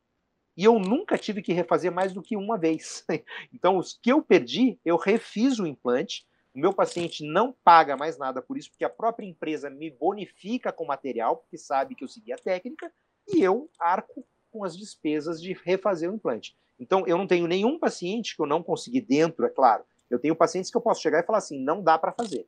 E 0.56 0.62
eu 0.62 0.78
nunca 0.78 1.18
tive 1.18 1.42
que 1.42 1.52
refazer 1.52 1.90
mais 1.90 2.12
do 2.12 2.22
que 2.22 2.36
uma 2.36 2.56
vez. 2.56 3.04
Então, 3.52 3.76
os 3.76 3.98
que 4.00 4.12
eu 4.12 4.22
perdi, 4.22 4.78
eu 4.84 4.96
refiz 4.96 5.58
o 5.58 5.66
implante. 5.66 6.24
O 6.54 6.58
meu 6.60 6.72
paciente 6.72 7.26
não 7.26 7.52
paga 7.64 7.96
mais 7.96 8.16
nada 8.16 8.40
por 8.40 8.56
isso, 8.56 8.70
porque 8.70 8.84
a 8.84 8.90
própria 8.90 9.26
empresa 9.26 9.68
me 9.68 9.90
bonifica 9.90 10.72
com 10.72 10.84
material, 10.84 11.38
porque 11.38 11.58
sabe 11.58 11.96
que 11.96 12.04
eu 12.04 12.08
segui 12.08 12.32
a 12.32 12.36
técnica, 12.36 12.92
e 13.28 13.42
eu 13.42 13.70
arco 13.78 14.24
com 14.50 14.64
as 14.64 14.76
despesas 14.76 15.40
de 15.40 15.52
refazer 15.52 16.10
o 16.10 16.14
implante. 16.14 16.56
Então, 16.78 17.06
eu 17.06 17.16
não 17.16 17.26
tenho 17.26 17.46
nenhum 17.46 17.78
paciente 17.78 18.34
que 18.36 18.42
eu 18.42 18.46
não 18.46 18.62
consegui 18.62 19.00
dentro, 19.00 19.44
é 19.44 19.50
claro. 19.50 19.84
Eu 20.10 20.18
tenho 20.18 20.36
pacientes 20.36 20.70
que 20.70 20.76
eu 20.76 20.80
posso 20.80 21.00
chegar 21.00 21.20
e 21.20 21.26
falar 21.26 21.38
assim: 21.38 21.58
não 21.58 21.82
dá 21.82 21.98
para 21.98 22.12
fazer, 22.12 22.46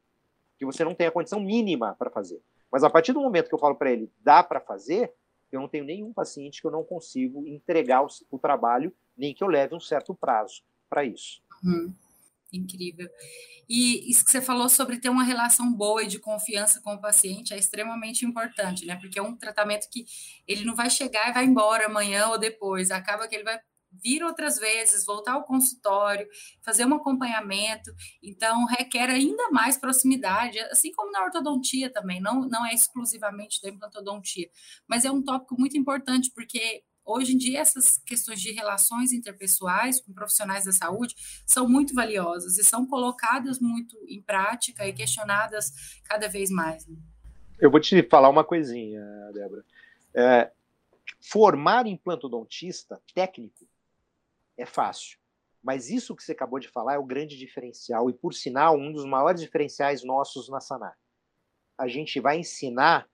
que 0.58 0.64
você 0.64 0.84
não 0.84 0.94
tem 0.94 1.06
a 1.06 1.10
condição 1.10 1.40
mínima 1.40 1.94
para 1.98 2.10
fazer. 2.10 2.40
Mas 2.70 2.84
a 2.84 2.90
partir 2.90 3.12
do 3.12 3.20
momento 3.20 3.48
que 3.48 3.54
eu 3.54 3.58
falo 3.58 3.74
para 3.74 3.90
ele, 3.90 4.10
dá 4.22 4.42
para 4.42 4.60
fazer, 4.60 5.12
eu 5.50 5.60
não 5.60 5.68
tenho 5.68 5.84
nenhum 5.84 6.12
paciente 6.12 6.60
que 6.60 6.66
eu 6.66 6.70
não 6.70 6.84
consigo 6.84 7.46
entregar 7.46 8.04
o, 8.04 8.08
o 8.30 8.38
trabalho, 8.38 8.92
nem 9.16 9.34
que 9.34 9.42
eu 9.42 9.48
leve 9.48 9.74
um 9.74 9.80
certo 9.80 10.14
prazo 10.14 10.62
para 10.88 11.04
isso. 11.04 11.40
Uhum. 11.64 11.92
Incrível. 12.56 13.08
E 13.68 14.10
isso 14.10 14.24
que 14.24 14.30
você 14.30 14.40
falou 14.40 14.68
sobre 14.68 14.98
ter 14.98 15.08
uma 15.08 15.24
relação 15.24 15.72
boa 15.72 16.02
e 16.02 16.06
de 16.06 16.18
confiança 16.18 16.80
com 16.80 16.94
o 16.94 17.00
paciente 17.00 17.52
é 17.52 17.58
extremamente 17.58 18.24
importante, 18.24 18.86
né? 18.86 18.96
Porque 18.96 19.18
é 19.18 19.22
um 19.22 19.36
tratamento 19.36 19.88
que 19.90 20.04
ele 20.46 20.64
não 20.64 20.74
vai 20.74 20.88
chegar 20.88 21.30
e 21.30 21.32
vai 21.32 21.44
embora 21.44 21.86
amanhã 21.86 22.28
ou 22.28 22.38
depois. 22.38 22.90
Acaba 22.90 23.26
que 23.26 23.34
ele 23.34 23.44
vai 23.44 23.58
vir 24.02 24.22
outras 24.22 24.58
vezes, 24.58 25.04
voltar 25.04 25.32
ao 25.32 25.44
consultório, 25.44 26.26
fazer 26.62 26.86
um 26.86 26.94
acompanhamento. 26.94 27.90
Então, 28.22 28.64
requer 28.66 29.08
ainda 29.10 29.50
mais 29.50 29.76
proximidade, 29.76 30.58
assim 30.70 30.92
como 30.92 31.10
na 31.10 31.24
ortodontia 31.24 31.90
também, 31.90 32.20
não, 32.20 32.42
não 32.42 32.66
é 32.66 32.74
exclusivamente 32.74 33.60
da 33.62 33.68
implantodontia, 33.68 34.48
mas 34.86 35.04
é 35.04 35.10
um 35.10 35.22
tópico 35.22 35.58
muito 35.58 35.76
importante, 35.76 36.30
porque 36.34 36.82
hoje 37.06 37.34
em 37.34 37.38
dia 37.38 37.60
essas 37.60 37.96
questões 37.98 38.40
de 38.40 38.52
relações 38.52 39.12
interpessoais 39.12 40.00
com 40.00 40.12
profissionais 40.12 40.64
da 40.64 40.72
saúde 40.72 41.14
são 41.46 41.68
muito 41.68 41.94
valiosas 41.94 42.58
e 42.58 42.64
são 42.64 42.86
colocadas 42.86 43.60
muito 43.60 43.96
em 44.08 44.20
prática 44.20 44.86
e 44.86 44.92
questionadas 44.92 46.00
cada 46.04 46.28
vez 46.28 46.50
mais. 46.50 46.86
Né? 46.86 46.96
Eu 47.58 47.70
vou 47.70 47.80
te 47.80 48.02
falar 48.02 48.28
uma 48.28 48.44
coisinha, 48.44 49.00
Débora. 49.32 49.64
É, 50.12 50.50
formar 51.20 51.86
implantodontista 51.86 53.00
técnico 53.14 53.66
é 54.56 54.66
fácil. 54.66 55.18
Mas 55.62 55.90
isso 55.90 56.14
que 56.14 56.22
você 56.22 56.30
acabou 56.32 56.60
de 56.60 56.68
falar 56.68 56.94
é 56.94 56.98
o 56.98 57.04
grande 57.04 57.36
diferencial, 57.36 58.08
e 58.08 58.12
por 58.12 58.32
sinal, 58.32 58.76
um 58.76 58.92
dos 58.92 59.04
maiores 59.04 59.40
diferenciais 59.40 60.04
nossos 60.04 60.48
na 60.48 60.60
Sanar. 60.60 60.96
A 61.76 61.88
gente 61.88 62.20
vai 62.20 62.38
ensinar 62.38 63.08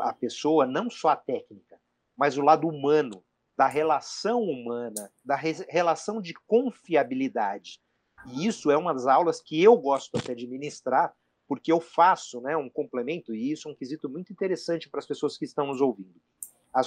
a 0.00 0.12
pessoa 0.14 0.66
não 0.66 0.88
só 0.88 1.10
a 1.10 1.16
técnica, 1.16 1.78
mas 2.16 2.38
o 2.38 2.42
lado 2.42 2.66
humano, 2.66 3.22
da 3.58 3.66
relação 3.66 4.40
humana, 4.40 5.12
da 5.24 5.34
re 5.34 5.52
relação 5.68 6.22
de 6.22 6.32
confiabilidade. 6.46 7.80
E 8.26 8.46
isso 8.46 8.70
é 8.70 8.76
uma 8.76 8.94
das 8.94 9.06
aulas 9.06 9.40
que 9.40 9.60
eu 9.60 9.76
gosto 9.76 10.16
até 10.16 10.34
de 10.34 10.46
ministrar, 10.46 11.12
porque 11.46 11.72
eu 11.72 11.80
faço 11.80 12.40
né, 12.40 12.56
um 12.56 12.70
complemento, 12.70 13.34
e 13.34 13.50
isso 13.50 13.68
é 13.68 13.72
um 13.72 13.74
quesito 13.74 14.08
muito 14.08 14.32
interessante 14.32 14.88
para 14.88 15.00
as 15.00 15.06
pessoas 15.06 15.36
que 15.36 15.44
estão 15.44 15.66
nos 15.66 15.80
ouvindo. 15.80 16.20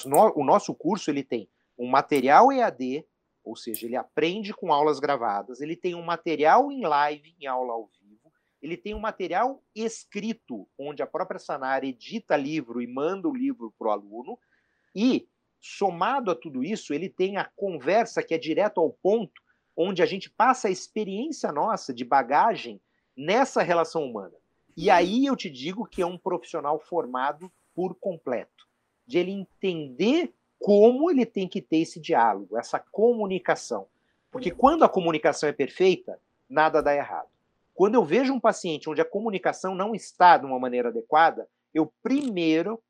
No, 0.06 0.34
o 0.40 0.46
nosso 0.46 0.74
curso 0.74 1.12
ele 1.12 1.24
tem 1.24 1.50
um 1.78 1.88
material 1.88 2.52
EAD 2.52 3.06
ou 3.44 3.56
seja, 3.56 3.86
ele 3.86 3.96
aprende 3.96 4.54
com 4.54 4.72
aulas 4.72 5.00
gravadas, 5.00 5.62
ele 5.62 5.76
tem 5.76 5.96
um 5.96 6.04
material 6.04 6.72
em 6.72 6.86
live, 6.86 7.36
em 7.40 7.48
aula 7.48 7.74
ao 7.74 7.90
vivo, 8.00 8.32
ele 8.62 8.78
tem 8.78 8.94
um 8.94 9.00
material 9.00 9.64
escrito, 9.74 10.68
onde 10.78 11.02
a 11.02 11.08
própria 11.08 11.40
Sanar 11.40 11.84
edita 11.84 12.38
livro 12.38 12.82
e 12.82 12.88
manda 12.88 13.28
o 13.28 13.36
livro 13.36 13.74
para 13.78 13.88
o 13.88 13.92
aluno, 13.92 14.38
e, 14.96 15.28
somado 15.62 16.32
a 16.32 16.36
tudo 16.36 16.64
isso, 16.64 16.94
ele 16.94 17.08
tem 17.08 17.38
a 17.38 17.46
conversa 17.56 18.24
que 18.24 18.34
é 18.34 18.38
direto 18.38 18.82
ao 18.82 18.90
ponto, 18.90 19.42
onde 19.78 20.02
a 20.02 20.06
gente 20.06 20.30
passa 20.30 20.68
a 20.68 20.72
experiência 20.72 21.52
nossa 21.52 21.94
de 21.94 22.04
bagagem 22.04 22.82
nessa 23.16 23.62
relação 23.62 24.04
humana. 24.04 24.34
E 24.76 24.90
aí 24.90 25.26
eu 25.26 25.36
te 25.36 25.50
digo 25.50 25.86
que 25.86 26.02
é 26.02 26.06
um 26.06 26.18
profissional 26.18 26.80
formado 26.80 27.52
por 27.76 27.96
completo, 27.96 28.68
de 29.06 29.20
ele 29.20 29.32
entender 29.32 30.34
como 30.60 31.10
ele 31.10 31.26
tem 31.26 31.48
que 31.48 31.62
ter 31.62 31.78
esse 31.78 32.00
diálogo, 32.00 32.58
essa 32.58 32.80
comunicação. 32.80 33.88
Porque 34.32 34.52
quando 34.52 34.84
a 34.84 34.90
comunicação 34.90 35.50
é 35.50 35.54
perfeita, 35.54 36.20
nada 36.50 36.82
dá 36.82 36.96
errado. 36.96 37.30
Quando 37.74 37.96
eu 37.96 38.04
vejo 38.04 38.34
um 38.34 38.40
paciente 38.40 38.90
onde 38.90 39.02
a 39.02 39.06
comunicação 39.06 39.74
não 39.76 39.94
está 39.94 40.38
de 40.38 40.46
uma 40.46 40.60
maneira 40.60 40.90
adequada, 40.90 41.48
eu 41.74 41.92
primeiro 42.04 42.82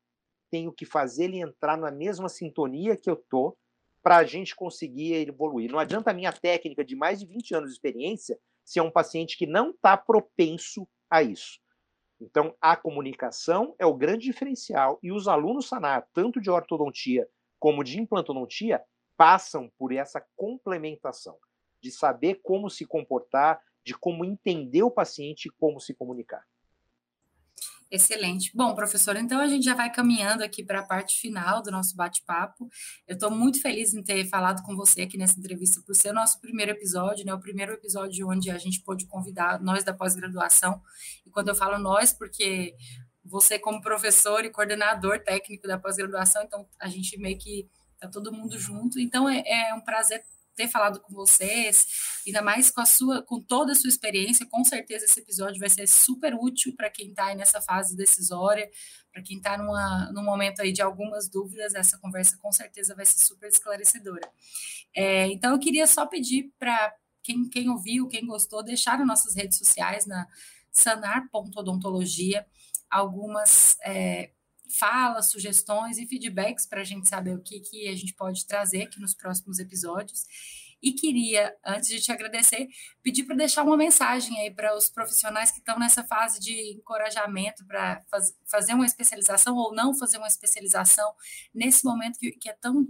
tenho 0.52 0.70
que 0.70 0.84
fazer 0.84 1.24
ele 1.24 1.40
entrar 1.40 1.78
na 1.78 1.90
mesma 1.90 2.28
sintonia 2.28 2.94
que 2.94 3.08
eu 3.08 3.16
tô 3.16 3.56
para 4.02 4.18
a 4.18 4.24
gente 4.24 4.54
conseguir 4.54 5.14
evoluir. 5.14 5.72
Não 5.72 5.78
adianta 5.78 6.10
a 6.10 6.14
minha 6.14 6.30
técnica 6.30 6.84
de 6.84 6.94
mais 6.94 7.20
de 7.20 7.26
20 7.26 7.54
anos 7.54 7.70
de 7.70 7.76
experiência 7.76 8.38
se 8.62 8.78
é 8.78 8.82
um 8.82 8.90
paciente 8.90 9.38
que 9.38 9.46
não 9.46 9.70
está 9.70 9.96
propenso 9.96 10.86
a 11.10 11.22
isso. 11.22 11.58
Então, 12.20 12.54
a 12.60 12.76
comunicação 12.76 13.74
é 13.78 13.86
o 13.86 13.94
grande 13.94 14.26
diferencial 14.26 14.98
e 15.02 15.10
os 15.10 15.26
alunos 15.26 15.68
SANAR, 15.68 16.06
tanto 16.12 16.38
de 16.38 16.50
ortodontia 16.50 17.26
como 17.58 17.82
de 17.82 17.98
implantodontia, 17.98 18.82
passam 19.16 19.72
por 19.78 19.90
essa 19.90 20.22
complementação 20.36 21.38
de 21.80 21.90
saber 21.90 22.40
como 22.42 22.68
se 22.68 22.84
comportar, 22.84 23.58
de 23.84 23.94
como 23.94 24.24
entender 24.24 24.82
o 24.82 24.90
paciente 24.90 25.46
e 25.46 25.50
como 25.52 25.80
se 25.80 25.94
comunicar. 25.94 26.44
Excelente. 27.92 28.50
Bom, 28.54 28.74
professor, 28.74 29.14
então 29.16 29.38
a 29.38 29.46
gente 29.46 29.64
já 29.64 29.74
vai 29.74 29.92
caminhando 29.92 30.42
aqui 30.42 30.64
para 30.64 30.80
a 30.80 30.82
parte 30.82 31.20
final 31.20 31.62
do 31.62 31.70
nosso 31.70 31.94
bate-papo. 31.94 32.66
Eu 33.06 33.12
estou 33.12 33.30
muito 33.30 33.60
feliz 33.60 33.92
em 33.92 34.02
ter 34.02 34.24
falado 34.30 34.62
com 34.62 34.74
você 34.74 35.02
aqui 35.02 35.18
nessa 35.18 35.38
entrevista 35.38 35.78
por 35.84 35.94
ser 35.94 36.08
o 36.08 36.14
nosso 36.14 36.40
primeiro 36.40 36.72
episódio, 36.72 37.22
né? 37.22 37.34
O 37.34 37.38
primeiro 37.38 37.74
episódio 37.74 38.30
onde 38.30 38.50
a 38.50 38.56
gente 38.56 38.80
pôde 38.80 39.04
convidar 39.04 39.60
nós 39.60 39.84
da 39.84 39.92
pós-graduação. 39.92 40.80
E 41.26 41.30
quando 41.30 41.48
eu 41.48 41.54
falo 41.54 41.78
nós, 41.78 42.14
porque 42.14 42.74
você 43.22 43.58
como 43.58 43.82
professor 43.82 44.42
e 44.42 44.50
coordenador 44.50 45.18
técnico 45.18 45.68
da 45.68 45.78
pós-graduação, 45.78 46.44
então 46.44 46.66
a 46.80 46.88
gente 46.88 47.18
meio 47.18 47.36
que 47.36 47.68
tá 48.00 48.08
todo 48.08 48.32
mundo 48.32 48.58
junto. 48.58 48.98
Então 48.98 49.28
é, 49.28 49.42
é, 49.44 49.74
um 49.74 49.82
prazer 49.82 50.24
ter 50.54 50.68
falado 50.68 51.00
com 51.00 51.12
vocês, 51.14 51.86
ainda 52.26 52.42
mais 52.42 52.70
com 52.70 52.80
a 52.80 52.86
sua, 52.86 53.22
com 53.22 53.40
toda 53.40 53.72
a 53.72 53.74
sua 53.74 53.88
experiência. 53.88 54.46
Com 54.46 54.64
certeza 54.64 55.04
esse 55.04 55.20
episódio 55.20 55.58
vai 55.58 55.70
ser 55.70 55.86
super 55.86 56.34
útil 56.34 56.74
para 56.76 56.90
quem 56.90 57.10
está 57.10 57.34
nessa 57.34 57.60
fase 57.60 57.96
decisória, 57.96 58.70
para 59.12 59.22
quem 59.22 59.38
está 59.38 59.56
num 59.58 60.22
momento 60.22 60.62
aí 60.62 60.72
de 60.72 60.82
algumas 60.82 61.28
dúvidas. 61.28 61.74
Essa 61.74 61.98
conversa 61.98 62.36
com 62.38 62.52
certeza 62.52 62.94
vai 62.94 63.06
ser 63.06 63.18
super 63.18 63.48
esclarecedora. 63.48 64.30
É, 64.94 65.26
então 65.26 65.52
eu 65.52 65.58
queria 65.58 65.86
só 65.86 66.06
pedir 66.06 66.52
para 66.58 66.94
quem, 67.22 67.48
quem 67.48 67.68
ouviu, 67.68 68.08
quem 68.08 68.26
gostou, 68.26 68.62
deixar 68.62 68.98
nas 68.98 69.06
nossas 69.06 69.34
redes 69.34 69.58
sociais 69.58 70.06
na 70.06 70.26
sanar.odontologia 70.70 72.46
algumas 72.90 73.76
é, 73.84 74.30
falas, 74.78 75.30
sugestões 75.30 75.98
e 75.98 76.06
feedbacks 76.06 76.66
para 76.66 76.80
a 76.80 76.84
gente 76.84 77.08
saber 77.08 77.34
o 77.34 77.42
que, 77.42 77.60
que 77.60 77.88
a 77.88 77.96
gente 77.96 78.14
pode 78.14 78.46
trazer 78.46 78.82
aqui 78.82 79.00
nos 79.00 79.14
próximos 79.14 79.58
episódios. 79.58 80.24
E 80.82 80.92
queria, 80.92 81.56
antes 81.64 81.88
de 81.88 82.00
te 82.00 82.10
agradecer, 82.10 82.66
pedir 83.02 83.22
para 83.22 83.36
deixar 83.36 83.62
uma 83.62 83.76
mensagem 83.76 84.36
aí 84.40 84.50
para 84.50 84.76
os 84.76 84.90
profissionais 84.90 85.52
que 85.52 85.58
estão 85.58 85.78
nessa 85.78 86.02
fase 86.02 86.40
de 86.40 86.72
encorajamento 86.72 87.64
para 87.66 88.02
faz, 88.10 88.34
fazer 88.50 88.74
uma 88.74 88.84
especialização 88.84 89.54
ou 89.54 89.72
não 89.72 89.94
fazer 89.94 90.18
uma 90.18 90.26
especialização 90.26 91.14
nesse 91.54 91.84
momento 91.84 92.18
que, 92.18 92.32
que 92.32 92.48
é 92.48 92.52
tão 92.52 92.88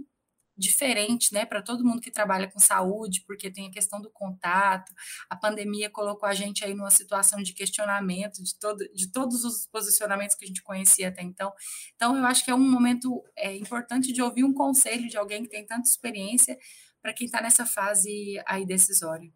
diferente, 0.57 1.33
né, 1.33 1.45
para 1.45 1.61
todo 1.61 1.83
mundo 1.83 2.01
que 2.01 2.11
trabalha 2.11 2.49
com 2.49 2.59
saúde, 2.59 3.23
porque 3.25 3.51
tem 3.51 3.67
a 3.67 3.71
questão 3.71 4.01
do 4.01 4.09
contato. 4.09 4.91
A 5.29 5.35
pandemia 5.35 5.89
colocou 5.89 6.27
a 6.27 6.33
gente 6.33 6.63
aí 6.63 6.73
numa 6.73 6.91
situação 6.91 7.41
de 7.41 7.53
questionamento 7.53 8.43
de, 8.43 8.57
todo, 8.59 8.77
de 8.93 9.11
todos 9.11 9.43
os 9.43 9.67
posicionamentos 9.67 10.35
que 10.35 10.45
a 10.45 10.47
gente 10.47 10.61
conhecia 10.61 11.09
até 11.09 11.21
então. 11.21 11.51
Então, 11.95 12.15
eu 12.15 12.25
acho 12.25 12.45
que 12.45 12.51
é 12.51 12.55
um 12.55 12.69
momento 12.69 13.23
é, 13.35 13.55
importante 13.55 14.13
de 14.13 14.21
ouvir 14.21 14.43
um 14.43 14.53
conselho 14.53 15.07
de 15.07 15.17
alguém 15.17 15.43
que 15.43 15.49
tem 15.49 15.65
tanta 15.65 15.87
experiência 15.87 16.57
para 17.01 17.13
quem 17.13 17.25
está 17.25 17.41
nessa 17.41 17.65
fase 17.65 18.41
aí 18.45 18.65
decisória. 18.65 19.29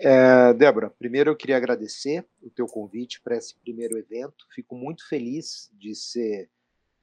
É, 0.00 0.54
Débora, 0.54 0.90
primeiro 0.90 1.30
eu 1.30 1.36
queria 1.36 1.56
agradecer 1.56 2.24
o 2.40 2.48
teu 2.48 2.66
convite 2.66 3.20
para 3.20 3.36
esse 3.36 3.58
primeiro 3.58 3.98
evento. 3.98 4.46
Fico 4.54 4.76
muito 4.76 5.08
feliz 5.08 5.68
de 5.72 5.92
ser 5.94 6.48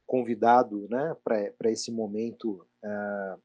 convidado 0.06 0.88
né, 0.90 1.16
para 1.24 1.72
esse 1.72 1.92
momento 1.92 2.66
uh, 2.84 3.42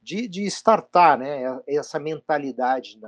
de, 0.00 0.26
de 0.28 0.44
startar 0.46 1.18
né, 1.18 1.60
essa 1.66 1.98
mentalidade 1.98 2.98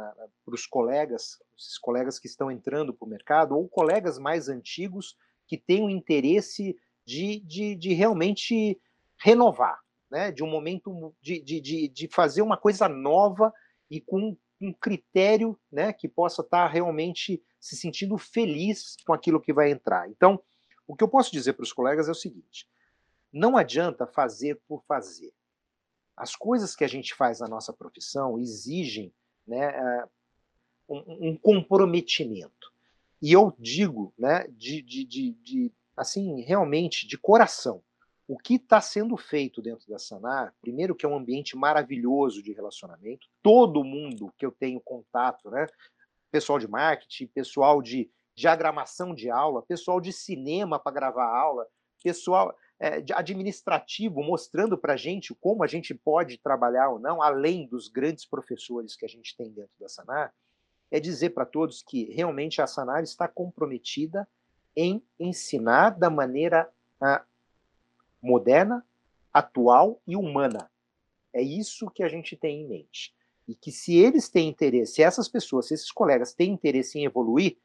para 0.45 0.55
os 0.55 0.67
colegas, 0.67 1.39
esses 1.59 1.79
colegas 1.79 2.19
que 2.19 2.27
estão 2.27 2.51
entrando 2.51 2.93
para 2.93 3.07
o 3.07 3.09
mercado, 3.09 3.57
ou 3.57 3.69
colegas 3.69 4.19
mais 4.19 4.49
antigos 4.49 5.17
que 5.47 5.57
têm 5.57 5.85
o 5.85 5.91
interesse 5.91 6.77
de, 7.05 7.41
de, 7.41 7.75
de 7.75 7.95
realmente 7.95 8.81
renovar, 9.19 9.81
né, 10.11 10.31
de 10.31 10.43
um 10.43 10.51
momento 10.51 11.15
de, 11.21 11.41
de, 11.41 11.89
de 11.89 12.09
fazer 12.09 12.43
uma 12.43 12.57
coisa 12.57 12.89
nova 12.89 13.53
e 13.91 14.01
com 14.01 14.37
um 14.61 14.73
critério 14.73 15.59
né, 15.73 15.93
que 15.93 16.09
possa 16.09 16.43
estar 16.43 16.67
tá 16.67 16.73
realmente 16.73 17.43
se 17.59 17.77
sentindo 17.77 18.17
feliz 18.19 18.97
com 19.07 19.13
aquilo 19.13 19.41
que 19.41 19.53
vai 19.53 19.71
entrar. 19.71 20.09
Então, 20.09 20.41
o 20.91 20.97
que 20.97 21.05
eu 21.05 21.09
posso 21.09 21.31
dizer 21.31 21.53
para 21.53 21.63
os 21.63 21.73
colegas 21.73 22.09
é 22.09 22.11
o 22.11 22.17
seguinte: 22.17 22.69
não 23.33 23.57
adianta 23.57 24.09
fazer 24.09 24.61
por 24.67 24.83
fazer. 24.83 25.33
As 26.17 26.35
coisas 26.35 26.75
que 26.75 26.83
a 26.83 26.89
gente 26.89 27.15
faz 27.15 27.39
na 27.39 27.47
nossa 27.47 27.73
profissão 27.73 28.37
exigem 28.41 29.15
né, 29.47 29.67
eh, 29.69 30.09
um, 30.89 31.31
um 31.31 31.37
comprometimento. 31.37 32.73
E 33.23 33.33
eu 33.33 33.55
digo, 33.57 34.13
né, 34.19 34.49
de, 34.49 34.83
de, 34.83 35.05
de, 35.05 35.31
de 35.35 35.73
assim, 35.97 36.41
realmente, 36.41 37.07
de 37.07 37.17
coração, 37.17 37.85
o 38.27 38.37
que 38.37 38.55
está 38.55 38.81
sendo 38.81 39.17
feito 39.17 39.63
dentro 39.63 39.89
da 39.89 39.99
Sanar, 39.99 40.53
primeiro 40.61 40.97
que 40.97 41.07
é 41.07 41.09
um 41.09 41.17
ambiente 41.17 41.57
maravilhoso 41.57 42.43
de 42.43 42.53
relacionamento, 42.53 43.29
todo 43.41 43.85
mundo 43.85 44.35
que 44.37 44.45
eu 44.45 44.51
tenho 44.51 44.81
contato, 44.81 45.51
né, 45.51 45.69
pessoal 46.33 46.59
de 46.59 46.67
marketing, 46.67 47.29
pessoal 47.29 47.81
de 47.81 48.11
diagramação 48.35 49.15
de 49.15 49.31
aula, 49.31 49.63
pessoal 49.63 50.01
de 50.01 50.13
cinema 50.13 50.79
para 50.79 50.93
gravar 50.93 51.27
aula, 51.27 51.67
pessoal, 52.03 52.57
é, 52.79 53.05
administrativo, 53.15 54.23
mostrando 54.23 54.79
para 54.79 54.95
a 54.95 54.97
gente 54.97 55.35
como 55.35 55.63
a 55.63 55.67
gente 55.67 55.95
pode 55.95 56.39
trabalhar 56.39 56.89
ou 56.89 56.99
não, 56.99 57.23
além 57.23 57.67
dos 57.67 57.89
grandes 57.89 58.25
professores 58.25 58.97
que 58.97 59.05
a 59.05 59.09
gente 59.09 59.37
tem 59.37 59.51
dentro 59.51 59.73
da 59.79 59.89
Sanar, 59.89 60.35
é 60.91 60.99
dizer 60.99 61.31
para 61.31 61.45
todos 61.45 61.83
que 61.83 62.05
realmente 62.13 62.61
a 62.61 62.67
Sanar 62.67 63.03
está 63.03 63.29
comprometida 63.29 64.27
em 64.75 65.03
ensinar 65.19 65.91
da 65.91 66.09
maneira 66.09 66.71
ah, 67.01 67.25
moderna, 68.23 68.85
atual 69.33 70.01
e 70.07 70.17
humana. 70.17 70.71
É 71.33 71.43
isso 71.43 71.91
que 71.91 72.03
a 72.03 72.09
gente 72.09 72.37
tem 72.37 72.63
em 72.63 72.69
mente. 72.69 73.15
E 73.47 73.55
que 73.55 73.71
se 73.71 73.97
eles 73.97 74.29
têm 74.29 74.49
interesse, 74.49 74.95
se 74.95 75.03
essas 75.03 75.29
pessoas, 75.29 75.69
se 75.69 75.75
esses 75.75 75.93
colegas 75.93 76.33
têm 76.33 76.53
interesse 76.53 76.99
em 76.99 77.05
evoluir, 77.05 77.57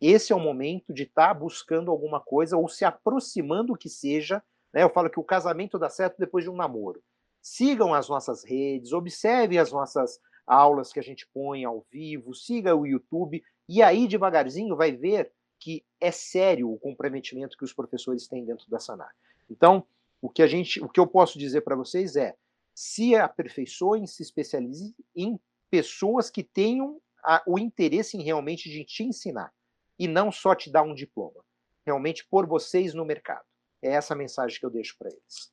esse 0.00 0.32
é 0.32 0.36
o 0.36 0.40
momento 0.40 0.92
de 0.92 1.02
estar 1.02 1.28
tá 1.28 1.34
buscando 1.34 1.90
alguma 1.90 2.20
coisa 2.20 2.56
ou 2.56 2.68
se 2.68 2.84
aproximando 2.84 3.76
que 3.76 3.88
seja. 3.88 4.42
Né? 4.72 4.82
Eu 4.82 4.90
falo 4.90 5.10
que 5.10 5.18
o 5.18 5.24
casamento 5.24 5.78
dá 5.78 5.90
certo 5.90 6.18
depois 6.18 6.44
de 6.44 6.50
um 6.50 6.56
namoro. 6.56 7.02
Sigam 7.42 7.94
as 7.94 8.08
nossas 8.08 8.44
redes, 8.44 8.92
observem 8.92 9.58
as 9.58 9.72
nossas 9.72 10.20
aulas 10.46 10.92
que 10.92 11.00
a 11.00 11.02
gente 11.02 11.26
põe 11.32 11.64
ao 11.64 11.84
vivo, 11.90 12.34
siga 12.34 12.74
o 12.74 12.86
YouTube 12.86 13.42
e 13.68 13.82
aí 13.82 14.06
devagarzinho 14.06 14.76
vai 14.76 14.92
ver 14.92 15.32
que 15.58 15.84
é 16.00 16.10
sério 16.10 16.72
o 16.72 16.78
comprometimento 16.78 17.56
que 17.56 17.64
os 17.64 17.72
professores 17.72 18.28
têm 18.28 18.44
dentro 18.44 18.70
da 18.70 18.78
Sanar. 18.78 19.12
Então, 19.50 19.84
o 20.22 20.30
que 20.30 20.42
a 20.42 20.46
gente, 20.46 20.80
o 20.80 20.88
que 20.88 21.00
eu 21.00 21.06
posso 21.06 21.38
dizer 21.38 21.62
para 21.62 21.74
vocês 21.74 22.14
é: 22.16 22.36
se 22.74 23.16
aperfeiçoem, 23.16 24.06
se 24.06 24.22
especializem 24.22 24.94
em 25.14 25.38
pessoas 25.68 26.30
que 26.30 26.44
tenham 26.44 27.00
a, 27.24 27.42
o 27.46 27.58
interesse 27.58 28.16
em 28.16 28.22
realmente 28.22 28.70
de 28.70 28.84
te 28.84 29.02
ensinar 29.02 29.52
e 29.98 30.06
não 30.06 30.30
só 30.30 30.54
te 30.54 30.70
dar 30.70 30.82
um 30.82 30.94
diploma, 30.94 31.44
realmente 31.84 32.26
pôr 32.30 32.46
vocês 32.46 32.94
no 32.94 33.04
mercado. 33.04 33.44
É 33.82 33.90
essa 33.90 34.14
a 34.14 34.16
mensagem 34.16 34.58
que 34.58 34.66
eu 34.66 34.70
deixo 34.70 34.96
para 34.98 35.08
eles. 35.08 35.52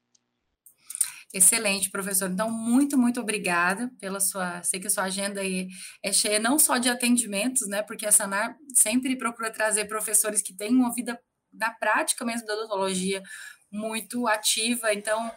Excelente, 1.34 1.92
professor. 1.92 2.30
Então, 2.30 2.50
muito, 2.50 2.98
muito 2.98 3.20
obrigada 3.20 3.92
pela 4.00 4.20
sua. 4.20 4.64
Sei 4.64 4.80
que 4.80 4.88
a 4.88 4.90
sua 4.90 5.04
agenda 5.04 5.42
é 6.02 6.14
cheia 6.14 6.40
não 6.40 6.58
só 6.58 6.78
de 6.78 6.90
atendimentos, 6.90 7.68
né? 7.68 7.82
Porque 7.82 8.06
a 8.06 8.12
Sanar 8.12 8.56
sempre 8.74 9.18
procura 9.18 9.52
trazer 9.52 9.86
professores 9.86 10.42
que 10.42 10.56
têm 10.56 10.70
uma 10.70 10.94
vida 10.94 11.20
na 11.52 11.72
prática 11.72 12.24
mesmo 12.24 12.48
da 12.48 12.54
odontologia 12.54 13.22
muito 13.72 14.28
ativa. 14.28 14.94
Então, 14.94 15.32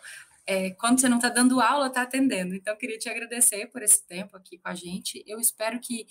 é, 0.49 0.70
quando 0.70 0.99
você 0.99 1.11
não 1.11 1.18
está 1.18 1.28
dando 1.28 1.61
aula, 1.61 1.88
está 1.88 2.01
atendendo. 2.01 2.55
Então, 2.55 2.74
queria 2.74 2.96
te 2.96 3.07
agradecer 3.07 3.66
por 3.66 3.82
esse 3.82 4.07
tempo 4.07 4.34
aqui 4.34 4.57
com 4.57 4.66
a 4.70 4.74
gente. 4.74 5.22
Eu 5.26 5.38
espero 5.38 5.78
que 5.78 6.07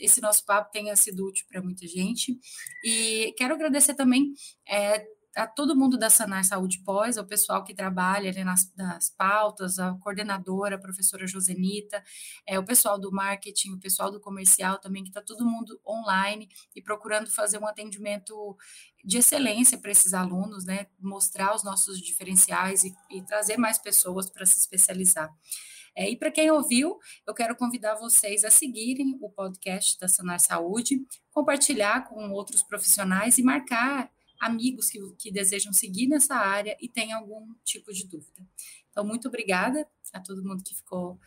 esse 0.00 0.20
nosso 0.20 0.44
papo 0.44 0.72
tenha 0.72 0.96
sido 0.96 1.24
útil 1.24 1.46
para 1.48 1.62
muita 1.62 1.86
gente. 1.86 2.36
E 2.84 3.32
quero 3.38 3.54
agradecer 3.54 3.94
também 3.94 4.32
é, 4.68 5.06
a 5.36 5.46
todo 5.46 5.76
mundo 5.76 5.98
da 5.98 6.10
Sanar 6.10 6.44
Saúde 6.44 6.82
Pós, 6.84 7.18
ao 7.18 7.24
pessoal 7.24 7.62
que 7.62 7.74
trabalha 7.74 8.32
nas, 8.44 8.72
nas, 8.76 9.10
pautas, 9.10 9.78
a 9.78 9.94
coordenadora, 9.94 10.76
a 10.76 10.80
professora 10.80 11.26
Josenita, 11.26 12.02
é, 12.46 12.58
o 12.58 12.64
pessoal 12.64 12.98
do 12.98 13.12
marketing, 13.12 13.74
o 13.74 13.80
pessoal 13.80 14.10
do 14.10 14.20
comercial 14.20 14.78
também, 14.78 15.02
que 15.02 15.10
está 15.10 15.22
todo 15.22 15.46
mundo 15.46 15.80
online 15.86 16.48
e 16.74 16.82
procurando 16.82 17.30
fazer 17.30 17.58
um 17.58 17.66
atendimento 17.66 18.56
de 19.04 19.18
excelência 19.18 19.78
para 19.78 19.90
esses 19.90 20.12
alunos, 20.14 20.64
né, 20.64 20.86
mostrar 20.98 21.54
os 21.54 21.62
nossos 21.62 22.00
diferenciais 22.00 22.84
e, 22.84 22.94
e 23.10 23.22
trazer 23.22 23.56
mais 23.56 23.78
pessoas 23.78 24.28
para 24.30 24.44
se 24.44 24.58
especializar. 24.58 25.32
É, 25.96 26.08
e 26.08 26.16
para 26.16 26.30
quem 26.30 26.50
ouviu, 26.50 26.96
eu 27.26 27.34
quero 27.34 27.56
convidar 27.56 27.96
vocês 27.96 28.44
a 28.44 28.50
seguirem 28.50 29.18
o 29.20 29.30
podcast 29.30 29.98
da 29.98 30.06
Sanar 30.06 30.38
Saúde, 30.38 31.04
compartilhar 31.32 32.08
com 32.08 32.30
outros 32.30 32.62
profissionais 32.62 33.36
e 33.36 33.42
marcar 33.42 34.08
amigos 34.38 34.90
que, 34.90 34.98
que 35.18 35.30
desejam 35.30 35.72
seguir 35.72 36.06
nessa 36.06 36.34
área 36.34 36.76
e 36.80 36.88
têm 36.88 37.12
algum 37.12 37.54
tipo 37.64 37.92
de 37.92 38.06
dúvida. 38.06 38.46
Então, 38.90 39.04
muito 39.04 39.28
obrigada 39.28 39.86
a 40.12 40.20
todo 40.20 40.42
mundo 40.42 40.62
que 40.62 40.74
ficou 40.74 41.18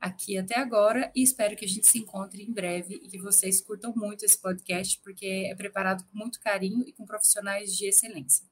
aqui 0.00 0.36
até 0.36 0.58
agora 0.58 1.10
e 1.14 1.22
espero 1.22 1.56
que 1.56 1.64
a 1.64 1.68
gente 1.68 1.86
se 1.86 1.98
encontre 1.98 2.42
em 2.42 2.52
breve 2.52 2.94
e 2.94 3.08
que 3.08 3.18
vocês 3.18 3.60
curtam 3.60 3.92
muito 3.96 4.24
esse 4.24 4.40
podcast, 4.40 5.00
porque 5.02 5.48
é 5.50 5.54
preparado 5.54 6.04
com 6.04 6.18
muito 6.18 6.40
carinho 6.40 6.84
e 6.86 6.92
com 6.92 7.04
profissionais 7.04 7.74
de 7.74 7.86
excelência. 7.86 8.44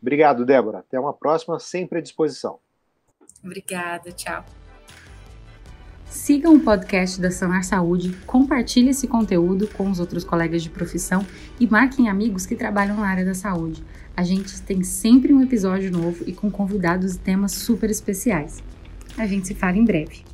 Obrigado, 0.00 0.46
Débora. 0.46 0.78
Até 0.78 0.98
uma 0.98 1.12
próxima, 1.12 1.58
sempre 1.58 1.98
à 1.98 2.02
disposição. 2.02 2.58
Obrigada, 3.42 4.12
tchau. 4.12 4.59
Siga 6.10 6.50
o 6.50 6.58
podcast 6.58 7.20
da 7.20 7.30
Sanar 7.30 7.62
Saúde, 7.62 8.16
compartilhe 8.26 8.90
esse 8.90 9.06
conteúdo 9.06 9.68
com 9.68 9.88
os 9.88 10.00
outros 10.00 10.24
colegas 10.24 10.60
de 10.60 10.68
profissão 10.68 11.24
e 11.58 11.68
marquem 11.68 12.08
amigos 12.08 12.44
que 12.44 12.56
trabalham 12.56 12.96
na 12.96 13.06
área 13.06 13.24
da 13.24 13.32
saúde. 13.32 13.80
A 14.16 14.24
gente 14.24 14.60
tem 14.62 14.82
sempre 14.82 15.32
um 15.32 15.40
episódio 15.40 15.88
novo 15.88 16.24
e 16.26 16.32
com 16.32 16.50
convidados 16.50 17.14
e 17.14 17.18
temas 17.18 17.52
super 17.52 17.88
especiais. 17.88 18.60
A 19.16 19.24
gente 19.24 19.46
se 19.46 19.54
fala 19.54 19.76
em 19.76 19.84
breve. 19.84 20.24